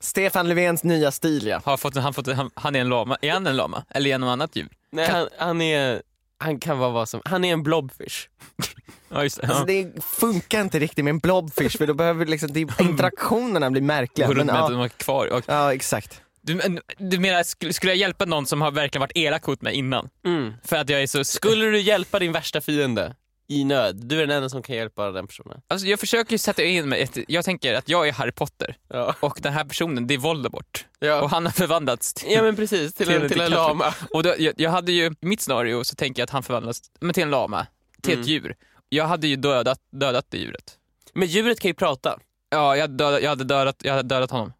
Stefan 0.00 0.48
Löfvens 0.48 0.84
nya 0.84 1.10
stil 1.10 1.46
ja. 1.46 1.60
Har 1.64 1.76
fått, 1.76 1.96
han, 1.96 2.14
fått, 2.14 2.32
han, 2.32 2.50
han 2.54 2.76
är 2.76 2.80
en 2.80 2.88
lama. 2.88 3.16
Är 3.22 3.32
han 3.32 3.46
en 3.46 3.56
lama? 3.56 3.84
Eller 3.90 4.10
är 4.10 4.14
han 4.14 4.20
något 4.20 4.28
annat 4.28 4.56
djur? 4.56 4.68
Nej, 4.90 5.10
han, 5.10 5.28
han 5.38 5.60
är... 5.60 6.02
Han 6.38 6.58
kan 6.60 6.78
vara 6.78 6.90
vad 6.90 7.08
som... 7.08 7.20
Han 7.24 7.44
är 7.44 7.52
en 7.52 7.62
blobfish. 7.62 8.28
Ja 9.08 9.22
just 9.22 9.40
det. 9.40 9.46
Alltså, 9.46 9.72
Ja. 9.72 9.82
det 9.92 10.04
funkar 10.04 10.60
inte 10.60 10.78
riktigt 10.78 11.04
med 11.04 11.10
en 11.10 11.18
blobfish 11.18 11.78
för 11.78 11.86
då 11.86 11.94
behöver 11.94 12.26
liksom, 12.26 12.52
det, 12.52 12.60
interaktionerna 12.80 13.70
bli 13.70 13.80
märkliga. 13.80 14.26
Går 14.26 14.34
runt 14.34 14.46
med 14.46 14.64
att 14.64 14.72
ja, 14.72 14.88
kvar. 14.88 15.26
Och, 15.26 15.44
ja 15.46 15.74
exakt. 15.74 16.20
Du, 16.46 16.80
du 16.98 17.18
menar, 17.18 17.42
skulle, 17.42 17.72
skulle 17.72 17.92
jag 17.92 17.98
hjälpa 17.98 18.24
någon 18.24 18.46
som 18.46 18.60
har 18.60 18.70
verkligen 18.70 19.00
varit 19.00 19.16
elak 19.16 19.46
mot 19.46 19.62
mig 19.62 19.74
innan? 19.74 20.08
Mm. 20.26 20.52
För 20.64 20.76
att 20.76 20.88
jag 20.88 21.02
är 21.02 21.06
så... 21.06 21.24
Skulle 21.24 21.66
du 21.66 21.80
hjälpa 21.80 22.18
din 22.18 22.32
värsta 22.32 22.60
fiende 22.60 23.14
i 23.48 23.64
nöd? 23.64 23.96
Du 23.96 24.16
är 24.16 24.26
den 24.26 24.36
enda 24.36 24.48
som 24.48 24.62
kan 24.62 24.76
hjälpa 24.76 25.10
den 25.10 25.26
personen. 25.26 25.60
Alltså 25.68 25.86
jag 25.86 26.00
försöker 26.00 26.32
ju 26.32 26.38
sätta 26.38 26.62
in 26.62 26.88
mig, 26.88 27.08
jag 27.28 27.44
tänker 27.44 27.74
att 27.74 27.88
jag 27.88 28.08
är 28.08 28.12
Harry 28.12 28.32
Potter 28.32 28.76
Ja, 28.88 29.14
och 29.20 29.38
den 29.42 29.52
här 29.52 29.64
personen 29.64 30.06
det 30.06 30.14
är 30.14 30.18
Voldemort. 30.18 30.86
Och 31.00 31.06
ja. 31.06 31.26
han 31.26 31.44
har 31.44 31.52
förvandlats 31.52 32.14
till, 32.14 32.32
ja 32.32 32.42
men 32.42 32.56
precis, 32.56 32.94
till 32.94 33.10
en, 33.10 33.28
till 33.28 33.40
en 33.40 33.50
lama. 33.50 33.94
Och 34.10 34.22
då, 34.22 34.34
jag, 34.38 34.54
jag 34.56 34.70
hade 34.70 34.92
ju, 34.92 35.14
mitt 35.20 35.40
scenario 35.40 35.84
så 35.84 35.94
tänker 35.94 36.20
jag 36.20 36.24
att 36.24 36.30
han 36.30 36.42
förvandlas 36.42 36.82
men 37.00 37.14
till 37.14 37.22
en 37.22 37.30
lama, 37.30 37.66
till 38.02 38.12
Mm. 38.12 38.22
ett 38.22 38.28
djur. 38.28 38.56
Jag 38.88 39.04
hade 39.04 39.26
ju 39.26 39.36
dödat, 39.36 39.80
dödat 39.92 40.26
det 40.30 40.38
djuret. 40.38 40.78
Men 41.14 41.28
djuret 41.28 41.60
kan 41.60 41.68
ju 41.68 41.74
prata. 41.74 42.18
Ja, 42.50 42.76
jag 42.76 42.90
dödat, 42.90 43.22
jag 43.22 43.28
hade 43.30 43.44
dödat, 43.44 43.76
jag 43.82 43.94
hade 43.94 44.08
dödat 44.08 44.30
honom. 44.30 44.52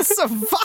Alltså 0.00 0.26
va? 0.26 0.58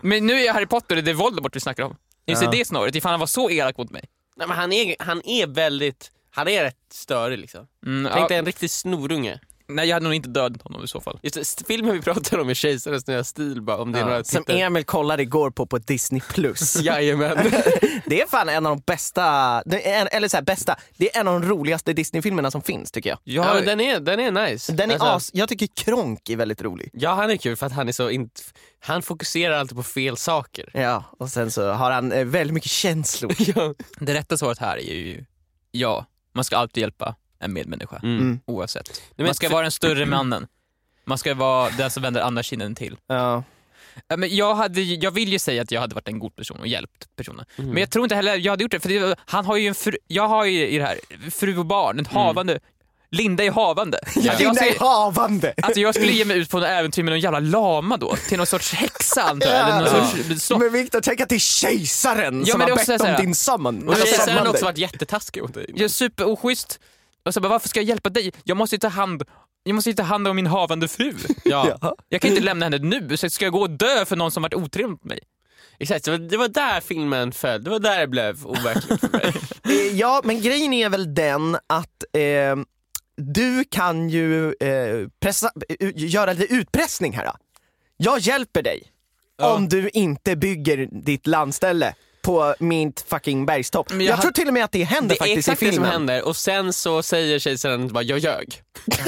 Men 0.00 0.26
nu 0.26 0.32
är 0.32 0.46
jag 0.46 0.54
Harry 0.54 0.66
Potter 0.66 0.96
och 0.96 1.04
det 1.04 1.10
är 1.10 1.14
Voldemort 1.14 1.56
vi 1.56 1.60
snackar 1.60 1.82
om. 1.84 1.96
Just 2.26 2.42
Ja. 2.42 2.50
det 2.50 2.64
scenariot, 2.64 2.94
ifall 2.94 3.10
han 3.10 3.20
var 3.20 3.26
så 3.26 3.50
elak 3.50 3.76
mot 3.78 3.90
mig. 3.90 4.04
Nej, 4.36 4.48
men 4.48 4.56
han, 4.56 4.72
är, 4.72 4.96
han 4.98 5.22
är 5.24 5.46
väldigt... 5.46 6.10
Han 6.30 6.48
är 6.48 6.62
rätt 6.64 6.76
störig 6.92 7.38
liksom. 7.38 7.66
Mm, 7.86 8.10
Tänk 8.12 8.24
ja, 8.24 8.28
dig 8.28 8.36
en 8.38 8.46
riktig 8.46 8.70
snorunge. 8.70 9.40
Nej, 9.74 9.88
jag 9.88 9.96
hade 9.96 10.04
nog 10.04 10.14
inte 10.14 10.28
dödat 10.28 10.62
honom 10.62 10.84
i 10.84 10.88
så 10.88 11.00
fall. 11.00 11.18
Just 11.22 11.58
det, 11.58 11.66
filmen 11.66 11.92
vi 11.92 12.02
pratar 12.02 12.38
om 12.38 12.48
är 12.48 12.54
Kejsarens 12.54 13.06
nya 13.06 13.24
stil 13.24 13.62
bara, 13.62 13.76
om 13.76 13.92
det 13.92 13.98
är 13.98 14.04
några 14.04 14.24
Som 14.24 14.44
tittare. 14.44 14.60
Emil 14.60 14.84
kollade 14.84 15.22
igår 15.22 15.50
på 15.50 15.66
på 15.66 15.78
Disney+. 15.78 16.20
Plus. 16.20 16.76
Jajamän. 16.82 17.36
Det 18.06 18.20
är 18.20 18.26
fan 18.26 18.48
en 18.48 18.66
av 18.66 18.76
de 18.76 18.82
bästa, 18.86 19.22
det 19.66 19.90
är 19.90 20.00
en, 20.00 20.08
eller 20.12 20.28
så 20.28 20.36
här, 20.36 20.44
bästa, 20.44 20.76
det 20.96 21.16
är 21.16 21.20
en 21.20 21.28
av 21.28 21.40
de 21.40 21.48
roligaste 21.48 21.92
Disney-filmerna 21.92 22.50
som 22.50 22.62
finns 22.62 22.90
tycker 22.90 23.10
jag. 23.10 23.18
Ja, 23.24 23.54
men 23.54 23.64
den, 23.64 23.80
är, 23.80 24.00
den 24.00 24.20
är 24.20 24.30
nice. 24.50 24.72
Den 24.72 24.90
är 24.90 24.94
Alltså, 24.94 25.06
as, 25.08 25.30
jag 25.34 25.48
tycker 25.48 25.66
Kronk 25.66 26.28
är 26.28 26.36
väldigt 26.36 26.62
rolig. 26.62 26.90
Ja 26.92 27.14
han 27.14 27.30
är 27.30 27.36
kul 27.36 27.56
för 27.56 27.66
att 27.66 27.72
han 27.72 27.88
är 27.88 27.92
så 27.92 28.10
inte... 28.10 28.40
Han 28.80 29.02
fokuserar 29.02 29.58
alltid 29.58 29.76
på 29.76 29.82
fel 29.82 30.16
saker. 30.16 30.70
Ja, 30.74 31.04
och 31.18 31.28
sen 31.28 31.50
så 31.50 31.70
har 31.70 31.90
han 31.90 32.12
eh, 32.12 32.24
väldigt 32.24 32.54
mycket 32.54 32.70
känslor. 32.70 33.34
ja. 33.38 33.74
Det 33.98 34.14
rätta 34.14 34.36
svaret 34.36 34.58
här 34.58 34.76
är 34.76 34.94
ju 34.94 35.24
ja, 35.70 36.06
man 36.34 36.44
ska 36.44 36.56
alltid 36.56 36.80
hjälpa 36.80 37.14
en 37.40 37.52
medmänniska. 37.52 37.96
Mm. 38.02 38.40
Oavsett. 38.46 39.02
men 39.16 39.26
Man 39.26 39.34
ska 39.34 39.46
för- 39.46 39.52
vara 39.54 39.62
den 39.62 39.70
större 39.70 40.06
mannen. 40.06 40.46
Man 41.04 41.18
ska 41.18 41.34
vara 41.34 41.70
den 41.70 41.90
som 41.90 42.02
vänder 42.02 42.20
andra 42.20 42.42
kinden 42.42 42.74
till. 42.74 42.96
Ja. 43.06 43.42
Ja, 44.08 44.16
Men 44.16 44.36
jag, 44.36 44.54
hade, 44.54 44.80
ju- 44.80 44.96
jag 45.02 45.10
vill 45.10 45.32
ju 45.32 45.38
säga 45.38 45.62
att 45.62 45.70
jag 45.70 45.80
hade 45.80 45.94
varit 45.94 46.08
en 46.08 46.18
god 46.18 46.36
person 46.36 46.60
och 46.60 46.66
hjälpt 46.66 47.16
personen. 47.16 47.44
Mm. 47.58 47.70
Men 47.70 47.80
jag 47.80 47.90
tror 47.90 48.04
inte 48.04 48.14
heller 48.14 48.36
jag 48.36 48.52
hade 48.52 48.62
gjort 48.64 48.70
det, 48.72 48.80
för 48.80 48.88
det, 48.88 49.16
han 49.26 49.44
har 49.44 49.56
ju 49.56 49.66
en 49.68 49.74
fru, 49.74 49.96
jag 50.06 50.28
har 50.28 50.44
ju 50.44 50.68
i 50.68 50.78
det 50.78 50.84
här, 50.84 50.98
fru 51.30 51.58
och 51.58 51.66
barn, 51.66 51.98
en 51.98 52.06
havande, 52.06 52.60
Linda 53.10 53.44
är 53.44 53.50
havande. 53.50 53.98
Att 54.06 54.16
jag, 54.24 54.38
Linda 54.40 54.60
är 54.60 54.70
skulle, 54.72 54.78
havande! 54.88 55.54
alltså 55.62 55.80
jag 55.80 55.94
skulle 55.94 56.12
ge 56.12 56.24
mig 56.24 56.38
ut 56.38 56.50
på 56.50 56.58
en 56.58 56.64
äventyr 56.64 57.02
med 57.02 57.12
någon 57.12 57.20
jävla 57.20 57.40
lama 57.40 57.96
då, 57.96 58.16
till 58.28 58.36
någon 58.36 58.46
sorts 58.46 58.72
häxa 58.72 59.22
antar 59.22 59.48
jag, 59.50 59.68
eller 59.68 59.90
någon 59.90 60.00
Ja. 60.00 60.06
sorts 60.28 60.42
slott. 60.44 60.58
Men 60.60 60.72
Viktor, 60.72 61.00
tänk 61.00 61.20
att 61.20 61.28
det 61.28 61.34
är 61.34 61.38
kejsaren 61.38 62.40
Ja, 62.46 62.52
som 62.52 62.58
men 62.58 62.66
det 62.66 62.72
har 62.72 62.78
är 62.78 62.80
också 62.82 62.92
bett 62.92 63.00
så 63.00 63.06
om 63.06 63.12
här- 63.12 63.76
din. 63.78 63.88
Och 63.88 63.94
är 63.94 64.00
Kejsaren 64.04 64.38
har 64.38 64.48
också 64.48 64.64
varit 64.64 64.78
jättetaskig 64.78 65.42
mot 65.42 65.54
dig. 65.54 65.72
Är 65.76 65.88
superoschysst. 65.88 66.80
Och 67.24 67.34
så 67.34 67.40
bara, 67.40 67.48
varför 67.48 67.68
ska 67.68 67.80
jag 67.80 67.88
hjälpa 67.88 68.10
dig? 68.10 68.32
Jag 68.44 68.56
måste 68.56 68.76
ju 68.76 68.80
ta 68.80 68.88
hand, 68.88 69.22
jag 69.62 69.74
måste 69.74 69.90
ju 69.90 69.96
ta 69.96 70.02
hand 70.02 70.28
om 70.28 70.36
min 70.36 70.46
havande 70.46 70.88
fru. 70.88 71.12
Ja. 71.44 71.78
Ja. 71.80 71.94
Jag 72.08 72.20
kan 72.20 72.30
inte 72.30 72.42
lämna 72.42 72.66
henne 72.66 72.78
nu, 72.78 73.16
så 73.16 73.30
ska 73.30 73.44
jag 73.44 73.52
gå 73.52 73.60
och 73.60 73.70
dö 73.70 74.04
för 74.04 74.16
någon 74.16 74.30
som 74.30 74.42
varit 74.42 74.54
otrevlig 74.54 74.90
mot 74.90 75.04
mig? 75.04 75.18
Exakt, 75.78 76.04
det 76.04 76.10
var, 76.10 76.18
det 76.18 76.36
var 76.36 76.48
där 76.48 76.80
filmen 76.80 77.32
föll. 77.32 77.64
Det 77.64 77.70
var 77.70 77.78
där 77.78 77.98
det 78.00 78.06
blev 78.06 78.46
overkligt 78.46 79.00
för 79.00 79.08
mig. 79.08 79.32
Eh, 79.64 79.96
Ja, 79.98 80.20
men 80.24 80.40
grejen 80.42 80.72
är 80.72 80.88
väl 80.88 81.14
den 81.14 81.56
att 81.66 82.04
eh, 82.12 82.56
du 83.16 83.64
kan 83.64 84.08
ju 84.10 84.46
eh, 84.52 85.08
pressa, 85.20 85.50
eh, 85.80 85.90
göra 85.94 86.32
lite 86.32 86.54
utpressning 86.54 87.12
här. 87.12 87.24
Då. 87.24 87.32
Jag 87.96 88.18
hjälper 88.18 88.62
dig 88.62 88.82
Ja. 89.38 89.54
om 89.54 89.68
du 89.68 89.88
inte 89.88 90.36
bygger 90.36 90.88
ditt 90.92 91.26
landställe 91.26 91.94
på 92.22 92.54
mitt 92.58 93.04
fucking 93.08 93.46
bergstopp. 93.46 93.90
Jag, 93.92 94.02
jag 94.02 94.20
tror 94.20 94.32
till 94.32 94.48
och 94.48 94.54
med 94.54 94.64
att 94.64 94.72
det 94.72 94.84
händer 94.84 95.08
Det 95.08 95.14
är 95.14 95.18
faktiskt 95.18 95.48
exakt 95.48 95.62
i 95.62 95.66
det 95.66 95.72
som 95.72 95.74
filmen. 95.84 95.90
händer 95.92 96.22
och 96.24 96.36
sen 96.36 96.72
så 96.72 97.02
säger 97.02 97.38
kejsaren 97.38 97.88
bara 97.92 98.02
jag 98.04 98.18
ljög. 98.18 98.62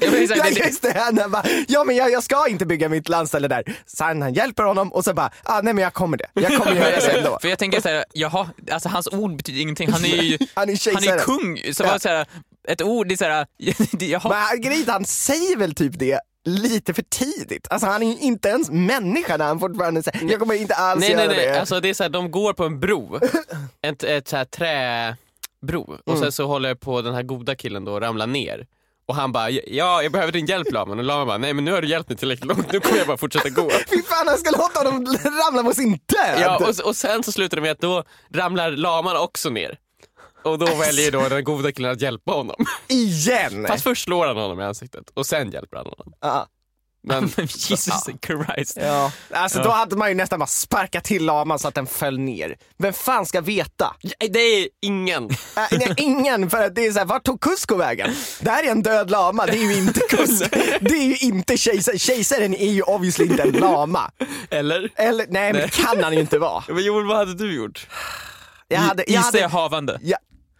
Exakt, 0.00 0.38
Ja, 0.38 0.44
det- 0.44 0.50
det- 0.60 0.66
just 0.66 0.82
det, 0.82 0.98
han 0.98 1.30
bara, 1.30 1.44
ja 1.68 1.84
men 1.84 1.96
jag, 1.96 2.10
jag 2.10 2.22
ska 2.22 2.48
inte 2.48 2.66
bygga 2.66 2.88
mitt 2.88 3.08
landställe 3.08 3.48
där. 3.48 3.76
Sen 3.86 4.22
han 4.22 4.34
hjälper 4.34 4.62
honom 4.62 4.92
och 4.92 5.04
så 5.04 5.14
bara, 5.14 5.30
ah, 5.42 5.60
nej 5.62 5.74
men 5.74 5.84
jag 5.84 5.94
kommer 5.94 6.16
det. 6.16 6.26
Jag 6.34 6.56
kommer 6.58 6.76
göra 6.80 6.90
det 6.90 7.18
ändå. 7.18 7.38
För 7.42 7.48
jag 7.48 7.58
tänker 7.58 7.80
såhär, 7.80 8.04
jaha, 8.12 8.48
alltså 8.72 8.88
hans 8.88 9.06
ord 9.12 9.36
betyder 9.36 9.60
ingenting. 9.60 9.92
Han 9.92 10.04
är 10.04 10.22
ju 10.22 10.38
Han 10.54 10.68
är 10.70 10.94
han 10.94 11.18
är 11.18 11.18
kung. 11.18 11.74
Så 11.74 11.82
Ja. 11.84 11.98
såhär, 11.98 12.26
ett 12.68 12.82
ord, 12.82 13.08
det 13.08 13.14
är 13.14 13.16
såhär, 13.16 13.46
det- 13.92 14.06
jaha. 14.06 14.46
Men 14.52 14.60
grejen 14.60 14.88
är 14.88 14.92
han 14.92 15.04
säger 15.04 15.56
väl 15.56 15.74
typ 15.74 15.98
det 15.98 16.20
lite 16.46 16.94
för 16.94 17.02
tidigt. 17.02 17.66
Alltså 17.70 17.86
han 17.86 18.02
är 18.02 18.22
inte 18.22 18.48
ens 18.48 18.70
människa 18.70 19.36
när 19.36 19.44
han 19.44 19.60
fortfarande 19.60 20.02
säger, 20.02 20.30
jag 20.30 20.40
kommer 20.40 20.54
inte 20.54 20.74
alls 20.74 21.00
Nej 21.00 21.10
göra 21.10 21.26
nej 21.26 21.36
nej, 21.36 21.46
det. 21.46 21.60
alltså 21.60 21.80
det 21.80 21.88
är 21.88 21.94
så 21.94 22.02
här, 22.02 22.10
de 22.10 22.30
går 22.30 22.52
på 22.52 22.64
en 22.64 22.80
bro, 22.80 23.20
ett, 23.82 24.02
ett 24.02 24.28
så 24.28 24.36
här 24.36 24.44
träbro 24.44 25.98
och 26.04 26.18
sen 26.18 26.32
så 26.32 26.46
håller 26.46 26.74
på 26.74 27.02
den 27.02 27.14
här 27.14 27.22
goda 27.22 27.54
killen 27.54 27.84
då 27.84 28.00
ramla 28.00 28.26
ner. 28.26 28.66
Och 29.08 29.14
han 29.14 29.32
bara, 29.32 29.50
ja 29.50 30.02
jag 30.02 30.12
behöver 30.12 30.32
din 30.32 30.46
hjälp 30.46 30.72
Laman 30.72 30.98
och 30.98 31.04
Laman 31.04 31.26
bara, 31.26 31.38
nej 31.38 31.54
men 31.54 31.64
nu 31.64 31.72
har 31.72 31.82
du 31.82 31.88
hjälpt 31.88 32.08
mig 32.08 32.18
tillräckligt 32.18 32.48
långt, 32.48 32.72
nu 32.72 32.80
kommer 32.80 32.98
jag 32.98 33.06
bara 33.06 33.16
fortsätta 33.16 33.48
gå. 33.48 33.70
Fy 33.90 34.02
fan 34.02 34.28
han 34.28 34.38
ska 34.38 34.50
låta 34.50 34.78
honom 34.78 35.16
ramla 35.46 35.62
på 35.62 35.72
sin 35.72 35.90
död! 35.90 36.40
Ja, 36.40 36.56
och, 36.56 36.86
och 36.88 36.96
sen 36.96 37.22
så 37.22 37.32
slutar 37.32 37.56
det 37.56 37.62
med 37.62 37.70
att 37.70 37.80
då 37.80 38.04
ramlar 38.34 38.70
Laman 38.70 39.16
också 39.16 39.50
ner. 39.50 39.78
Och 40.46 40.58
då 40.58 40.66
väljer 40.74 41.12
då 41.12 41.28
den 41.28 41.44
goda 41.44 41.72
killen 41.72 41.90
att 41.90 42.00
hjälpa 42.00 42.32
honom. 42.32 42.56
Igen! 42.88 43.66
Fast 43.66 43.82
först 43.84 44.04
slår 44.04 44.26
han 44.26 44.36
honom 44.36 44.60
i 44.60 44.64
ansiktet 44.64 45.10
och 45.14 45.26
sen 45.26 45.50
hjälper 45.50 45.76
han 45.76 45.86
honom. 45.86 46.12
Ja. 46.20 46.46
Men, 47.06 47.22
Men 47.36 47.46
Jesus 47.46 48.04
Christ. 48.26 48.78
Ja. 48.80 49.12
Alltså 49.30 49.62
då 49.62 49.70
hade 49.70 49.96
man 49.96 50.08
ju 50.08 50.14
nästan 50.14 50.38
bara 50.38 50.46
sparkat 50.46 51.04
till 51.04 51.24
laman 51.24 51.58
så 51.58 51.68
att 51.68 51.74
den 51.74 51.86
föll 51.86 52.18
ner. 52.18 52.56
Vem 52.78 52.92
fan 52.92 53.26
ska 53.26 53.40
veta? 53.40 53.96
det 54.18 54.38
är 54.38 54.68
ingen. 54.82 55.30
Äh, 55.30 55.62
nej, 55.70 55.94
ingen, 55.96 56.50
för 56.50 56.62
att 56.62 56.74
det 56.74 56.86
är 56.86 56.92
såhär, 56.92 57.06
vart 57.06 57.24
tog 57.24 57.40
Cusco 57.40 57.76
vägen? 57.76 58.14
Det 58.40 58.50
här 58.50 58.64
är 58.64 58.70
en 58.70 58.82
död 58.82 59.10
lama, 59.10 59.46
det 59.46 59.52
är 59.52 59.72
ju 59.72 59.76
inte 59.76 60.00
Cusco. 60.10 60.48
Det 60.80 60.94
är 60.94 61.04
ju 61.04 61.16
inte 61.16 61.56
kejsaren, 61.56 61.98
kejsaren 61.98 62.54
är 62.54 62.70
ju 62.70 62.82
obviously 62.82 63.26
inte 63.26 63.42
en 63.42 63.52
lama. 63.52 64.10
Eller? 64.50 64.92
Eller 64.96 65.26
nej, 65.28 65.52
men 65.52 65.62
det 65.62 65.68
kan 65.68 66.04
han 66.04 66.12
ju 66.12 66.20
inte 66.20 66.38
vara. 66.38 66.64
Men 66.68 66.84
Joel, 66.84 67.06
vad 67.06 67.16
hade 67.16 67.34
du 67.34 67.54
gjort? 67.54 67.86
Jag 68.68 68.78
hade, 68.78 69.04
jag 69.06 69.20
hade, 69.20 69.46
havande. 69.46 69.98
ja, 70.02 70.16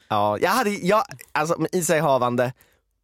ja, 0.08 0.38
jag 0.38 0.50
hade, 0.50 0.70
jag, 0.70 1.04
alltså 1.32 1.66
i 1.72 1.82
sig 1.82 2.00
havande, 2.00 2.52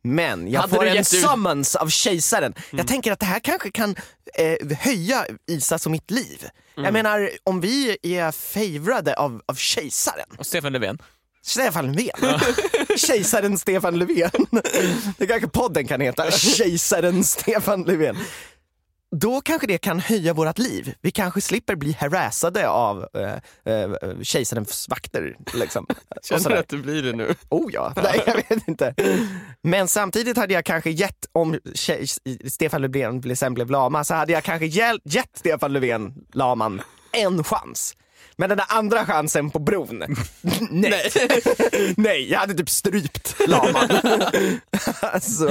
men 0.05 0.51
jag 0.51 0.61
Hade 0.61 0.75
får 0.75 0.87
en 0.87 1.05
summons 1.05 1.77
av 1.77 1.89
kejsaren. 1.89 2.55
Jag 2.71 2.87
tänker 2.89 3.13
att 3.13 3.21
det 3.21 3.27
här 3.27 3.41
kanske 3.41 3.71
kan 3.71 3.97
eh, 4.35 4.77
höja 4.79 5.27
Isas 5.47 5.87
och 5.87 5.93
mitt 5.93 6.11
liv. 6.11 6.49
Jag 6.75 6.93
menar, 6.93 7.31
om 7.45 7.61
vi 7.61 7.97
är 8.03 8.33
favorade 8.33 9.15
av, 9.15 9.43
av 9.47 9.55
kejsaren, 9.55 10.27
Och 10.39 10.47
Stefan 10.47 10.73
Löfven. 10.73 10.99
Stefan 11.45 11.93
Löfven. 11.93 12.41
Kejsaren 12.97 13.59
Stefan 13.59 13.99
Löfven. 13.99 14.47
Det 15.19 15.27
kanske 15.27 15.49
podden 15.49 15.87
kan 15.87 16.01
heta, 16.01 16.31
Kejsaren 16.57 17.25
Stefan 17.25 17.83
Löfven. 17.83 18.17
Då 19.17 19.41
kanske 19.41 19.67
det 19.67 19.79
kan 19.79 20.01
höja 20.01 20.33
vårt 20.35 20.59
liv. 20.59 20.95
Vi 21.01 21.11
kanske 21.11 21.41
slipper 21.41 21.75
bli 21.77 21.93
harassade 22.01 22.69
av 22.69 23.07
eh, 23.15 23.75
eh, 23.75 23.91
kejsarens 24.23 24.89
vakter. 24.89 25.37
Liksom. 25.55 25.87
Känner 26.23 26.51
du 26.51 26.57
att 26.59 26.69
det 26.69 26.77
blir 26.77 27.03
det 27.03 27.13
nu? 27.13 27.35
Oh 27.49 27.71
ja, 27.73 27.93
nej 28.03 28.23
jag 28.27 28.35
vet 28.35 28.69
inte. 28.69 28.95
Men 29.63 29.89
samtidigt 29.89 30.37
hade 30.37 30.55
jag 30.55 30.65
kanske 30.65 30.91
gett, 30.91 31.27
om 31.33 31.59
Stefan 32.49 32.83
Löfven 32.83 33.21
blev- 33.21 33.35
sen 33.35 33.55
blev 33.55 33.71
lama, 33.71 34.05
så 34.05 34.15
hade 34.15 34.33
jag 34.33 34.45
kanske 34.45 34.67
gett 35.05 35.31
Stefan 35.39 35.73
Löfven, 35.73 36.15
laman, 36.33 36.83
en 37.13 37.45
chans. 37.45 37.97
Men 38.37 38.49
den 38.49 38.59
där 38.59 38.67
andra 38.69 39.07
chansen 39.07 39.51
på 39.51 39.59
bron, 39.59 39.99
nej. 40.71 41.11
nej, 41.97 42.31
jag 42.31 42.39
hade 42.39 42.55
typ 42.55 42.71
strypt 42.71 43.49
laman. 43.49 43.89
alltså, 45.01 45.49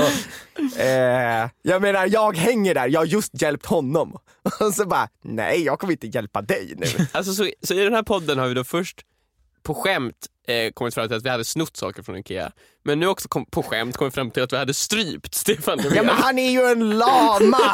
eh, 0.78 1.50
jag 1.62 1.82
menar 1.82 2.08
jag 2.08 2.38
hänger 2.38 2.74
där, 2.74 2.88
jag 2.88 3.00
har 3.00 3.06
just 3.06 3.42
hjälpt 3.42 3.66
honom. 3.66 4.18
Och 4.60 4.74
så 4.74 4.86
bara, 4.86 5.10
nej 5.22 5.64
jag 5.64 5.80
kommer 5.80 5.94
inte 5.94 6.08
hjälpa 6.08 6.42
dig 6.42 6.74
nu. 6.78 7.08
Alltså, 7.12 7.34
så, 7.34 7.50
så 7.64 7.74
i 7.74 7.84
den 7.84 7.94
här 7.94 8.04
podden 8.04 8.40
har 8.40 8.48
vi 8.48 8.54
då 8.54 8.64
först 8.64 9.02
på 9.64 9.74
skämt 9.74 10.28
eh, 10.48 10.72
kommit 10.72 10.94
fram 10.94 11.08
till 11.08 11.18
att 11.18 11.26
vi 11.26 11.30
hade 11.30 11.46
snott 11.46 11.78
saker 11.78 12.04
från 12.04 12.18
Ikea. 12.18 12.52
Men 12.84 13.00
nu 13.00 13.08
också 13.08 13.28
kom, 13.28 13.46
på 13.46 13.64
skämt 13.64 13.98
kommit 13.98 14.14
fram 14.14 14.32
till 14.32 14.44
att 14.44 14.54
vi 14.54 14.58
hade 14.58 14.74
strypt 14.74 15.36
Stefan 15.36 15.78
Löfven. 15.78 15.96
Ja 15.96 16.04
men 16.04 16.16
han 16.16 16.40
är 16.40 16.52
ju 16.52 16.62
en 16.62 16.90
lama! 16.98 17.74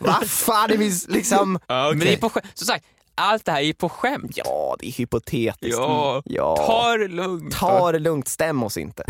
Vad 0.00 0.30
fan, 0.30 0.68
det 0.68 0.78
finns 0.78 1.08
liksom... 1.08 1.58
Ja, 1.66 1.86
okej. 1.86 1.98
Men 1.98 2.06
det 2.06 2.12
är 2.12 2.16
på 2.16 2.30
skämt. 2.30 2.46
Som 2.54 2.66
sagt, 2.66 2.84
allt 3.20 3.44
det 3.44 3.52
här 3.52 3.60
är 3.62 3.72
på 3.72 3.88
skämt. 3.88 4.32
Ja, 4.36 4.76
det 4.78 4.86
är 4.86 4.92
hypotetiskt. 4.92 5.78
Ja, 5.78 6.22
ja. 6.24 6.56
ta 6.56 6.96
det 6.96 7.08
lugnt. 7.08 7.54
Ta 7.54 7.92
det 7.92 7.98
lugnt, 7.98 8.28
stäm 8.28 8.62
oss 8.62 8.76
inte. 8.76 9.04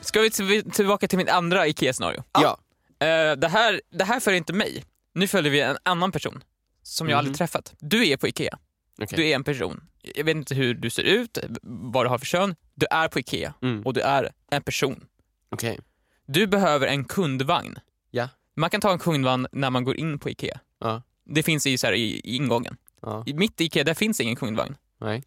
Ska 0.00 0.20
vi 0.20 0.30
till- 0.30 0.70
tillbaka 0.70 1.08
till 1.08 1.18
mitt 1.18 1.28
andra 1.28 1.66
IKEA-scenario? 1.66 2.22
Ja. 2.32 2.58
Eh, 3.06 3.36
det, 3.36 3.48
här, 3.48 3.80
det 3.90 4.04
här 4.04 4.20
följer 4.20 4.38
inte 4.38 4.52
mig. 4.52 4.84
Nu 5.14 5.28
följer 5.28 5.52
vi 5.52 5.60
en 5.60 5.76
annan 5.82 6.12
person 6.12 6.44
som 6.82 7.08
jag 7.08 7.18
aldrig 7.18 7.36
träffat. 7.36 7.74
Du 7.78 8.08
är 8.08 8.16
på 8.16 8.28
IKEA. 8.28 8.58
Okej. 9.02 9.16
Du 9.16 9.26
är 9.28 9.34
en 9.34 9.44
person. 9.44 9.80
Jag 10.14 10.24
vet 10.24 10.36
inte 10.36 10.54
hur 10.54 10.74
du 10.74 10.90
ser 10.90 11.02
ut, 11.02 11.38
vad 11.62 12.04
du 12.04 12.08
har 12.10 12.18
för 12.18 12.26
kön. 12.26 12.54
Du 12.74 12.86
är 12.90 13.08
på 13.08 13.18
IKEA 13.18 13.54
Mm. 13.62 13.82
och 13.82 13.94
du 13.94 14.00
är 14.00 14.30
en 14.50 14.62
person. 14.62 15.04
Okej. 15.50 15.80
Du 16.26 16.46
behöver 16.46 16.86
en 16.86 17.04
kundvagn. 17.04 17.78
Ja. 18.10 18.28
Man 18.56 18.70
kan 18.70 18.80
ta 18.80 18.92
en 18.92 18.98
kundvagn 18.98 19.46
när 19.52 19.70
man 19.70 19.84
går 19.84 19.96
in 19.96 20.18
på 20.18 20.30
IKEA. 20.30 20.60
Ja. 20.80 21.02
Det 21.24 21.42
finns 21.42 21.66
i, 21.66 21.78
så 21.78 21.86
här, 21.86 21.94
i, 21.94 22.20
i 22.24 22.36
ingången. 22.36 22.76
Ja. 23.02 23.22
I 23.26 23.34
mitt 23.34 23.60
IKEA 23.60 23.84
där 23.84 23.94
finns 23.94 24.20
ingen 24.20 24.36
kundvagn. 24.36 24.76
Nej. 25.00 25.22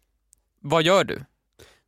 Vad 0.60 0.82
gör 0.82 1.04
du? 1.04 1.24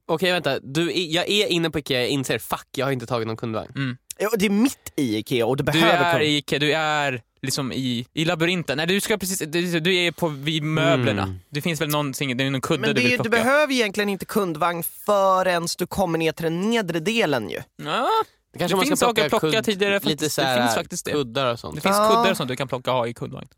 Okej 0.07 0.33
vänta, 0.33 0.59
du 0.61 0.91
är, 0.93 1.15
jag 1.15 1.29
är 1.29 1.47
inne 1.47 1.71
på 1.71 1.79
Ikea, 1.79 2.01
jag 2.01 2.09
inser 2.09 2.39
fuck 2.39 2.67
jag 2.77 2.87
har 2.87 2.93
inte 2.93 3.07
tagit 3.07 3.27
någon 3.27 3.37
kundvagn. 3.37 3.99
Ja, 4.19 4.31
det 4.39 4.47
är 4.47 4.51
mitt 4.51 4.93
i 4.97 5.17
Ikea 5.17 5.47
och 5.47 5.57
du 5.57 5.65
Du 5.65 5.73
behöver 5.73 6.05
är 6.05 6.13
kund- 6.13 6.23
i 6.25 6.37
IKEA, 6.37 6.59
du 6.59 6.73
är 6.73 7.23
liksom 7.43 7.73
i, 7.73 8.07
i 8.13 8.25
labyrinten. 8.25 8.77
Nej, 8.77 8.87
du 8.87 9.01
ska 9.01 9.19
precis, 9.19 9.39
du, 9.39 9.81
du 9.81 9.97
är 9.97 10.13
på 10.13 10.29
vid 10.29 10.63
möblerna. 10.63 11.23
Mm. 11.23 11.39
Det 11.49 11.61
finns 11.63 11.81
väl 11.81 11.89
någonting, 11.89 12.37
det 12.37 12.45
är 12.45 12.51
någon 12.51 12.61
kudde 12.61 12.81
Men 12.81 12.89
du 12.89 12.95
det 12.95 13.01
är, 13.01 13.03
vill 13.03 13.11
ju- 13.11 13.17
plocka. 13.17 13.31
du 13.31 13.43
behöver 13.45 13.73
egentligen 13.75 14.09
inte 14.09 14.25
kundvagn 14.25 14.83
förrän 14.83 15.67
du 15.79 15.87
kommer 15.87 16.19
ner 16.19 16.33
till 16.33 16.45
den 16.45 16.61
nedre 16.61 17.01
delen 17.01 17.51
ju. 17.51 17.63
Ja, 17.77 18.09
Det 18.53 18.59
kanske 18.59 18.73
Det 18.75 18.77
man 18.77 18.87
finns 18.87 18.99
ska 19.01 19.07
saker 19.07 19.23
att 19.25 19.29
plocka 19.31 19.47
kudd- 19.47 19.65
tidigare 19.65 19.95
Lite 19.95 20.09
faktiskt. 20.11 20.35
så 20.35 20.41
Det 20.43 20.57
finns 20.63 20.75
faktiskt 20.75 21.05
det. 21.05 21.13
kuddar 21.13 21.53
och 21.53 21.61
sånt. 21.61 21.75
det 21.75 21.81
finns 21.81 21.97
Ja. 21.97 22.09
kuddar 22.09 22.35
som 22.35 22.47
du 22.47 22.57
kan 22.57 22.69
plocka 22.69 22.91
och 22.93 22.97
ha 22.99 23.07
i 23.07 23.15
kundvagn. 23.15 23.49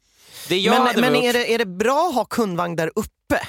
Det 0.49 0.59
jag 0.59 0.85
men 0.85 1.01
men 1.01 1.15
är, 1.17 1.33
det, 1.33 1.55
är 1.55 1.59
det 1.59 1.67
bra 1.67 2.09
att 2.09 2.15
ha 2.15 2.25
kundvagn 2.25 2.77
där 2.77 2.91
uppe? 2.95 3.41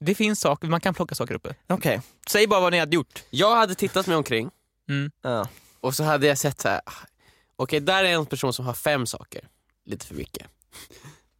Det 0.00 0.14
finns 0.14 0.40
saker, 0.40 0.68
man 0.68 0.80
kan 0.80 0.94
plocka 0.94 1.14
saker 1.14 1.34
uppe. 1.34 1.54
Okej. 1.68 2.00
Säg 2.26 2.46
bara 2.46 2.60
vad 2.60 2.72
ni 2.72 2.78
hade 2.78 2.94
gjort. 2.96 3.22
jag 3.30 3.56
hade 3.56 3.74
tittat 3.74 4.06
mig 4.06 4.16
omkring 4.16 4.50
Mm. 4.88 5.10
Ja. 5.22 5.48
och 5.80 5.94
så 5.94 6.04
hade 6.04 6.26
jag 6.26 6.38
sett 6.38 6.60
så 6.60 6.68
här. 6.68 6.80
ah, 6.86 6.92
okej 7.56 7.80
där 7.80 8.04
är 8.04 8.08
en 8.12 8.26
person 8.26 8.52
som 8.52 8.66
har 8.66 8.74
fem 8.74 9.06
saker, 9.06 9.48
lite 9.84 10.06
för 10.06 10.14
mycket. 10.14 10.46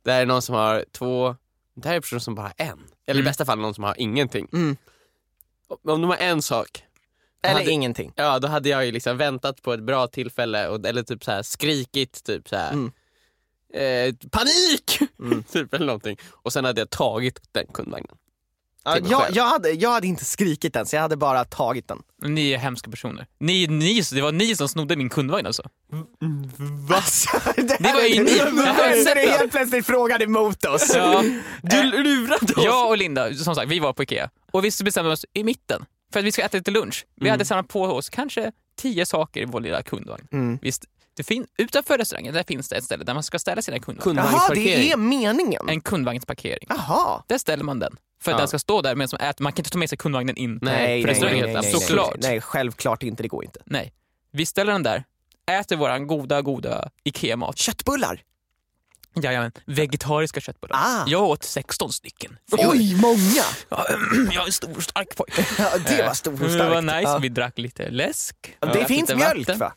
Där 0.03 0.21
är 0.21 0.27
någon 0.27 0.43
som 0.43 0.55
har 0.55 0.85
två, 0.93 1.37
där 1.75 1.91
är 1.91 1.95
en 1.97 2.03
person 2.03 2.21
som 2.21 2.35
bara 2.35 2.43
har 2.47 2.55
en. 2.57 2.79
Eller 3.07 3.19
i 3.19 3.23
Mm. 3.23 3.25
bästa 3.25 3.45
fall 3.45 3.59
någon 3.59 3.75
som 3.75 3.85
har 3.85 3.95
ingenting. 4.01 4.49
Mm. 4.53 4.77
Om 5.69 6.01
de 6.01 6.05
har 6.05 6.17
en 6.17 6.43
sak, 6.43 6.83
Eller 7.43 7.61
hade, 7.61 7.71
ingenting. 7.71 8.13
ja, 8.17 8.39
då 8.39 8.49
hade 8.49 8.69
jag 8.69 8.87
ju 8.87 8.93
liksom 8.93 9.17
väntat 9.17 9.63
på 9.63 9.73
ett 9.73 9.83
bra 9.83 10.07
tillfälle, 10.07 10.69
och, 10.69 10.87
eller 10.87 11.03
typ 11.03 11.25
så 11.25 11.31
här 11.31 11.43
skrikit 11.43 12.25
typ 12.25 12.49
så 12.49 12.57
här. 12.57 12.73
Mm. 12.73 12.93
Eh, 13.75 14.15
panik! 14.31 14.99
Mm. 15.19 15.43
typ 15.53 15.75
eller 15.75 15.87
någonting. 15.87 16.19
Och 16.31 16.53
sen 16.53 16.65
hade 16.65 16.81
jag 16.81 16.91
tagit 16.91 17.41
den 17.53 17.67
kundvagnen. 17.67 18.17
Ja, 18.85 18.99
jag, 19.05 19.27
jag, 19.33 19.45
hade, 19.45 19.71
jag 19.71 19.91
hade 19.91 20.07
inte 20.07 20.25
skrikit 20.25 20.77
ens, 20.77 20.95
jag 20.95 21.01
hade 21.01 21.17
bara 21.17 21.45
tagit 21.45 21.89
den. 21.89 22.03
Ni 22.23 22.51
är 22.53 22.59
hemska 22.59 22.91
personer. 22.91 23.27
Ni, 23.39 23.67
ni, 23.67 24.03
det 24.13 24.21
var 24.21 24.33
ni 24.33 24.57
som 24.57 24.69
snodde 24.69 24.97
min 24.97 25.09
kundvagn 25.09 25.47
alltså. 25.47 25.63
Alltså, 26.95 27.29
det, 27.57 27.77
Det 27.81 27.93
var 27.93 28.03
ju 28.03 28.25
ni. 28.25 28.31
Sett 29.05 29.15
du 29.15 29.31
helt 29.31 29.53
plötsligt 29.53 29.87
frågan 29.87 30.23
emot 30.23 30.65
oss. 30.65 30.93
Ja. 30.95 31.23
Du 31.63 31.83
lurade 31.83 32.55
oss! 32.55 32.65
Jag 32.65 32.89
och 32.89 32.99
Linda, 32.99 33.35
som 33.35 33.55
sagt, 33.55 33.69
vi 33.69 33.79
var 33.79 33.93
på 33.93 34.03
IKEA. 34.03 34.31
Och 34.51 34.65
vi 34.65 34.71
bestämde 34.85 35.13
oss 35.13 35.25
i 35.33 35.45
mitten 35.45 35.85
för 36.13 36.19
att 36.21 36.25
vi 36.27 36.33
ska 36.33 36.43
äta 36.43 36.57
lite 36.57 36.71
lunch. 36.71 37.07
Vi 37.17 37.29
hade 37.29 37.45
samlat 37.45 37.69
på 37.69 37.83
oss 37.83 38.11
kanske 38.11 38.53
tio 38.77 39.07
saker 39.07 39.41
i 39.41 39.45
vår 39.45 39.61
lilla 39.61 39.83
kundvagn. 39.83 40.29
Mm. 40.33 40.59
Visst, 40.63 40.85
det 41.17 41.23
fin- 41.23 41.47
utanför 41.59 41.99
restaurangen 41.99 42.35
där 42.35 42.43
finns 42.43 42.69
det 42.69 42.77
ett 42.77 42.85
ställe 42.85 43.05
där 43.05 43.15
man 43.15 43.23
ska 43.23 43.39
ställa 43.39 43.63
sina 43.63 43.79
kundvagn. 43.79 44.17
Jaha, 44.19 44.55
det 44.55 44.93
är 44.93 44.97
meningen? 44.97 45.69
En 45.69 45.81
kundvagnsparkering. 45.81 46.67
Jaha. 46.69 47.23
Där 47.27 47.39
ställer 47.39 47.65
man 47.65 47.79
den. 47.79 47.97
För 48.23 48.31
att 48.31 48.35
Ja. 48.35 48.39
den 48.39 48.49
ska 48.49 48.59
stå 48.59 48.83
där 48.83 48.95
medan 48.95 49.09
man 49.21 49.29
äter. 49.29 49.43
Man 49.43 49.53
kan 49.53 49.61
inte 49.61 49.71
ta 49.71 49.79
med 49.79 49.89
sig 49.89 49.99
kundvagnen 49.99 50.37
in 50.37 50.59
Nej, 50.63 51.03
på 51.03 51.09
restaurangen. 51.09 51.45
nej, 51.45 51.55
nej, 51.55 51.63
nej, 51.63 51.73
Såklart. 51.73 52.17
Nej, 52.19 52.41
självklart 52.41 53.03
inte, 53.03 53.23
det 53.23 53.29
går 53.29 53.45
inte. 53.45 53.61
Nej. 53.67 53.93
Vi 54.33 54.47
ställer 54.47 54.73
den 54.73 54.83
där, 54.83 55.05
äter 55.51 55.77
våran 55.77 56.07
goda, 56.07 56.43
goda 56.43 56.91
IKEA-mat. 57.05 57.59
Köttbullar? 57.59 58.21
Jajamän, 59.15 59.53
vegetariska 59.67 60.41
köttbullar. 60.41 60.77
Ah. 60.77 61.05
Jag 61.07 61.23
åt 61.23 61.43
16 61.43 61.93
stycken. 61.93 62.39
Oj, 62.53 62.97
många! 62.97 63.43
Ja, 63.69 63.87
Jag 64.33 64.43
är 64.43 64.47
en 64.47 64.53
stor 64.53 64.81
stark 64.81 65.17
pojke. 65.17 65.47
Ja, 65.59 65.79
det 65.79 66.03
var 66.03 66.15
stort 66.15 66.33
och 66.33 66.39
Det 66.41 66.53
starkt. 66.55 66.71
var 66.75 66.83
nice, 66.83 67.01
Ja. 67.03 67.19
vi 67.19 67.29
drack 67.29 67.59
lite 67.59 67.91
läsk. 67.91 68.57
Det 68.61 68.85
finns 68.85 69.15
mjölk 69.15 69.39
vatten. 69.49 69.59
va? 69.59 69.73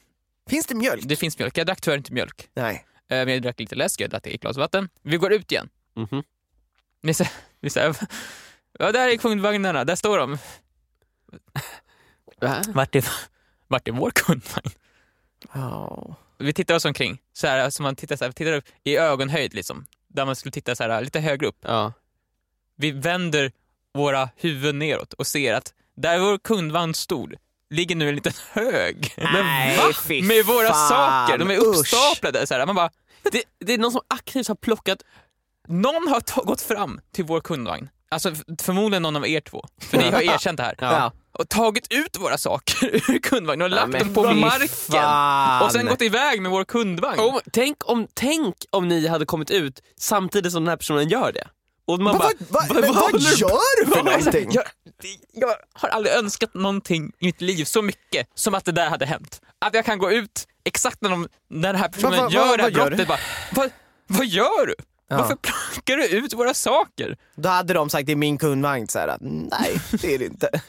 Finns 0.50 0.66
det 0.66 0.76
mjölk? 0.76 1.04
Det 1.06 1.16
finns 1.16 1.40
mjölk, 1.40 1.58
jag 1.58 1.66
drack 1.68 1.82
tyvärr 1.82 1.98
inte 1.98 2.14
mjölk. 2.14 2.50
Nej. 2.54 2.86
Eh, 3.10 3.18
Men 3.26 3.30
jag 3.30 3.42
drack 3.42 3.60
lite 3.60 3.76
läsk, 3.76 4.02
jag 4.02 4.10
drack 4.10 4.28
ett 4.28 4.42
glas 4.42 4.58
vatten. 4.58 4.90
Vi 5.02 5.18
går 5.18 5.34
ut 5.34 5.52
igen. 5.52 5.70
Vi 7.02 7.14
säger, 7.14 7.32
vi 7.62 7.70
säger, 7.76 7.96
ja 8.80 8.92
där 8.92 9.08
är 9.10 9.18
kundvagnarna, 9.18 9.84
där 9.84 9.96
står 9.96 10.18
de. 10.18 10.38
Va? 12.42 12.62
Vart 12.68 12.96
är, 12.96 13.06
vart 13.68 13.88
är 13.88 13.92
vår 13.92 14.12
kundvagn? 14.12 14.70
Ja. 15.54 16.16
Vi 16.38 16.54
tittar 16.54 16.76
oss 16.76 16.86
omkring, 16.86 17.22
så 17.34 17.48
här, 17.48 17.60
alltså 17.60 17.84
man 17.84 17.96
tittar, 17.96 18.16
så 18.16 18.24
här, 18.26 18.32
tittar 18.32 18.54
upp 18.54 18.66
i 18.84 18.98
ögonhöjd 18.98 19.54
liksom. 19.54 19.86
Där 20.08 20.26
man 20.26 20.36
skulle 20.36 20.52
titta 20.52 20.76
så 20.76 20.84
här, 20.84 21.02
lite 21.02 21.20
högre 21.20 21.48
upp. 21.48 21.58
Ja. 21.62 21.94
Vi 22.78 22.92
vänder 22.92 23.52
våra 23.94 24.30
huvuden 24.36 24.80
neråt 24.80 25.14
och 25.14 25.28
ser 25.28 25.54
att 25.54 25.74
där 25.98 26.20
vår 26.20 26.38
kundvagn 26.38 26.94
stod 26.94 27.36
ligger 27.70 27.96
nu 27.96 28.10
en 28.10 28.16
liten 28.16 28.34
hög. 28.52 29.14
Nej, 29.18 29.78
Va? 29.78 29.84
Med 30.24 30.46
våra 30.46 30.68
fan. 30.68 30.90
saker, 30.90 31.38
de 31.38 31.52
är 31.52 31.58
Usch. 31.58 31.80
uppstaplade. 31.80 32.48
Så 32.48 32.54
här. 32.54 32.66
Man 32.66 32.76
bara, 32.76 32.90
Det, 33.32 33.44
det 33.60 33.74
är 33.74 33.78
någon 33.78 33.92
som 33.92 34.02
aktivt 34.08 34.48
har 34.48 34.56
plockat 34.56 35.04
någon 35.68 36.08
har 36.08 36.46
gått 36.46 36.62
fram 36.62 37.02
till 37.12 37.26
vår 37.26 37.42
kundvagn. 37.42 37.90
Alltså 38.10 38.34
förmodligen 38.62 39.02
någon 39.04 39.16
av 39.16 39.28
er 39.28 39.42
två, 39.42 39.66
för 39.82 39.98
ni 39.98 40.12
har 40.12 40.22
erkänt 40.22 40.58
det 40.58 40.64
här. 40.64 40.76
Ja. 40.80 41.12
Och 41.40 41.50
tagit 41.50 41.88
ut 41.90 42.18
våra 42.18 42.38
saker 42.38 42.86
ur 43.12 43.20
kundvagnen 43.20 43.64
och 43.66 43.70
lagt 43.70 43.88
men 43.90 44.02
dem 44.02 44.14
på 44.14 44.34
marken. 44.34 44.68
fan. 44.68 45.64
Och 45.64 45.72
sen 45.72 45.86
gått 45.86 46.02
iväg 46.02 46.42
med 46.42 46.52
vår 46.52 46.64
kundvagn. 46.66 47.20
Oh, 47.20 47.40
tänk, 47.52 47.90
om, 47.90 48.08
tänk 48.14 48.56
om 48.70 48.88
ni 48.88 49.08
hade 49.08 49.26
kommit 49.26 49.52
ut 49.52 49.82
samtidigt 50.00 50.52
som 50.52 50.64
den 50.64 50.70
här 50.70 50.78
personen 50.78 51.10
gör 51.10 51.32
det. 51.32 51.48
Och 51.88 52.00
man 52.00 52.18
Vad, 52.18 52.22
bara, 52.22 52.32
vad, 52.50 52.84
vad, 52.86 52.96
vad, 52.96 53.22
gör 53.22 53.86
du 53.86 53.92
för 53.92 54.04
någonting? 54.04 54.50
Jag, 54.52 54.64
jag 55.34 55.56
har 55.74 55.90
aldrig 55.90 56.16
önskat 56.16 56.54
någonting 56.54 57.12
i 57.20 57.26
mitt 57.26 57.42
liv 57.42 57.64
så 57.66 57.82
mycket 57.82 58.28
som 58.36 58.54
att 58.56 58.66
det 58.66 58.72
där 58.72 58.90
hade 58.90 59.06
hänt. 59.06 59.42
Att 59.60 59.74
jag 59.74 59.86
kan 59.86 59.98
gå 60.00 60.12
ut 60.12 60.48
exakt 60.64 61.02
när, 61.02 61.10
de, 61.10 61.28
när 61.50 61.74
den 61.74 61.82
här 61.82 61.90
personen 61.90 62.18
Va- 62.20 62.24
va- 62.24 62.30
gör 62.32 62.48
va- 62.48 62.58
det 62.58 62.64
här 62.64 62.70
vad 62.72 62.80
gör 62.80 62.86
brottet 62.90 62.98
du? 62.98 63.06
bara, 63.06 63.20
vad, 63.52 63.70
vad 64.08 64.26
gör 64.26 64.66
du? 64.68 64.76
Ja. 65.10 65.18
Varför 65.18 65.36
plockar 65.36 65.98
du 65.98 66.08
ut 66.08 66.34
våra 66.34 66.54
saker? 66.54 67.18
Då 67.36 67.50
hade 67.50 67.74
de 67.74 67.90
sagt 67.90 68.06
det 68.06 68.12
är 68.12 68.16
min 68.16 68.38
kundvagn, 68.38 68.88
så 68.88 69.00
här, 69.00 69.08
att, 69.08 69.22
nej 69.22 69.80
det 69.92 70.16
är 70.16 70.20
det 70.20 70.26
inte. 70.26 70.50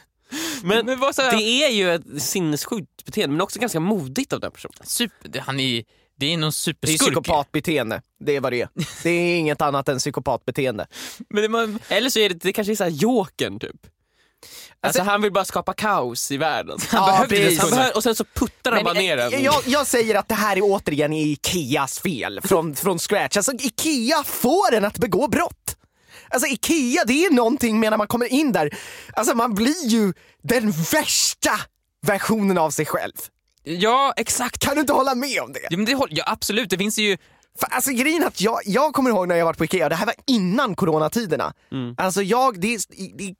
Men 0.63 0.85
Men 0.85 0.99
här- 0.99 1.37
det 1.37 1.63
är 1.63 1.69
ju 1.69 1.95
ett 1.95 2.21
sinnessjukt 2.23 3.05
beteende 3.05 3.33
men 3.33 3.41
också 3.41 3.59
ganska 3.59 3.79
modigt 3.79 4.33
av 4.33 4.39
den 4.39 4.51
personen. 4.51 4.77
Super, 4.83 5.29
det- 5.29 5.39
han 5.39 5.59
är, 5.59 5.83
det 6.19 6.25
är 6.33 6.37
någon 6.37 6.41
Det 6.41 6.47
är 6.47 6.51
superskurk. 6.51 6.99
psykopatbeteende, 6.99 8.01
det 8.19 8.35
är 8.35 8.41
vad 8.41 8.51
det 8.53 8.61
är. 8.61 8.69
Det 9.03 9.09
är 9.09 9.37
inget 9.37 9.61
annat 9.61 9.89
än 9.89 9.97
psykopatbeteende. 9.99 10.87
Men 11.29 11.41
det, 11.41 11.49
man, 11.49 11.79
Eller 11.89 12.09
så 12.09 12.19
är 12.19 12.29
det, 12.29 12.35
det 12.35 12.53
kanske 12.53 12.73
är 12.73 12.75
så 12.75 12.83
här 12.83 12.91
jokern 12.91 13.59
typ. 13.59 13.75
Alltså, 14.81 15.01
han 15.01 15.21
vill 15.21 15.31
bara 15.31 15.45
skapa 15.45 15.73
kaos 15.73 16.31
i 16.31 16.37
världen. 16.37 16.77
han 16.89 17.01
Ja, 17.09 17.25
behövde 17.27 17.55
Han 17.59 17.69
så 17.69 17.75
behöver, 17.75 17.95
och 17.97 18.03
sen 18.03 18.15
så 18.15 18.23
puttar 18.33 18.71
han 18.71 18.75
Men, 18.75 18.83
bara 18.83 18.93
ner 18.93 19.17
eh, 19.17 19.29
den. 19.29 19.43
jag, 19.43 19.63
jag 19.65 19.87
säger 19.87 20.15
att 20.15 20.27
det 20.27 20.35
här 20.35 20.57
är 20.57 20.61
återigen 20.63 21.13
Ikeas 21.13 21.99
fel 21.99 22.39
från, 22.43 22.75
från 22.75 22.99
scratch. 22.99 23.37
Alltså 23.37 23.51
Ikea 23.59 24.23
får 24.23 24.73
en 24.73 24.85
att 24.85 24.97
begå 24.97 25.27
brott. 25.27 25.75
Alltså 26.29 26.47
Ikea, 26.47 27.03
det 27.07 27.25
är 27.25 27.31
någonting 27.33 27.79
med 27.79 27.91
när 27.91 27.97
man 27.97 28.07
kommer 28.07 28.25
in 28.33 28.51
där, 28.51 28.77
alltså 29.13 29.35
man 29.35 29.53
blir 29.55 29.87
ju 29.87 30.13
den 30.47 30.71
värsta 30.71 31.51
versionen 32.07 32.57
av 32.57 32.69
sig 32.71 32.85
själv. 32.85 33.13
Ja, 33.63 34.13
exakt. 34.17 34.59
Kan 34.59 34.75
du 34.75 34.81
inte 34.81 34.93
hålla 34.93 35.15
med 35.15 35.41
om 35.41 35.53
det? 35.53 35.59
Ja, 35.69 35.77
men 35.77 35.85
det, 35.85 35.93
håll- 35.95 36.09
ja, 36.11 36.23
absolut, 36.27 36.69
det 36.69 36.77
finns 36.77 36.97
ju... 36.99 37.17
För, 37.59 37.67
alltså 37.67 37.91
grejen 37.91 38.23
att 38.27 38.41
jag, 38.41 38.59
jag 38.65 38.93
kommer 38.93 39.09
ihåg 39.09 39.27
när 39.27 39.35
jag 39.35 39.45
varit 39.45 39.57
på 39.57 39.65
Ikea, 39.65 39.89
det 39.89 39.95
här 39.95 40.05
var 40.05 40.15
innan 40.27 40.75
coronatiderna. 40.75 41.53
Alltså 41.97 42.21
jag, 42.21 42.59
det 42.61 42.79
det 43.17 43.35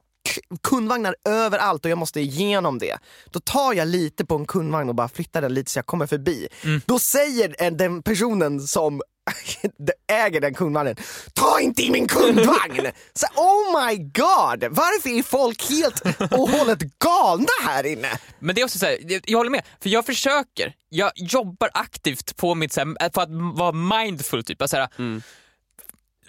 kundvagnar 0.62 1.16
överallt 1.30 1.86
och 1.86 1.91
jag 1.91 1.97
måste 1.97 2.20
igenom 2.20 2.80
det. 2.80 2.97
Då 3.32 3.39
tar 3.39 3.74
jag 3.74 3.88
lite 3.88 4.26
på 4.26 4.36
en 4.36 4.45
kundvagn 4.45 4.89
och 4.89 4.95
bara 4.95 5.08
flyttar 5.10 5.41
den 5.41 5.53
lite 5.53 5.72
så 5.72 5.78
jag 5.80 5.86
kommer 5.86 6.08
förbi. 6.08 6.47
Då 6.86 6.99
säger 6.99 7.55
en- 7.60 7.78
den 7.78 8.03
personen 8.03 8.60
som 8.60 9.01
äger 10.07 10.41
den 10.41 10.53
kundvagnen, 10.53 10.95
ta 11.34 11.59
inte 11.59 11.82
i 11.84 11.91
min 11.91 12.07
kundvagn! 12.07 12.88
Så, 13.13 13.28
oh 13.36 13.88
my 13.88 13.97
god, 13.97 14.63
varför 14.71 15.09
är 15.09 15.23
folk 15.23 15.69
helt 15.69 16.01
och 16.34 16.49
hållet 16.49 16.80
galna 16.99 17.47
här 17.61 17.86
inne? 17.86 18.19
Men 18.39 18.55
det 18.55 18.61
är 18.61 18.65
också 18.65 18.80
så 18.80 18.86
här, 18.86 18.97
jag, 19.28 19.38
håller 19.38 19.49
med, 19.51 19.65
för 19.82 19.89
jag 19.89 20.05
försöker, 20.05 20.73
jag 20.89 21.11
jobbar 21.15 21.69
aktivt 21.73 22.38
på 22.38 22.55
mitt, 22.55 22.73
så 22.73 22.80
här, 22.80 23.09
på 23.09 23.21
att 23.21 23.30
vara 23.57 23.71
mindful 23.71 24.43
typ. 24.43 24.61
Alltså, 24.61 24.75
så 24.75 25.01
här, 25.03 25.21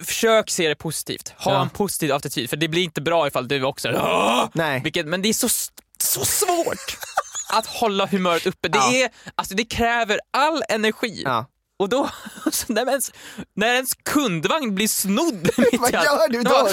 Försök 0.05 0.51
se 0.51 0.69
det 0.69 0.75
positivt, 0.75 1.33
ha 1.39 1.53
Ja. 1.53 1.63
en 1.63 1.71
positiv 1.71 2.13
attityd 2.13 2.51
för 2.51 2.57
det 2.57 2.69
blir 2.69 2.83
inte 2.83 3.01
bra 3.01 3.27
ifall 3.27 3.49
du 3.49 3.63
också 3.65 3.89
"Åh!" 3.89 4.49
Nej. 4.55 4.81
Vilket, 4.85 5.07
Men 5.07 5.23
det 5.23 5.29
är 5.29 5.33
så, 5.33 5.49
så 6.03 6.25
svårt 6.25 6.97
att 7.53 7.67
hålla 7.67 8.07
humöret 8.07 8.47
uppe. 8.47 8.69
Det, 8.69 8.79
Ja. 8.79 8.93
är, 8.95 9.11
alltså, 9.35 9.55
det 9.55 9.65
kräver 9.65 10.21
all 10.33 10.63
energi. 10.69 11.23
Ja. 11.25 11.47
Och 11.79 11.89
då, 11.89 12.11
så 12.53 12.73
när, 12.73 12.89
ens, 12.89 13.13
när 13.55 13.75
ens 13.75 13.95
kundvagn 13.95 14.75
blir 14.75 14.89
snodd 14.89 15.51
mitt 15.57 15.81
Vad 15.81 15.93
i 15.93 15.97
allt- 15.97 16.07
gör 16.07 16.29
du 16.29 16.43
då? 16.43 16.69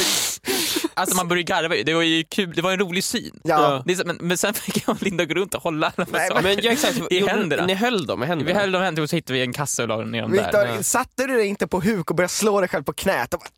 Alltså 0.94 1.16
man 1.16 1.28
börjar 1.28 1.44
garva 1.44 1.76
ju. 1.76 1.84
det 1.84 1.94
var 1.94 2.02
ju 2.02 2.24
kul, 2.24 2.54
det 2.56 2.62
var 2.62 2.72
en 2.72 2.80
rolig 2.80 3.04
syn. 3.04 3.40
Ja. 3.44 3.84
Det 3.86 3.92
är 3.94 3.96
så, 3.96 4.08
men, 4.08 4.18
men 4.22 4.38
sen 4.38 4.54
fick 4.64 4.88
jag 4.88 4.96
och 4.96 5.04
Linda 5.04 5.26
gå 5.26 5.34
runt 5.34 5.56
och 5.56 5.62
hålla 5.62 5.94
alla 5.96 6.08
Nej, 6.12 6.30
Men 6.44 6.60
ja, 6.62 6.72
exakt, 6.72 7.02
i 7.10 7.28
händerna. 7.28 7.66
Ni 7.66 7.74
höll 7.74 8.06
dem 8.06 8.24
i 8.24 8.26
händerna? 8.26 8.48
Vi 8.54 8.60
höll 8.60 8.72
dem 8.72 8.82
i 8.82 8.86
händerna 8.86 9.04
och 9.04 9.10
så 9.10 9.16
hittade 9.16 9.34
vi 9.40 9.42
en 9.46 9.54
kasse 9.54 9.82
och 9.82 9.88
la 9.88 9.98
ner 9.98 10.22
dem 10.22 10.32
där. 10.32 10.68
Viktor, 10.68 10.84
satte 10.84 11.28
du 11.28 11.36
dig 11.36 11.48
inte 11.48 11.68
på 11.68 11.80
huk 11.82 12.10
och 12.10 12.16
började 12.16 12.34
slå 12.34 12.60
dig 12.60 12.70
själv 12.70 12.84
på 12.84 12.94
knät? 12.94 13.34
Och 13.34 13.40
bara, 13.40 13.50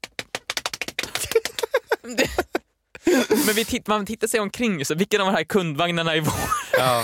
Men 3.46 3.56
vi 3.56 3.66
titt, 3.66 3.88
man 3.88 4.06
tittar 4.06 4.28
sig 4.28 4.40
omkring, 4.40 4.86
så 4.86 4.96
vilken 4.96 5.22
av 5.22 5.28
de 5.28 5.34
här 5.36 5.44
kundvagnarna 5.44 6.16
är 6.16 6.22
vår? 6.22 6.34
Ja. 6.78 7.04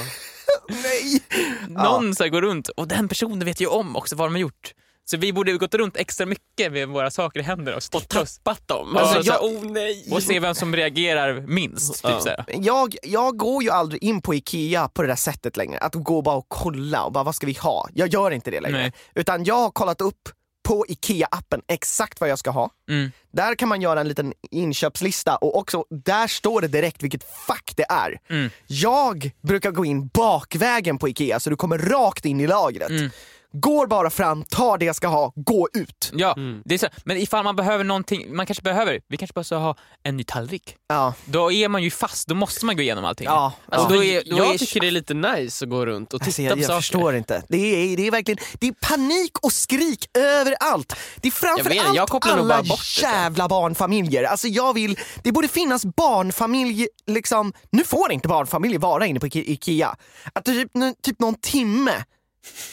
nej! 0.83 1.21
Någon 1.69 2.15
så 2.15 2.23
här 2.23 2.29
går 2.29 2.41
runt 2.41 2.69
och 2.69 2.87
den 2.87 3.07
personen 3.07 3.39
vet 3.45 3.61
ju 3.61 3.67
om 3.67 3.95
också 3.95 4.15
vad 4.15 4.27
de 4.27 4.33
har 4.33 4.39
gjort. 4.41 4.73
Så 5.05 5.17
vi 5.17 5.33
borde 5.33 5.53
gått 5.53 5.73
runt 5.73 5.97
extra 5.97 6.25
mycket 6.25 6.71
med 6.71 6.87
våra 6.89 7.11
saker 7.11 7.39
i 7.39 7.43
händerna 7.43 7.77
och 7.77 7.95
oss 7.95 8.07
Tappat 8.43 8.67
dem? 8.67 8.97
Alltså, 8.97 9.15
Alltså, 9.17 9.31
jag- 9.31 9.39
så 9.41 9.47
oh 9.47 9.71
nej! 9.71 10.07
och 10.11 10.23
se 10.23 10.39
vem 10.39 10.55
som 10.55 10.75
reagerar 10.75 11.41
minst. 11.41 11.93
Typ 12.03 12.11
Ja. 12.11 12.19
så. 12.19 12.29
Jag, 12.47 12.95
jag 13.03 13.37
går 13.37 13.63
ju 13.63 13.69
aldrig 13.69 14.03
in 14.03 14.21
på 14.21 14.33
Ikea 14.35 14.87
på 14.87 15.01
det 15.01 15.07
där 15.07 15.15
sättet 15.15 15.57
längre, 15.57 15.77
att 15.79 15.93
gå 15.95 16.21
bara 16.21 16.35
och 16.35 16.45
kolla 16.47 17.03
och 17.03 17.11
bara 17.11 17.23
vad 17.23 17.35
ska 17.35 17.47
vi 17.47 17.53
ha? 17.53 17.87
Jag 17.93 18.07
gör 18.13 18.31
inte 18.31 18.51
det 18.51 18.61
längre. 18.61 18.77
Nej. 18.77 18.93
Utan 19.15 19.43
jag 19.43 19.55
har 19.55 19.71
kollat 19.71 20.01
upp 20.01 20.29
på 20.63 20.85
Ikea-appen 20.87 21.61
exakt 21.67 22.21
vad 22.21 22.29
jag 22.29 22.39
ska 22.39 22.51
ha. 22.51 22.69
Mm. 22.89 23.11
Där 23.31 23.55
kan 23.55 23.69
man 23.69 23.81
göra 23.81 24.01
en 24.01 24.07
liten 24.07 24.33
inköpslista 24.51 25.35
och 25.35 25.57
också 25.57 25.85
där 25.89 26.27
står 26.27 26.61
det 26.61 26.67
direkt 26.67 27.03
vilket 27.03 27.23
fack 27.47 27.73
det 27.75 27.85
är. 27.89 28.19
Mm. 28.29 28.49
Jag 28.67 29.31
brukar 29.41 29.71
gå 29.71 29.85
in 29.85 30.07
bakvägen 30.07 30.97
på 30.97 31.09
Ikea 31.09 31.39
så 31.39 31.49
du 31.49 31.55
kommer 31.55 31.77
rakt 31.77 32.25
in 32.25 32.39
i 32.39 32.47
lagret. 32.47 32.89
Mm. 32.89 33.09
Går 33.55 33.87
bara 33.87 34.09
fram, 34.09 34.43
tar 34.43 34.77
det 34.77 34.85
jag 34.85 34.95
ska 34.95 35.07
ha, 35.07 35.33
gå 35.35 35.67
ut. 35.73 36.11
Ja, 36.13 36.35
det 36.65 36.73
är 36.73 36.77
så. 36.79 36.87
men 37.05 37.17
ifall 37.17 37.43
man 37.43 37.55
behöver 37.55 37.83
någonting, 37.83 38.35
man 38.35 38.45
kanske 38.45 38.61
behöver, 38.63 38.99
vi 39.09 39.17
kanske 39.17 39.33
bara 39.33 39.43
ska 39.43 39.55
ha 39.55 39.75
en 40.03 40.17
ny 40.17 40.23
tallrik. 40.23 40.75
Ja, 40.87 41.13
Då 41.25 41.51
är 41.51 41.67
man 41.69 41.83
ju 41.83 41.91
fast, 41.91 42.27
då 42.27 42.35
måste 42.35 42.65
man 42.65 42.75
gå 42.75 42.81
igenom 42.81 43.05
allting. 43.05 43.25
ja. 43.25 43.53
Alltså, 43.69 43.89
ja. 43.89 43.95
då 43.97 44.03
är, 44.03 44.23
då 44.29 44.37
jag 44.37 44.53
är, 44.53 44.57
tycker 44.57 44.79
det 44.79 44.87
är 44.87 44.91
lite 44.91 45.13
nice 45.13 45.65
att 45.65 45.69
gå 45.69 45.85
runt 45.85 46.13
och 46.13 46.21
titta 46.21 46.27
Alltså, 46.27 46.41
jag, 46.41 46.53
på 46.53 46.59
jag 46.59 46.65
saker. 46.67 46.81
förstår 46.81 47.15
inte. 47.15 47.43
Det 47.49 47.57
är, 47.93 47.97
det 47.97 48.07
är 48.07 48.11
verkligen 48.11 48.37
det 48.59 48.67
är 48.67 48.71
panik 48.81 49.31
och 49.41 49.53
skrik 49.53 50.05
överallt. 50.17 50.95
Det 51.21 51.27
är 51.27 51.33
Jag 51.47 51.55
vet 51.57 51.63
framförallt 51.65 51.95
jag 51.97 52.09
kopplar 52.09 52.35
nog 52.35 52.45
alla 52.45 52.55
bara 52.55 52.63
bort 52.63 52.95
det. 53.01 53.07
jävla 53.07 53.47
barnfamiljer. 53.47 54.23
Alltså 54.23 54.47
jag 54.47 54.73
vill, 54.73 54.99
det 55.23 55.31
borde 55.31 55.47
finnas 55.47 55.85
barnfamilj, 55.85 56.87
liksom, 57.07 57.53
nu 57.71 57.83
får 57.83 58.11
inte 58.11 58.27
barnfamiljer 58.27 58.79
vara 58.79 59.05
inne 59.05 59.19
på 59.19 59.27
Ike- 59.27 59.43
Ikea. 59.47 59.95
Att 60.33 60.45
det 60.45 60.51
typ, 60.53 60.71
typ 61.03 61.19
någon 61.19 61.35
timme 61.35 62.03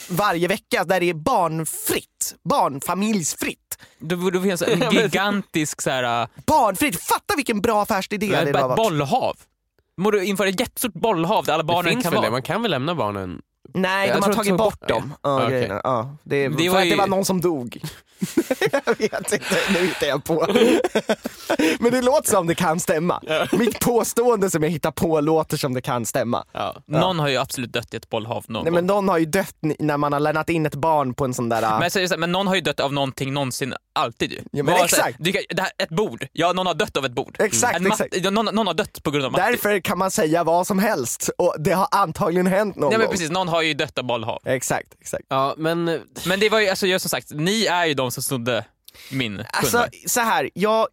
varje 0.09 0.47
vecka 0.47 0.83
där 0.83 0.99
det 0.99 1.09
är 1.09 1.13
barnfritt, 1.13 2.35
barnfamiljsfritt. 2.49 3.77
då 3.99 4.15
borde 4.15 4.37
det 4.37 4.43
finnas 4.43 4.61
en 4.61 4.91
gigantisk 4.91 5.81
så 5.81 5.89
här, 5.89 6.27
Barnfritt, 6.45 7.03
fatta 7.03 7.35
vilken 7.35 7.61
bra 7.61 7.81
affärsidé 7.81 8.27
det 8.27 8.33
ett, 8.33 8.39
hade 8.39 8.49
ett 8.49 8.55
varit. 8.61 8.77
bollhav. 8.77 9.37
Borde 10.01 10.25
införa 10.25 10.49
ett 10.49 10.59
jättestort 10.59 10.93
bollhav 10.93 11.45
där 11.45 11.53
alla 11.53 11.63
Det 11.63 11.67
barnen 11.67 12.01
kan 12.01 12.13
vara. 12.13 12.25
det, 12.25 12.31
man 12.31 12.41
kan 12.43 12.61
väl 12.61 12.71
lämna 12.71 12.95
barnen? 12.95 13.41
Nej, 13.73 14.07
Jag 14.07 14.17
de 14.21 14.23
har 14.23 14.33
tagit 14.33 14.57
bort 14.57 14.79
bort 14.79 14.89
dem. 14.89 15.13
Ja, 15.21 15.51
Ja. 15.51 15.81
Ja, 15.83 16.15
det, 16.23 16.47
Det 16.47 16.57
för 16.57 16.69
var 16.69 16.81
att 16.81 16.89
det 16.89 16.95
var 16.95 17.07
någon 17.07 17.25
som 17.25 17.41
dog. 17.41 17.81
jag 18.71 18.97
vet 18.97 19.31
inte, 19.33 19.39
nu 19.73 19.79
hittar 19.79 20.07
jag 20.07 20.23
på. 20.23 20.47
Men 21.79 21.91
det 21.91 22.01
låter 22.01 22.29
som 22.31 22.47
det 22.47 22.55
kan 22.55 22.79
stämma. 22.79 23.21
Mitt 23.51 23.79
påstående 23.79 24.49
som 24.49 24.63
jag 24.63 24.69
hittar 24.69 24.91
på 24.91 25.21
låter 25.21 25.57
som 25.57 25.73
det 25.73 25.81
kan 25.81 26.05
stämma. 26.05 26.45
Ja. 26.51 26.75
Någon 26.85 27.19
har 27.19 27.27
ju 27.27 27.37
absolut 27.37 27.73
dött 27.73 27.93
i 27.93 27.97
ett 27.97 28.09
bollhav 28.09 28.45
någon 28.47 28.63
Nej, 28.63 28.73
men 28.73 28.85
någon 28.85 29.09
har 29.09 29.17
ju 29.17 29.25
dött 29.25 29.55
när 29.79 29.97
man 29.97 30.13
har 30.13 30.19
lämnat 30.19 30.49
in 30.49 30.65
ett 30.65 30.75
barn 30.75 31.13
på 31.13 31.25
en 31.25 31.33
sån 31.33 31.49
där... 31.49 31.79
Men, 31.79 31.91
så 31.91 31.99
här, 31.99 32.17
men 32.17 32.31
någon 32.31 32.47
har 32.47 32.55
ju 32.55 32.61
dött 32.61 32.79
av 32.79 32.93
någonting 32.93 33.33
någonsin, 33.33 33.73
alltid 33.95 34.31
ju. 34.31 34.39
men 34.51 34.65
Bara 34.65 34.75
så 34.75 34.81
här, 34.81 34.85
exakt. 34.85 35.15
du 35.19 35.31
kan- 35.31 35.41
det 35.49 35.61
här, 35.61 35.71
ett 35.77 35.89
bord, 35.89 36.27
ja 36.33 36.53
någon 36.53 36.65
har 36.67 36.73
dött 36.73 36.97
av 36.97 37.05
ett 37.05 37.11
bord. 37.11 37.35
Exakt, 37.39 37.79
mat- 37.81 37.91
exakt. 37.91 38.15
ja, 38.23 38.29
Någon, 38.29 38.45
någon 38.55 38.67
har 38.67 38.73
dött 38.73 39.03
på 39.03 39.11
grund 39.11 39.25
av 39.25 39.31
Matti. 39.31 39.43
Därför 39.51 39.79
kan 39.79 39.97
man 39.97 40.11
säga 40.11 40.43
vad 40.43 40.67
som 40.67 40.79
helst 40.79 41.29
och 41.37 41.55
det 41.59 41.71
har 41.71 41.87
antagligen 41.91 42.47
hänt 42.47 42.75
någon 42.75 42.89
Nej 42.89 42.99
men 42.99 43.07
precis, 43.07 43.29
någon 43.31 43.47
har 43.47 43.60
ju 43.61 43.73
dött 43.73 43.97
av 43.97 44.03
bollhav. 44.05 44.39
Exakt, 44.45 44.87
exakt. 45.01 45.23
ja, 45.29 45.55
men 45.57 45.85
Men 46.25 46.39
det 46.39 46.49
var 46.49 46.59
ju, 46.59 46.67
alltså 46.69 46.87
jag 46.87 47.01
som 47.01 47.09
sagt, 47.09 47.27
ni 47.31 47.65
är 47.65 47.85
ju 47.85 47.93
de 47.93 48.11
som 48.11 48.23
snodde 48.23 48.65
min 49.11 49.39
Alltså 49.39 49.71
kundvagn. 49.77 49.91
så 50.07 50.19
här, 50.19 50.49
jag, 50.53 50.87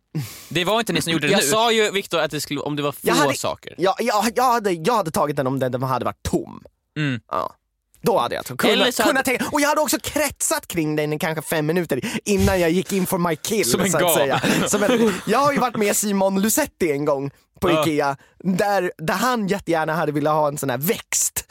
Det 0.49 0.65
var 0.65 0.79
inte 0.81 0.93
ni 0.93 1.03
som 1.03 1.13
gjorde 1.13 1.27
det 1.27 1.33
jag 1.33 1.41
nu. 1.43 1.47
sa 1.47 1.73
ju 1.73 1.91
Viktor 1.91 2.19
att 2.21 2.31
det 2.31 2.41
skulle, 2.41 2.61
om 2.61 2.77
det 2.77 2.83
var 2.83 2.93
få 2.93 2.99
Jag 3.03 3.15
hade- 3.15 3.35
saker. 3.35 3.75
jag, 3.79 3.95
jag, 3.99 4.25
jag, 4.37 4.45
hade, 4.53 4.73
jag 4.73 4.95
hade 4.95 5.11
tagit 5.11 5.37
den 5.37 5.47
om 5.47 5.59
den, 5.59 5.73
den 5.73 5.83
hade 5.83 6.05
varit 6.05 6.23
tom. 6.23 6.63
Mm. 6.99 7.21
Ja. 7.31 7.55
Då 8.03 8.19
hade 8.19 8.35
jag 8.35 8.45
kunnat, 8.45 8.65
Eller 8.65 8.91
så 8.91 9.03
hade- 9.03 9.11
kunnat 9.13 9.25
tänka, 9.25 9.45
och 9.53 9.61
jag 9.61 9.69
hade 9.69 9.81
också 9.81 9.99
kretsat 10.03 10.69
kring 10.69 10.97
den 10.97 11.13
i 11.13 11.19
kanske 11.19 11.43
fem 11.43 11.67
minuter 11.67 12.01
innan 12.25 12.61
jag 12.61 12.71
gick 12.71 12.93
in 12.93 13.07
for 13.07 13.19
my 13.19 13.37
kill 13.37 13.71
Som 13.71 13.81
en 13.81 13.91
så 13.91 13.97
att 13.97 14.03
gal. 14.03 14.15
säga. 14.15 14.41
Som 14.69 14.83
en, 14.83 15.13
jag 15.27 15.39
har 15.39 15.53
ju 15.53 15.59
varit 15.59 15.77
med 15.77 15.97
Simon 15.97 16.41
Lusetti 16.43 16.93
en 16.93 17.05
gång 17.05 17.31
på 17.61 17.71
Ja. 17.71 17.83
Ikea, 17.83 18.17
där, 18.39 18.93
där 18.99 19.15
han 19.15 19.49
jättegärna 19.49 19.95
hade 19.95 20.13
velat 20.13 20.33
ha 20.35 20.49
en 20.49 20.59
sån 20.59 20.71
här 20.71 20.79
växt. 20.79 21.45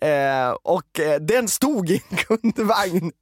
Eh, 0.00 0.50
och 0.62 1.00
eh, 1.00 1.20
den 1.20 1.48
stod 1.48 1.90
i 1.90 2.02
en 2.10 2.16
kundvagn. 2.40 3.12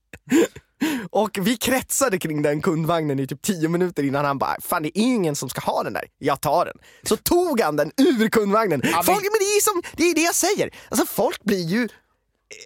Och 1.11 1.39
vi 1.41 1.57
kretsade 1.57 2.18
kring 2.18 2.43
den 2.43 2.62
kundvagnen 2.62 3.18
i 3.20 3.26
typ 3.26 3.43
10 3.43 3.68
minuter 3.68 4.03
innan 4.03 4.24
han 4.24 4.39
bara, 4.39 4.57
fan 4.61 4.83
det 4.83 4.89
är 4.99 5.03
ingen 5.03 5.37
som 5.37 5.49
ska 5.49 5.61
ha 5.61 5.83
den 5.83 5.93
där, 5.93 6.05
jag 6.18 6.41
tar 6.41 6.64
den. 6.64 6.79
Så 7.03 7.16
tog 7.16 7.61
han 7.61 7.76
den 7.76 7.93
ur 7.97 8.29
kundvagnen. 8.29 8.81
men- 8.85 8.93
Folk, 9.05 9.22
men 9.22 9.39
det 9.39 9.45
är, 9.45 9.62
som, 9.62 9.83
det 9.97 10.03
är 10.11 10.14
det 10.14 10.20
jag 10.20 10.35
säger, 10.35 10.70
alltså 10.91 11.07
folk 11.07 11.43
blir 11.45 11.64
ju 11.66 11.89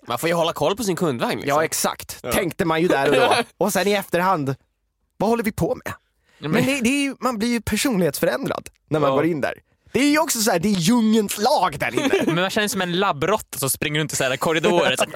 Man 0.07 0.19
får 0.19 0.29
ju 0.29 0.35
hålla 0.35 0.53
koll 0.53 0.77
på 0.77 0.85
sin 0.85 0.97
kundvagn. 0.97 1.37
Liksom. 1.41 1.49
Ja 1.49 1.65
exakt, 1.65 2.23
tänkte 2.33 2.65
man 2.65 2.83
ju 2.83 2.89
där 2.89 3.09
och 3.09 3.15
då. 3.17 3.35
Och 3.65 3.73
sen 3.73 3.87
i 3.89 3.93
efterhand, 3.93 4.55
vad 5.17 5.31
håller 5.31 5.45
vi 5.45 5.53
på 5.53 5.75
med? 5.85 5.95
Men 6.51 6.67
det, 6.67 6.81
det 6.81 6.89
är 6.89 7.03
ju, 7.03 7.15
man 7.21 7.39
blir 7.39 7.49
ju 7.49 7.61
personlighetsförändrad 7.61 8.69
när 8.89 9.01
man 9.01 9.11
Ja. 9.11 9.17
går 9.17 9.25
in 9.27 9.41
där. 9.41 9.55
Det 9.93 10.01
är 10.01 10.11
ju 10.11 10.19
också 10.19 10.41
så 10.41 10.59
det 10.59 10.69
är 10.69 10.73
djungelns 10.73 11.39
lag 11.39 11.79
där 11.79 11.95
inne. 11.95 12.23
Men 12.27 12.35
man 12.35 12.51
känner 12.51 12.69
sig 12.69 12.73
som 12.73 12.81
en 12.81 12.93
labbrotta 12.93 13.59
som 13.59 13.71
springer 13.71 14.01
runt 14.01 14.13
i 14.13 14.17
så 14.17 14.37
korridorer. 14.39 14.97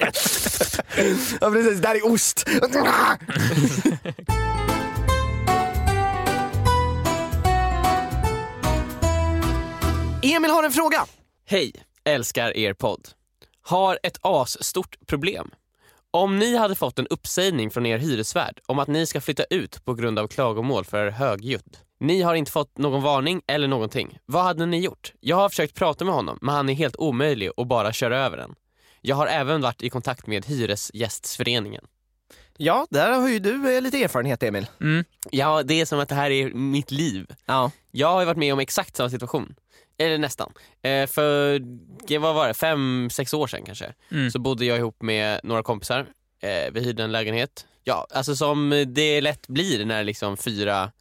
ja 1.41 1.51
precis, 1.51 1.81
där 1.81 1.95
är 1.95 2.05
ost. 2.05 2.47
Emil 10.23 10.51
har 10.51 10.63
en 10.63 10.71
fråga. 10.71 11.05
Hej, 11.45 11.73
älskar 12.03 12.57
er 12.57 12.73
podd. 12.73 13.09
Har 13.61 13.99
ett 14.03 14.17
asstort 14.21 14.95
problem. 15.07 15.51
Om 16.11 16.39
ni 16.39 16.57
hade 16.57 16.75
fått 16.75 16.99
en 16.99 17.07
uppsägning 17.07 17.71
från 17.71 17.85
er 17.85 17.97
hyresvärd 17.97 18.59
om 18.65 18.79
att 18.79 18.87
ni 18.87 19.05
ska 19.05 19.21
flytta 19.21 19.43
ut 19.43 19.85
på 19.85 19.93
grund 19.93 20.19
av 20.19 20.27
klagomål 20.27 20.85
för 20.85 21.09
högljudd. 21.09 21.77
Ni 21.99 22.21
har 22.21 22.35
inte 22.35 22.51
fått 22.51 22.77
någon 22.77 23.01
varning 23.03 23.41
eller 23.47 23.67
någonting. 23.67 24.17
Vad 24.25 24.43
hade 24.43 24.65
ni 24.65 24.79
gjort? 24.79 25.13
Jag 25.19 25.35
har 25.35 25.49
försökt 25.49 25.75
prata 25.75 26.05
med 26.05 26.13
honom 26.13 26.37
men 26.41 26.55
han 26.55 26.69
är 26.69 26.73
helt 26.73 26.95
omöjlig 26.95 27.51
och 27.57 27.67
bara 27.67 27.93
kör 27.93 28.11
över 28.11 28.37
den. 28.37 28.55
Jag 29.01 29.15
har 29.15 29.27
även 29.27 29.61
varit 29.61 29.81
i 29.83 29.89
kontakt 29.89 30.27
med 30.27 30.45
Hyresgästföreningen. 30.45 31.83
Ja, 32.57 32.87
där 32.89 33.11
har 33.11 33.29
ju 33.29 33.39
du 33.39 33.75
eh, 33.75 33.81
lite 33.81 34.03
erfarenhet 34.03 34.43
Emil. 34.43 34.67
Mm. 34.81 35.05
Ja, 35.31 35.63
det 35.63 35.81
är 35.81 35.85
som 35.85 35.99
att 35.99 36.09
det 36.09 36.15
här 36.15 36.31
är 36.31 36.49
mitt 36.53 36.91
liv. 36.91 37.25
Ja. 37.45 37.71
Jag 37.91 38.07
har 38.07 38.19
ju 38.19 38.25
varit 38.25 38.37
med 38.37 38.53
om 38.53 38.59
exakt 38.59 38.95
samma 38.95 39.09
situation. 39.09 39.55
Eller 39.97 40.17
nästan. 40.17 40.53
Eh, 40.81 41.07
för, 41.07 41.59
det- 42.07 42.17
vad 42.17 42.35
var 42.35 42.47
det, 42.47 42.53
fem, 42.53 43.09
sex 43.11 43.33
år 43.33 43.47
sedan 43.47 43.61
kanske. 43.65 43.93
Mm. 44.11 44.31
Så 44.31 44.39
bodde 44.39 44.65
jag 44.65 44.77
ihop 44.77 45.01
med 45.01 45.39
några 45.43 45.63
kompisar. 45.63 45.99
Eh, 46.41 46.73
vi 46.73 46.81
hyrde 46.83 47.03
en 47.03 47.11
lägenhet. 47.11 47.65
Ja, 47.83 48.07
alltså 48.11 48.35
som 48.35 48.85
det 48.87 49.21
lätt 49.21 49.47
blir 49.47 49.85
när 49.85 50.03
liksom 50.03 50.37
fyra 50.37 50.91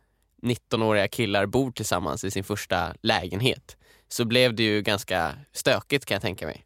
19-åriga 0.47 1.09
killar 1.09 1.47
bor 1.47 1.71
tillsammans 1.71 2.25
i 2.25 2.31
sin 2.31 2.45
första 2.45 2.95
lägenhet. 3.03 3.77
Så 4.09 4.25
blev 4.25 4.55
det 4.55 4.63
ju 4.63 4.83
ganska 4.83 5.35
stökigt 5.53 6.07
kan 6.07 6.15
jag 6.15 6.23
tänka 6.23 6.47
mig. 6.47 6.63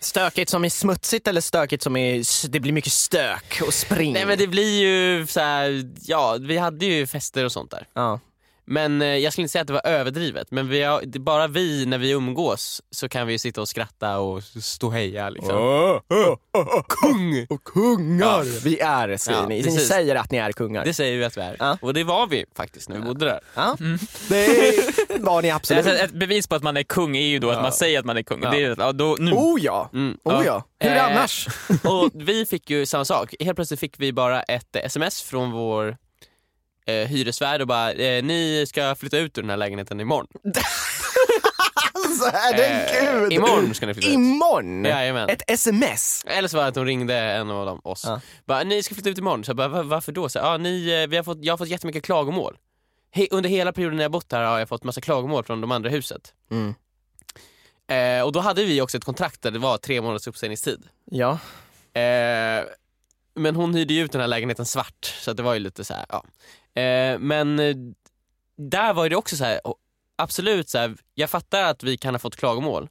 Stökigt 0.00 0.50
som 0.50 0.64
är 0.64 0.68
smutsigt 0.68 1.28
eller 1.28 1.40
stökigt 1.40 1.82
som 1.82 1.96
är, 1.96 2.48
det 2.48 2.60
blir 2.60 2.72
mycket 2.72 2.92
stök 2.92 3.62
och 3.66 3.74
spring? 3.74 4.12
Nej 4.12 4.26
men 4.26 4.38
det 4.38 4.46
blir 4.46 4.80
ju 4.80 5.26
så 5.26 5.40
här, 5.40 5.92
ja 6.00 6.36
vi 6.40 6.58
hade 6.58 6.86
ju 6.86 7.06
fester 7.06 7.44
och 7.44 7.52
sånt 7.52 7.70
där. 7.70 7.86
Ja. 7.94 8.20
Men 8.64 9.02
eh, 9.02 9.08
jag 9.08 9.32
skulle 9.32 9.42
inte 9.42 9.52
säga 9.52 9.60
att 9.62 9.66
det 9.66 9.72
var 9.72 9.86
överdrivet, 9.86 10.50
men 10.50 10.68
vi 10.68 10.82
har, 10.82 11.18
bara 11.18 11.46
vi 11.46 11.86
när 11.86 11.98
vi 11.98 12.10
umgås 12.10 12.82
så 12.90 13.08
kan 13.08 13.26
vi 13.26 13.32
ju 13.32 13.38
sitta 13.38 13.60
och 13.60 13.68
skratta 13.68 14.18
och 14.18 14.42
stå 14.42 14.86
och 14.86 14.92
heja 14.92 15.30
liksom. 15.30 16.00
Kung! 16.88 17.46
Och 17.50 17.64
kungar! 17.64 18.64
Vi 18.64 18.78
är, 18.80 19.16
säger 19.16 19.38
Ja, 19.38 19.46
ni. 19.48 19.56
Ni 19.56 19.62
precis. 19.62 19.88
säger 19.88 20.16
att 20.16 20.30
ni 20.30 20.38
är 20.38 20.52
kungar. 20.52 20.84
Det 20.84 20.94
säger 20.94 21.18
vi 21.18 21.24
att 21.24 21.36
vi 21.36 21.40
är. 21.40 21.56
Ja. 21.58 21.78
Och 21.82 21.94
det 21.94 22.04
var 22.04 22.26
vi 22.26 22.44
faktiskt 22.56 22.88
när 22.88 22.96
vi 22.96 23.02
bodde 23.02 23.24
där. 23.24 23.40
Ja. 23.54 23.76
Det 24.28 25.18
var 25.20 25.42
ni 25.42 25.50
absolut. 25.50 25.86
Alltså, 25.86 26.04
ett 26.04 26.12
bevis 26.12 26.46
på 26.46 26.54
att 26.54 26.62
man 26.62 26.76
är 26.76 26.82
kung 26.82 27.16
är 27.16 27.26
ju 27.26 27.38
då 27.38 27.50
att 27.50 27.62
man 27.62 27.72
säger 27.72 27.98
att 27.98 28.04
man 28.04 28.16
är 28.16 28.22
kung. 28.22 28.40
Ja. 28.42 28.50
Det 28.50 28.64
är, 28.64 28.76
ja, 28.78 28.92
då, 28.92 29.16
nu. 29.18 29.32
Oh 29.32 29.60
ja! 29.64 29.90
Mm. 29.92 30.18
Oh 30.24 30.42
ja. 30.46 30.64
Hur 30.80 30.90
Eh, 30.90 31.04
annars? 31.04 31.46
Och 31.84 32.10
vi 32.14 32.46
fick 32.46 32.70
ju 32.70 32.86
samma 32.86 33.04
sak. 33.04 33.34
Helt 33.40 33.56
plötsligt 33.56 33.80
fick 33.80 33.94
vi 34.00 34.12
bara 34.12 34.42
ett 34.42 34.76
sms 34.76 35.22
från 35.22 35.50
vår 35.50 35.96
eh, 36.86 36.94
hyresvärd 36.94 37.60
och 37.60 37.66
bara, 37.66 37.92
eh, 37.92 38.22
ni 38.24 38.64
ska 38.68 38.94
flytta 38.94 39.18
ut 39.18 39.38
ur 39.38 39.42
den 39.42 39.50
här 39.50 39.56
lägenheten 39.56 40.00
imorgon. 40.00 40.26
Alltså 41.94 42.30
herregud! 42.32 43.32
Eh, 43.32 43.36
imorgon 43.36 43.74
ska 43.74 43.86
ni 43.86 43.94
flytta 43.94 44.08
ut. 44.08 44.14
Imorgon? 44.14 44.84
Jajamän. 44.84 45.28
Ett 45.28 45.42
sms? 45.50 46.24
Eller 46.26 46.48
så 46.48 46.56
var 46.56 46.64
det 46.64 46.68
att 46.68 46.76
hon 46.76 46.86
ringde 46.86 47.14
en 47.16 47.50
av 47.50 47.66
dem, 47.66 47.80
oss. 47.84 48.02
Ja. 48.06 48.20
Bara, 48.44 48.62
ni 48.62 48.82
ska 48.82 48.94
flytta 48.94 49.10
ut 49.10 49.18
imorgon. 49.18 49.44
Så 49.44 49.50
jag 49.50 49.56
bara, 49.56 49.68
"Va- 49.68 49.82
varför 49.82 50.12
då? 50.12 50.28
Så, 50.28 50.38
ja, 50.38 50.56
ni, 50.56 51.02
eh, 51.02 51.08
vi 51.10 51.16
har 51.16 51.24
fått, 51.24 51.38
jag 51.44 51.52
har 51.52 51.58
fått 51.58 51.68
jättemycket 51.68 52.04
klagomål. 52.04 52.56
He, 53.14 53.26
under 53.30 53.50
hela 53.50 53.72
perioden 53.72 53.96
när 53.96 54.04
jag 54.04 54.10
bott 54.12 54.32
här 54.32 54.44
har 54.44 54.58
jag 54.58 54.68
fått 54.68 54.84
massa 54.84 55.00
klagomål 55.00 55.44
från 55.44 55.60
de 55.60 55.70
andra 55.72 55.90
i 55.90 55.92
huset. 55.92 56.34
Mm. 56.50 56.74
Eh, 57.90 58.24
och 58.26 58.32
då 58.32 58.40
hade 58.40 58.64
vi 58.64 58.80
också 58.80 58.96
ett 58.96 59.04
kontrakt 59.04 59.42
där 59.42 59.50
det 59.50 59.58
var 59.58 59.78
tre 59.78 60.00
månaders 60.00 60.26
uppsägningstid. 60.26 60.82
Ja. 61.10 61.38
Eh, 62.00 62.64
men 63.34 63.56
hon 63.56 63.74
hyrde 63.74 63.94
ju 63.94 64.04
ut 64.04 64.12
den 64.12 64.20
här 64.20 64.28
lägenheten 64.28 64.66
svart, 64.66 65.14
så 65.20 65.32
det 65.32 65.42
var 65.42 65.54
ju 65.54 65.60
lite 65.60 65.84
så 65.84 65.94
här, 65.94 66.06
ja. 66.08 66.24
Eh, 66.82 67.18
men 67.18 67.58
eh, 67.58 67.76
där 68.56 68.94
var 68.94 69.08
det 69.08 69.16
också 69.16 69.36
så 69.36 69.44
här, 69.44 69.60
absolut 70.16 70.68
så 70.68 70.78
här, 70.78 70.96
jag 71.14 71.30
fattar 71.30 71.62
att 71.62 71.82
vi 71.82 71.96
kan 71.96 72.14
ha 72.14 72.18
fått 72.18 72.36
klagomål. 72.36 72.88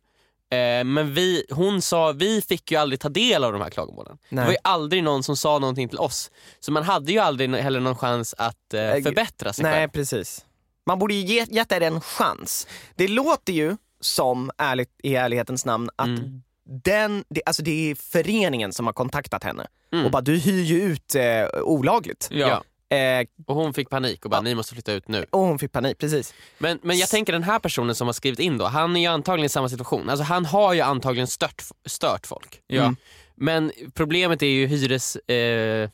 Eh, 0.52 0.84
men 0.84 1.14
vi, 1.14 1.46
hon 1.52 1.82
sa, 1.82 2.12
vi 2.12 2.42
fick 2.42 2.72
ju 2.72 2.78
aldrig 2.78 3.00
ta 3.00 3.10
del 3.10 3.44
av 3.44 3.52
de 3.54 3.62
här 3.62 3.70
klagomålen. 3.70 4.18
Det 4.30 4.36
var 4.36 4.44
ju 4.44 4.48
Nej. 4.50 4.58
aldrig 4.64 5.04
någon 5.04 5.24
som 5.24 5.38
sa 5.38 5.60
någonting 5.60 5.90
till 5.90 5.98
oss. 6.00 6.32
Så 6.60 6.72
man 6.72 6.84
hade 6.84 7.12
ju 7.12 7.20
aldrig 7.20 7.56
heller 7.56 7.80
någon 7.80 7.96
chans 7.96 8.36
att 8.38 8.74
Eh, 8.74 8.92
förbättra 9.04 9.54
sig 9.54 9.64
Nej, 9.64 9.74
själv. 9.74 9.90
precis. 9.90 10.46
Man 10.86 11.00
borde 11.00 11.14
ju 11.14 11.20
ge, 11.22 11.46
gett 11.50 11.72
er 11.72 11.82
en 11.82 12.02
chans. 12.02 12.68
Det 12.96 13.08
låter 13.08 13.54
ju 13.54 13.78
som, 14.00 14.52
ärligt, 14.58 14.90
i 15.04 15.16
ärlighetens 15.16 15.66
namn, 15.66 15.90
att 15.96 16.08
Mm. 16.08 16.44
Den, 16.84 17.24
det, 17.30 17.42
alltså 17.46 17.64
det 17.64 17.92
är 17.92 17.96
föreningen 17.96 18.74
som 18.74 18.86
har 18.86 18.94
kontaktat 18.94 19.44
henne 19.44 19.68
Mm. 19.94 20.06
och 20.06 20.12
bara 20.12 20.22
du 20.22 20.38
hyr 20.38 20.64
ju 20.64 20.82
ut 20.82 21.16
eh, 21.16 21.46
olagligt. 21.62 22.28
Ja. 22.32 22.64
Ja. 22.90 22.98
Eh, 22.98 23.26
Och 23.48 23.56
hon 23.56 23.74
fick 23.74 23.90
panik 23.90 24.26
och 24.26 24.32
bara, 24.32 24.42
ni 24.42 24.56
måste 24.56 24.74
flytta 24.74 24.92
ut 24.94 25.08
nu. 25.08 25.26
och 25.30 25.40
hon 25.40 25.60
fick 25.60 25.72
panik, 25.72 25.98
precis. 25.98 26.34
Men, 26.58 26.80
men 26.84 26.98
jag 26.98 27.10
tänker 27.10 27.34
den 27.34 27.44
här 27.44 27.60
personen 27.60 27.96
som 27.96 28.08
har 28.08 28.14
skrivit 28.14 28.40
in 28.40 28.58
då, 28.58 28.66
han 28.66 28.96
är 28.96 29.00
ju 29.02 29.06
antagligen 29.08 29.46
i 29.46 29.50
samma 29.50 29.70
situation. 29.70 30.10
Alltså 30.10 30.24
han 30.24 30.46
har 30.46 30.74
ju 30.74 30.82
antagligen 30.82 31.28
stört, 31.28 31.64
stört 31.86 32.28
folk. 32.28 32.62
Ja. 32.68 32.82
Mm. 32.84 32.96
Men 33.36 33.72
problemet 33.94 34.42
är 34.42 34.48
ju 34.48 34.68
hyresvärden 34.68 35.84
eh, 35.84 35.90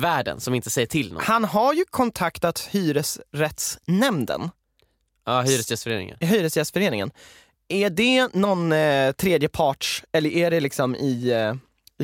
värden 0.00 0.40
som 0.40 0.54
inte 0.54 0.70
säger 0.70 0.86
till 0.86 1.12
någon. 1.12 1.22
Han 1.22 1.44
har 1.44 1.74
ju 1.74 1.84
kontaktat 1.90 2.68
hyresrättsnämnden, 2.70 4.50
Ja, 5.28 5.40
Hyresgästföreningen. 5.42 6.16
Hyresgästföreningen. 6.20 7.10
Är 7.68 7.90
det 7.90 8.34
någon 8.34 8.72
eh, 8.72 9.12
tredje 9.12 9.48
parts, 9.48 10.04
eller 10.12 10.30
är 10.30 10.50
det 10.50 10.60
liksom 10.60 10.96
i, 10.96 11.30
eh, 11.30 11.54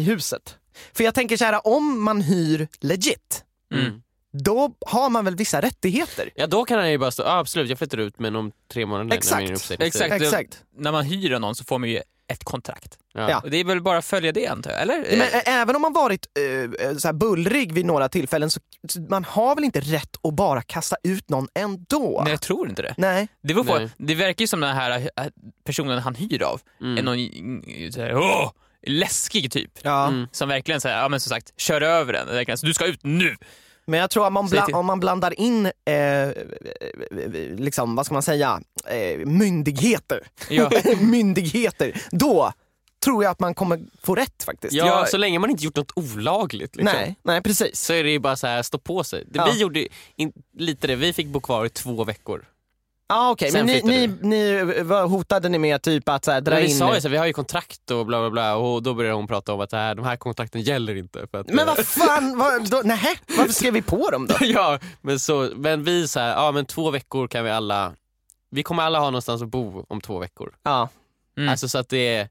i 0.00 0.04
huset? 0.04 0.56
För 0.92 1.04
jag 1.04 1.14
tänker 1.14 1.36
så 1.36 1.44
här, 1.44 1.66
om 1.66 2.02
man 2.02 2.20
hyr 2.20 2.68
legit, 2.80 3.44
Mm 3.74 4.02
då 4.32 4.74
har 4.86 5.10
man 5.10 5.24
väl 5.24 5.36
vissa 5.36 5.60
rättigheter? 5.60 6.30
Ja 6.34 6.46
då 6.46 6.64
kan 6.64 6.78
han 6.78 6.90
ju 6.90 6.98
bara 6.98 7.10
stå, 7.10 7.22
absolut 7.22 7.68
jag 7.68 7.78
flyttar 7.78 7.98
ut 7.98 8.18
men 8.18 8.36
om 8.36 8.52
tre 8.72 8.86
månader 8.86 9.04
när 9.04 9.16
Exakt. 9.16 9.42
min 9.42 9.52
uppsägningstid. 9.52 10.02
Exakt. 10.04 10.22
Exakt. 10.22 10.62
När 10.76 10.92
man 10.92 11.04
hyr 11.04 11.38
någon 11.38 11.54
så 11.54 11.64
får 11.64 11.78
man 11.78 11.88
ju 11.88 12.00
ett 12.28 12.44
kontrakt. 12.44 12.98
Ja. 13.14 13.40
Och 13.40 13.50
det 13.50 13.56
är 13.56 13.64
väl 13.64 13.80
bara 13.82 13.98
att 13.98 14.04
följa 14.04 14.32
det 14.32 14.46
antar 14.46 14.70
jag, 14.70 14.82
eller? 14.82 15.16
Men 15.18 15.28
även 15.46 15.76
om 15.76 15.82
man 15.82 15.92
varit 15.92 16.26
eh, 16.38 16.86
eh, 16.88 16.96
så 16.96 17.08
här 17.08 17.12
bullrig 17.12 17.72
vid 17.72 17.86
några 17.86 18.08
tillfällen 18.08 18.50
så, 18.50 18.60
så 18.88 19.00
man 19.00 19.24
har 19.24 19.54
väl 19.54 19.64
inte 19.64 19.80
rätt 19.80 20.16
att 20.22 20.34
bara 20.34 20.62
kasta 20.62 20.96
ut 21.02 21.30
någon 21.30 21.48
ändå? 21.54 22.20
Nej 22.24 22.32
jag 22.32 22.40
tror 22.40 22.68
inte 22.68 22.82
det. 22.82 22.94
Nej. 22.96 23.28
Det, 23.42 23.54
var 23.54 23.64
Nej. 23.64 23.88
på, 23.88 23.94
det 23.98 24.14
verkar 24.14 24.42
ju 24.42 24.46
som 24.46 24.60
den 24.60 24.76
här 24.76 25.10
äh, 25.16 25.26
personen 25.64 25.98
han 25.98 26.14
hyr 26.14 26.42
av 26.42 26.60
Mm. 26.80 26.98
är 26.98 27.02
någon 27.02 27.18
mm, 27.18 27.92
så 27.92 28.00
här, 28.00 28.16
åh, 28.16 28.52
läskig 28.86 29.52
typ. 29.52 29.70
Ja. 29.82 30.08
Mm. 30.08 30.26
Som 30.32 30.48
verkligen 30.48 30.80
säger, 30.80 30.98
ja 30.98 31.08
men 31.08 31.20
som 31.20 31.30
sagt, 31.30 31.60
kör 31.60 31.80
över 31.80 32.12
den. 32.46 32.58
Så 32.58 32.66
du 32.66 32.74
ska 32.74 32.86
ut 32.86 33.00
nu! 33.02 33.36
Men 33.86 34.00
jag 34.00 34.10
tror 34.10 34.26
att 34.26 34.32
man 34.32 34.48
Säg 34.48 34.58
bla- 34.58 34.64
till. 34.66 34.74
om 34.74 34.86
man 34.86 35.00
blandar 35.00 35.40
in, 35.40 35.66
eh, 35.66 36.28
liksom, 37.56 37.94
vad 37.96 38.06
ska 38.06 38.12
man 38.14 38.22
säga, 38.22 38.60
eh, 38.86 39.26
myndigheter. 39.26 40.20
Ja. 40.48 40.70
myndigheter, 41.00 42.02
då 42.10 42.52
tror 43.04 43.24
jag 43.24 43.30
att 43.30 43.40
man 43.40 43.54
kommer 43.54 43.80
få 44.02 44.14
rätt 44.14 44.42
faktiskt. 44.42 44.72
Ja, 44.72 44.86
Jag- 44.86 45.08
så 45.08 45.16
länge 45.16 45.38
man 45.38 45.50
inte 45.50 45.64
gjort 45.64 45.76
något 45.76 45.92
olagligt 45.96 46.76
liksom. 46.76 46.98
Nej, 46.98 47.16
nej 47.22 47.42
precis. 47.42 47.80
så 47.80 47.92
är 47.92 48.04
det 48.04 48.10
ju 48.10 48.18
bara 48.18 48.36
så 48.36 48.46
här 48.46 48.62
stå 48.62 48.78
på 48.78 49.04
sig. 49.04 49.24
Det, 49.30 49.38
Ja. 49.38 49.48
Vi 49.52 49.60
gjorde 49.60 49.88
in, 50.16 50.32
lite 50.58 50.86
det, 50.86 50.96
vi 50.96 51.12
fick 51.12 51.26
bo 51.26 51.40
kvar 51.40 51.64
i 51.66 51.68
två 51.68 52.04
veckor. 52.04 52.44
Ja 53.12 53.30
okej, 53.30 53.50
Sen 53.50 53.66
men 53.66 53.76
ni, 53.84 54.06
ni, 54.06 54.62
ni 54.62 54.82
vad 54.82 55.10
hotade 55.10 55.48
ni 55.48 55.58
med 55.58 55.82
typ 55.82 56.08
att 56.08 56.24
så 56.24 56.30
här, 56.30 56.40
dra 56.40 56.54
Men 56.54 56.62
vi 56.62 56.70
in... 56.70 56.76
sa 56.78 56.94
ju 56.94 57.00
så 57.00 57.08
här, 57.08 57.12
vi 57.12 57.16
har 57.18 57.26
ju 57.26 57.32
kontrakt 57.32 57.90
och 57.90 58.06
bla 58.06 58.20
bla 58.20 58.30
bla 58.30 58.56
och 58.56 58.82
då 58.82 58.94
började 58.94 59.16
hon 59.16 59.26
prata 59.26 59.52
om 59.52 59.60
att 59.60 59.70
det 59.70 59.76
här, 59.76 59.94
de 59.94 60.04
här 60.04 60.16
kontrakten 60.16 60.60
gäller 60.62 60.96
inte. 60.96 61.26
För 61.30 61.40
att, 61.40 61.48
Men 61.48 61.66
vad 61.66 61.86
fan, 61.86 62.38
vad, 62.38 62.70
då, 62.70 62.80
nej, 62.84 63.18
varför 63.38 63.52
skrev 63.52 63.72
vi 63.72 63.82
på 63.82 64.10
dem 64.10 64.26
då? 64.26 64.34
ja, 64.40 64.78
men, 65.00 65.20
så, 65.20 65.50
men 65.56 65.84
vi 65.84 66.08
så 66.08 66.20
här, 66.20 66.28
ja 66.30 66.52
men 66.52 66.66
två 66.66 66.90
veckor 66.90 67.28
kan 67.28 67.44
vi 67.44 67.50
alla, 67.50 67.92
vi 68.50 68.62
kommer 68.62 68.82
alla 68.82 68.98
ha 68.98 69.06
någonstans 69.06 69.42
att 69.42 69.48
bo 69.48 69.86
om 69.88 70.00
två 70.00 70.18
veckor. 70.18 70.54
Ja, 70.62 70.88
Mm. 71.36 71.48
Alltså 71.48 71.68
så 71.68 71.78
att 71.78 71.88
det 71.88 72.16
är, 72.16 72.28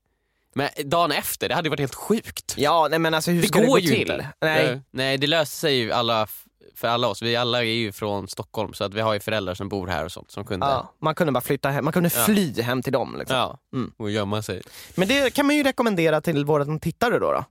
men 0.56 0.70
dagen 0.86 1.12
efter, 1.12 1.50
det 1.50 1.56
hade 1.56 1.66
ju 1.66 1.70
varit 1.70 1.80
helt 1.80 1.96
sjukt. 1.96 2.54
ja 2.58 2.88
nej 2.90 3.00
men 3.00 3.14
alltså 3.14 3.32
hur 3.32 3.42
det 3.42 3.48
ska 3.48 3.60
går 3.60 3.66
det 3.66 3.72
gå 3.72 3.80
ju 3.80 3.88
till? 3.88 4.02
inte. 4.02 4.28
Nej. 4.42 4.66
Eh, 4.66 4.80
nej 4.92 5.18
det 5.18 5.28
löste 5.28 5.56
sig 5.56 5.76
ju 5.76 5.92
alla, 5.92 6.28
för 6.76 6.88
alla 6.88 7.08
oss, 7.08 7.22
vi 7.22 7.36
alla 7.36 7.60
är 7.60 7.64
ju 7.64 7.92
från 7.92 8.28
Stockholm 8.28 8.74
så 8.74 8.84
att 8.84 8.94
vi 8.94 9.02
har 9.02 9.14
ju 9.14 9.20
föräldrar 9.20 9.56
som 9.56 9.70
bor 9.70 9.88
här 9.88 10.06
och 10.06 10.12
sånt 10.12 10.32
som 10.32 10.46
kunde 10.46 10.66
Ja, 10.66 10.94
man 11.00 11.16
kunde 11.16 11.34
bara 11.34 11.42
flytta 11.42 11.70
hem, 11.70 11.84
man 11.86 11.94
kunde 11.94 12.10
Ja. 12.16 12.26
fly 12.26 12.62
hem 12.62 12.82
till 12.84 12.94
dem. 12.94 13.16
Liksom. 13.20 13.38
Ja, 13.38 13.58
Mm. 13.74 13.92
och 13.98 14.12
gömma 14.12 14.42
sig. 14.42 14.62
Men 14.96 15.08
det 15.08 15.34
kan 15.34 15.46
man 15.46 15.56
ju 15.56 15.64
rekommendera 15.64 16.22
till 16.22 16.46
våra 16.46 16.80
tittare 16.80 17.20
då. 17.20 17.32
då. 17.32 17.46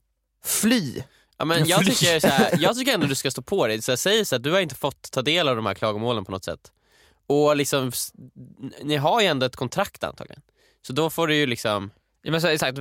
Fly! 0.44 1.02
Ja, 1.38 1.44
men 1.44 1.66
jag, 1.66 1.80
tycker 1.86 2.20
så 2.20 2.26
här, 2.28 2.50
jag 2.58 2.76
tycker 2.76 2.94
ändå 2.94 3.06
du 3.06 3.14
ska 3.14 3.30
stå 3.30 3.42
på 3.42 3.66
dig. 3.66 3.82
Så 3.82 3.92
här, 3.92 3.96
säg 3.96 4.24
så 4.24 4.36
att 4.36 4.42
du 4.42 4.52
har 4.52 4.61
inte 4.61 4.74
fått 4.74 5.11
ta 5.11 5.22
del 5.22 5.48
av 5.48 5.56
de 5.56 5.66
här 5.66 5.74
klagomålen 5.74 6.24
på 6.24 6.32
något 6.32 6.44
sätt. 6.44 6.72
Och 7.26 7.56
liksom, 7.56 7.92
ni 8.82 8.96
har 8.96 9.20
ju 9.20 9.26
ändå 9.26 9.46
ett 9.46 9.56
kontrakt 9.56 10.04
antagligen. 10.04 10.42
Så 10.86 10.92
då 10.92 11.11
får 11.11 11.26
du 11.26 11.34
ju 11.36 11.46
liksom, 11.46 11.90
Ja, 12.22 12.30
men 12.30 12.40
så, 12.40 12.46
exakt. 12.48 12.78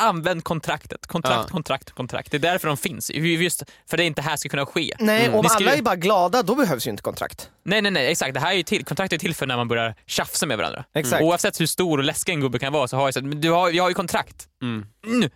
Använd 0.00 0.44
kontraktet. 0.44 1.06
Kontrakt, 1.06 1.36
Ja. 1.48 1.52
kontrakt, 1.52 1.90
kontrakt. 1.90 2.30
Det 2.30 2.36
är 2.36 2.38
därför 2.38 2.68
de 2.68 2.76
finns. 2.76 3.10
Just 3.10 3.62
för 3.90 3.96
det 3.96 4.04
inte 4.04 4.22
här 4.22 4.36
ska 4.36 4.48
kunna 4.48 4.66
ske. 4.66 4.96
Nej, 4.98 5.24
Mm. 5.24 5.38
om 5.38 5.44
skriver- 5.48 5.70
alla 5.70 5.78
är 5.78 5.82
bara 5.82 5.96
glada 5.96 6.42
då 6.42 6.54
behövs 6.54 6.86
ju 6.86 6.90
inte 6.90 7.02
kontrakt. 7.02 7.50
Nej, 7.62 7.82
nej, 7.82 7.92
nej, 7.92 8.06
exakt. 8.10 8.34
Det 8.34 8.40
här 8.40 8.50
är 8.52 8.56
ju 8.56 8.62
till, 8.62 8.84
kontraktet 8.84 9.16
är 9.16 9.20
till 9.20 9.34
för 9.34 9.46
när 9.46 9.56
man 9.56 9.68
börjar 9.68 9.94
tjafsa 10.06 10.46
med 10.46 10.58
varandra. 10.58 10.84
Exakt. 10.94 11.22
Oavsett 11.22 11.60
hur 11.60 11.66
stor 11.66 11.98
och 11.98 12.04
läskig 12.04 12.32
en 12.32 12.40
gubbe 12.40 12.58
kan 12.58 12.72
vara 12.72 12.88
så 12.88 12.96
har 12.96 13.04
jag 13.06 13.14
så, 13.14 13.22
men 13.22 13.40
du 13.40 13.50
har, 13.50 13.70
jag 13.70 13.84
har 13.84 13.90
ju 13.90 13.94
kontrakt. 13.94 14.48
mm. 14.62 14.86
Mm. 15.06 15.30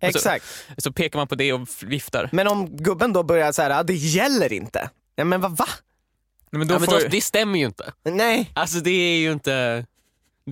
Exakt. 0.00 0.44
Så 0.78 0.92
pekar 0.92 1.18
man 1.18 1.28
på 1.28 1.34
det 1.34 1.52
och 1.52 1.68
viftar. 1.82 2.28
Men 2.32 2.46
om 2.48 2.76
gubben 2.76 3.12
då 3.12 3.22
börjar 3.22 3.52
så 3.52 3.62
här, 3.62 3.70
"Ah, 3.70 3.82
det 3.82 3.94
gäller 3.94 4.52
inte. 4.52 4.90
Ja, 5.14 5.24
men 5.24 5.40
vad 5.40 5.56
va? 5.56 5.66
Nej, 6.50 6.58
men 6.58 6.68
då 6.68 6.74
ja, 6.74 6.78
men 6.78 6.86
får, 6.88 7.00
då, 7.00 7.08
det 7.08 7.20
stämmer 7.20 7.58
ju 7.58 7.64
inte. 7.66 7.92
Nej. 8.04 8.50
Alltså 8.54 8.78
det 8.80 8.90
är 8.90 9.18
ju 9.18 9.32
inte, 9.32 9.86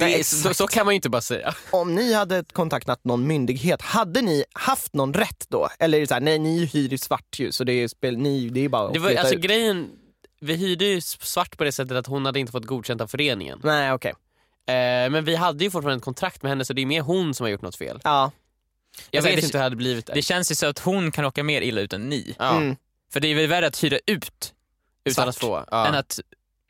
Är, 0.00 0.22
så, 0.22 0.54
så 0.54 0.66
kan 0.66 0.86
man 0.86 0.94
ju 0.94 0.96
inte 0.96 1.08
bara 1.10 1.22
säga. 1.22 1.54
Om 1.70 1.94
ni 1.94 2.12
hade 2.12 2.44
kontaktat 2.52 3.04
någon 3.04 3.26
myndighet, 3.26 3.82
hade 3.82 4.22
ni 4.22 4.44
haft 4.52 4.94
någon 4.94 5.14
rätt 5.14 5.46
då? 5.48 5.68
Eller 5.78 5.98
är 5.98 6.00
det 6.00 6.06
så 6.06 6.14
här, 6.14 6.20
nej 6.20 6.38
ni 6.38 6.64
hyr 6.64 6.92
i 6.92 6.98
svart 6.98 7.38
ju 7.40 7.52
så 7.52 7.64
det 7.64 7.72
är, 7.72 7.88
spel, 7.88 8.16
ni, 8.16 8.48
det 8.48 8.60
är 8.60 8.68
bara 8.68 8.86
att 8.86 8.92
Det 8.92 8.98
var, 8.98 9.14
alltså 9.14 9.34
ut. 9.34 9.40
grejen, 9.40 9.88
vi 10.40 10.54
hyrde 10.56 10.84
ju 10.84 11.00
svart 11.00 11.56
på 11.58 11.64
det 11.64 11.72
sättet 11.72 11.96
att 11.96 12.06
hon 12.06 12.26
hade 12.26 12.40
inte 12.40 12.52
fått 12.52 12.64
godkänt 12.66 13.00
av 13.00 13.06
föreningen. 13.06 13.60
Nej 13.64 13.92
okej. 13.92 14.10
Eh, 14.66 15.10
men 15.10 15.24
vi 15.24 15.36
hade 15.36 15.64
ju 15.64 15.70
fortfarande 15.70 15.96
ett 15.98 16.04
kontrakt 16.04 16.42
med 16.42 16.50
henne 16.50 16.64
så 16.64 16.72
det 16.72 16.82
är 16.82 16.86
mer 16.86 17.00
hon 17.00 17.34
som 17.34 17.44
har 17.44 17.50
gjort 17.50 17.62
något 17.62 17.76
fel. 17.76 18.00
Ja. 18.04 18.30
Jag 19.10 19.22
säger, 19.22 19.36
vet 19.36 19.42
det- 19.42 19.46
inte 19.46 19.58
hur 19.58 19.60
det 19.60 19.64
hade 19.64 19.76
blivit. 19.76 20.06
Det 20.14 20.22
känns 20.22 20.50
ju 20.50 20.54
så 20.54 20.66
att 20.66 20.78
hon 20.78 21.12
kan 21.12 21.24
åka 21.24 21.42
mer 21.44 21.60
illa 21.60 21.80
ut 21.80 21.92
än 21.92 22.08
ni. 22.08 22.34
ja, 22.38 22.56
Mm. 22.56 22.76
För 23.12 23.20
det 23.20 23.28
är 23.28 23.34
väl 23.34 23.46
värre 23.46 23.66
att 23.66 23.84
hyra 23.84 23.98
ut 24.06 24.52
utan 25.04 25.14
svart 25.14 25.28
att 25.28 25.36
få. 25.36 25.64
Ja. 25.70 25.86
än 25.86 25.94
att 25.94 26.20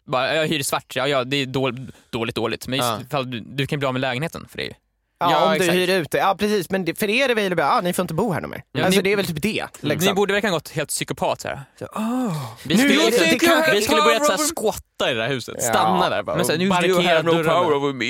bara, 0.04 0.34
jag 0.34 0.46
hyr 0.48 0.62
svart, 0.62 0.96
ja, 0.96 1.08
ja 1.08 1.24
det 1.24 1.36
är 1.36 1.46
dåligt, 1.46 2.34
dåligt. 2.34 2.66
Men 2.68 2.78
just 2.78 3.12
Ja. 3.12 3.22
du, 3.22 3.40
du 3.40 3.66
kan 3.66 3.78
bli 3.78 3.86
av 3.88 3.94
med 3.94 4.00
lägenheten 4.00 4.46
för 4.48 4.58
det. 4.58 4.74
Ja, 5.18 5.30
Ja, 5.30 5.46
om 5.46 5.52
exakt. 5.52 5.72
du 5.72 5.78
hyr 5.78 5.88
ut 5.88 6.10
det. 6.10 6.18
Ja 6.18 6.36
precis, 6.38 6.70
men 6.70 6.84
det, 6.84 6.98
för 6.98 7.10
er 7.10 7.24
är 7.24 7.28
det 7.28 7.34
väl 7.34 7.56
bara, 7.56 7.70
ah, 7.72 7.80
ni 7.80 7.92
får 7.92 8.02
inte 8.02 8.14
bo 8.14 8.32
här 8.32 8.40
mer. 8.40 8.62
Ja, 8.72 8.84
alltså 8.84 8.98
ni- 9.00 9.02
det 9.02 9.12
är 9.12 9.16
väl 9.16 9.26
typ 9.26 9.42
det. 9.42 9.64
Liksom. 9.80 10.08
Ni 10.08 10.14
borde 10.14 10.32
verkligen 10.32 10.52
gått 10.54 10.68
helt 10.68 10.88
psykopat 10.88 11.40
så 11.40 11.48
här. 11.48 11.60
vi 12.62 12.74
Nu 12.74 12.78
skulle, 12.82 12.94
låter 12.94 13.10
det 13.24 13.30
vi, 13.30 13.38
kanske- 13.38 13.72
vi 13.72 13.82
skulle 13.82 14.02
här 14.02 14.36
skotta 14.36 15.10
i 15.10 15.14
det 15.14 15.22
här 15.22 15.28
huset, 15.28 15.54
Ja. 15.58 15.62
stanna 15.64 16.10
där 16.10 16.22
bara 16.22 16.36
Men 16.36 16.44
sen, 16.44 16.54
och 16.56 16.62
you, 16.62 17.02
have 17.02 17.22
no 17.22 17.30
dörrarna. 17.32 17.60
power 17.60 17.74
over 17.76 17.92
me. 17.92 18.04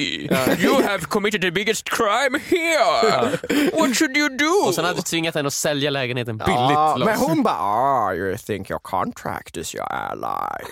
You 0.65 0.83
have 0.83 0.99
committed 1.05 1.41
the 1.41 1.51
biggest 1.51 1.89
crime 1.89 2.39
here. 2.49 3.39
What 3.81 3.97
should 3.97 4.17
you 4.17 4.29
do? 4.29 4.67
Och 4.69 4.75
sen 4.75 4.85
hade 4.85 4.97
vi 4.97 5.03
tvingat 5.03 5.35
henne 5.35 5.47
att 5.47 5.53
sälja 5.55 5.91
lägenheten 5.91 6.37
billigt 6.37 6.55
Ja, 6.55 6.97
men 7.05 7.17
hon 7.19 7.43
bara, 7.43 7.55
ah, 7.61 8.15
you 8.15 8.37
think 8.37 8.71
your 8.71 8.81
contract 8.81 9.57
is 9.57 9.75
your 9.75 9.87
ally. 9.93 10.65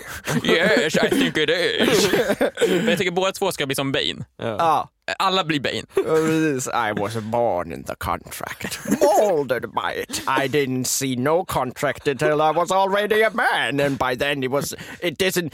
Yes, 0.45 0.95
I 0.97 1.09
think 1.09 1.37
it 1.37 1.51
is. 1.51 2.09
Men 2.68 2.89
jag 2.89 2.99
tycker 2.99 3.11
båda 3.11 3.33
två 3.33 3.53
ska 3.53 3.66
bli 3.66 3.74
som 3.76 3.93
Bane. 3.93 4.24
Ja, 4.43 4.89
Alla 5.18 5.44
blir 5.44 5.61
Bane. 5.61 5.82
I 6.88 6.92
was 7.00 7.16
born 7.16 7.72
in 7.72 7.84
the 7.84 7.96
contract. 7.96 8.78
Molded 9.00 9.62
by 9.72 9.92
it. 10.03 10.22
I 10.26 10.48
didn't 10.48 10.84
see 10.86 11.16
no 11.16 11.44
contract 11.44 12.09
until 12.09 12.40
I 12.40 12.53
was 12.53 12.70
already 12.70 13.22
a 13.22 13.30
man 13.30 13.80
and 13.80 13.98
by 13.98 14.16
then 14.16 14.42
it 14.42 14.50
was, 14.50 14.74
it 15.00 15.18
isn't, 15.22 15.53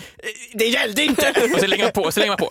det 0.55 0.69
gällde 0.69 1.03
inte. 1.03 1.31
Och 1.55 1.61
så 1.61 1.67
lägger 1.67 1.85
man 1.85 1.93
på, 1.93 2.13
så 2.13 2.21
lägger 2.21 2.31
man 2.31 2.39
på. 2.39 2.51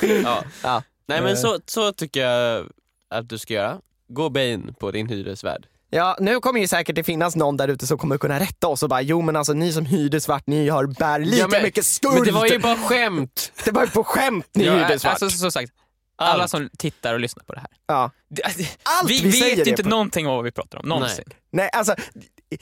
Ja. 0.24 0.44
Ja. 0.62 0.82
Nej 1.06 1.22
men 1.22 1.36
så, 1.36 1.58
så 1.66 1.92
tycker 1.92 2.20
jag 2.20 2.66
att 3.08 3.28
du 3.28 3.38
ska 3.38 3.54
göra. 3.54 3.80
Gå 4.08 4.28
Bane 4.30 4.72
på 4.78 4.90
din 4.90 5.08
hyresvärd. 5.08 5.66
Ja, 5.92 6.16
nu 6.20 6.40
kommer 6.40 6.60
ju 6.60 6.68
säkert 6.68 6.96
det 6.96 7.02
finnas 7.04 7.36
någon 7.36 7.56
där 7.56 7.68
ute 7.68 7.86
som 7.86 7.98
kommer 7.98 8.18
kunna 8.18 8.40
rätta 8.40 8.66
oss 8.68 8.82
och 8.82 8.88
bara, 8.88 9.00
jo 9.02 9.20
men 9.22 9.36
alltså 9.36 9.52
ni 9.52 9.72
som 9.72 9.86
hyrde 9.86 10.20
svart, 10.20 10.46
ni 10.46 10.68
har 10.68 10.86
bär 10.86 11.18
lika 11.18 11.36
Ja, 11.36 11.48
men- 11.48 11.62
mycket 11.62 11.86
skuld. 11.86 12.14
Men 12.14 12.24
det 12.24 12.32
var 12.32 12.46
ju 12.46 12.58
bara 12.58 12.76
skämt! 12.76 13.52
det 13.64 13.70
var 13.70 13.82
ju 13.84 13.90
på 13.90 14.04
skämt 14.04 14.46
ni 14.52 14.64
Ja, 14.64 14.72
hyrde 14.74 14.98
svart. 14.98 15.22
alltså, 15.22 15.38
som 15.38 15.52
sagt, 15.52 15.72
alla 16.16 16.48
som 16.48 16.70
tittar 16.78 17.14
och 17.14 17.20
lyssnar 17.20 17.44
på 17.44 17.52
det 17.52 17.60
här. 17.60 17.68
ja. 17.86 18.10
Alltså, 18.44 18.62
Allt 18.82 19.10
vi, 19.10 19.20
vi 19.22 19.32
säger 19.32 19.56
vet 19.56 19.66
inte 19.66 19.82
på- 19.82 19.88
någonting 19.88 20.26
om 20.26 20.34
vad 20.34 20.44
vi 20.44 20.52
pratar 20.52 20.78
om, 20.78 20.88
någonsin. 20.88 21.24
Nej, 21.52 21.70
alltså 21.72 21.94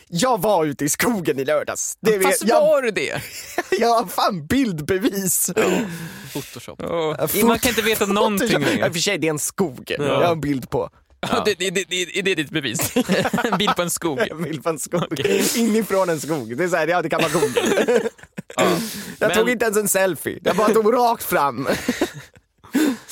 jag 0.08 0.40
var 0.42 0.64
ute 0.64 0.84
i 0.84 0.88
skogen 0.88 1.38
i 1.38 1.44
lördags. 1.44 1.96
Det 2.00 2.20
Fast 2.20 2.44
jag, 2.44 2.60
var 2.60 2.82
du 2.82 2.90
det? 2.90 3.20
jag 3.80 3.88
har 3.88 4.06
fan 4.06 4.46
bildbevis. 4.46 5.50
Photoshop. 6.32 6.80
Oh, 6.82 7.44
man 7.44 7.58
kan 7.58 7.68
inte 7.68 7.82
veta 7.82 8.06
någonting 8.06 8.48
Ja, 8.52 8.58
I 8.60 8.64
längre. 8.64 8.86
och 8.88 8.92
för 8.92 9.00
sig, 9.00 9.18
det 9.18 9.26
är 9.26 9.30
en 9.30 9.38
skog. 9.38 9.94
Jag 9.98 10.20
har 10.26 10.32
en 10.32 10.40
bild 10.40 10.70
på. 10.70 10.90
Ja. 11.20 11.42
Det, 11.44 11.54
det, 11.54 11.70
det, 11.70 11.84
det, 12.22 12.30
är 12.32 12.36
ditt 12.36 12.50
bevis. 12.50 12.96
En 13.44 13.58
bild 13.58 13.76
på 13.76 13.82
en 13.82 13.90
skog. 13.90 14.18
En 14.18 14.42
bild 14.42 14.62
på 14.62 14.68
en 14.68 14.78
skog. 14.78 15.20
Inifrån 15.56 16.08
en 16.08 16.20
skog. 16.20 16.56
Det 16.56 16.64
är 16.64 16.68
så 16.68 16.76
här, 16.76 16.88
ja 16.88 17.02
det 17.02 17.08
kan 17.10 17.20
vara 17.22 17.32
Google. 17.32 18.00
Jag 19.18 19.28
Men- 19.28 19.30
tog 19.36 19.50
inte 19.50 19.64
ens 19.64 19.78
en 19.78 19.88
selfie. 19.88 20.38
Jag 20.44 20.56
bara 20.56 20.68
tog 20.68 20.94
rakt 20.94 21.22
fram. 21.22 21.68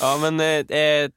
Ja 0.01 0.19
men 0.21 0.41
eh, 0.41 0.79
eh, 0.79 1.11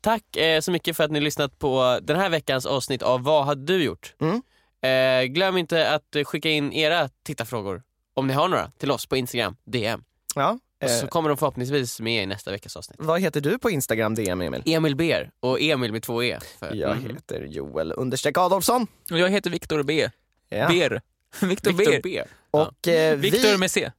tack 0.00 0.36
eh, 0.36 0.60
så 0.60 0.70
mycket 0.70 0.96
för 0.96 1.04
att 1.04 1.10
ni 1.10 1.20
lyssnat 1.20 1.58
på 1.58 1.98
den 2.02 2.16
här 2.16 2.28
veckans 2.30 2.66
avsnitt 2.66 3.02
av 3.02 3.22
Vad 3.22 3.44
hade 3.44 3.64
du 3.78 3.82
gjort? 3.84 4.14
Mm. 4.20 4.42
Eh, 4.82 5.26
glöm 5.26 5.56
inte 5.56 5.90
att 5.90 6.16
skicka 6.26 6.48
in 6.50 6.72
era 6.72 7.08
tittarfrågor, 7.24 7.82
om 8.14 8.26
ni 8.26 8.32
har 8.32 8.48
några, 8.48 8.70
till 8.78 8.90
oss 8.90 9.06
på 9.06 9.16
Instagram, 9.16 9.56
DM. 9.64 10.04
Ja, 10.34 10.58
Och 10.84 10.90
så 10.90 11.04
eh, 11.04 11.08
kommer 11.08 11.28
de 11.28 11.38
förhoppningsvis 11.38 12.00
med 12.00 12.22
i 12.22 12.26
nästa 12.26 12.50
veckas 12.50 12.76
avsnitt. 12.76 12.96
vad 13.00 13.20
heter 13.20 13.40
du 13.40 13.58
på 13.58 13.70
Instagram 13.70 14.14
DM 14.14 14.40
Emil? 14.40 14.62
Emil 14.66 14.96
Ber 14.96 15.30
och 15.40 15.60
Emil 15.60 15.92
med 15.92 16.02
två 16.02 16.22
E. 16.22 16.38
För, 16.58 16.74
Jag 16.74 16.96
Mhm. 16.96 17.10
heter 17.14 17.40
Joel 17.46 17.92
understreck 17.92 18.38
Adolfsson. 18.38 18.86
Och 19.10 19.18
jag 19.18 19.28
heter 19.30 19.50
Viktor 19.50 19.82
B. 19.82 20.10
Ja. 20.48 20.68
Ber. 20.68 21.00
Viktor 21.46 21.72
Ber. 21.72 22.02
Ber. 22.02 22.24
Och 22.50 22.88
eh, 22.88 23.16
Viktor 23.16 23.52
vi... 23.52 23.58
med 23.58 23.70
C. 23.70 23.90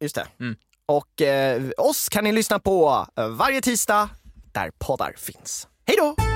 Just 0.00 0.14
det. 0.14 0.26
Mm. 0.40 0.56
Och 0.86 1.22
eh, 1.22 1.62
oss 1.76 2.08
kan 2.08 2.24
ni 2.24 2.32
lyssna 2.32 2.58
på 2.58 3.06
eh, 3.16 3.28
varje 3.28 3.60
tisdag 3.62 4.08
där 4.52 4.70
poddar 4.78 5.14
finns. 5.16 5.68
Hej 5.86 5.96
då! 5.98 6.33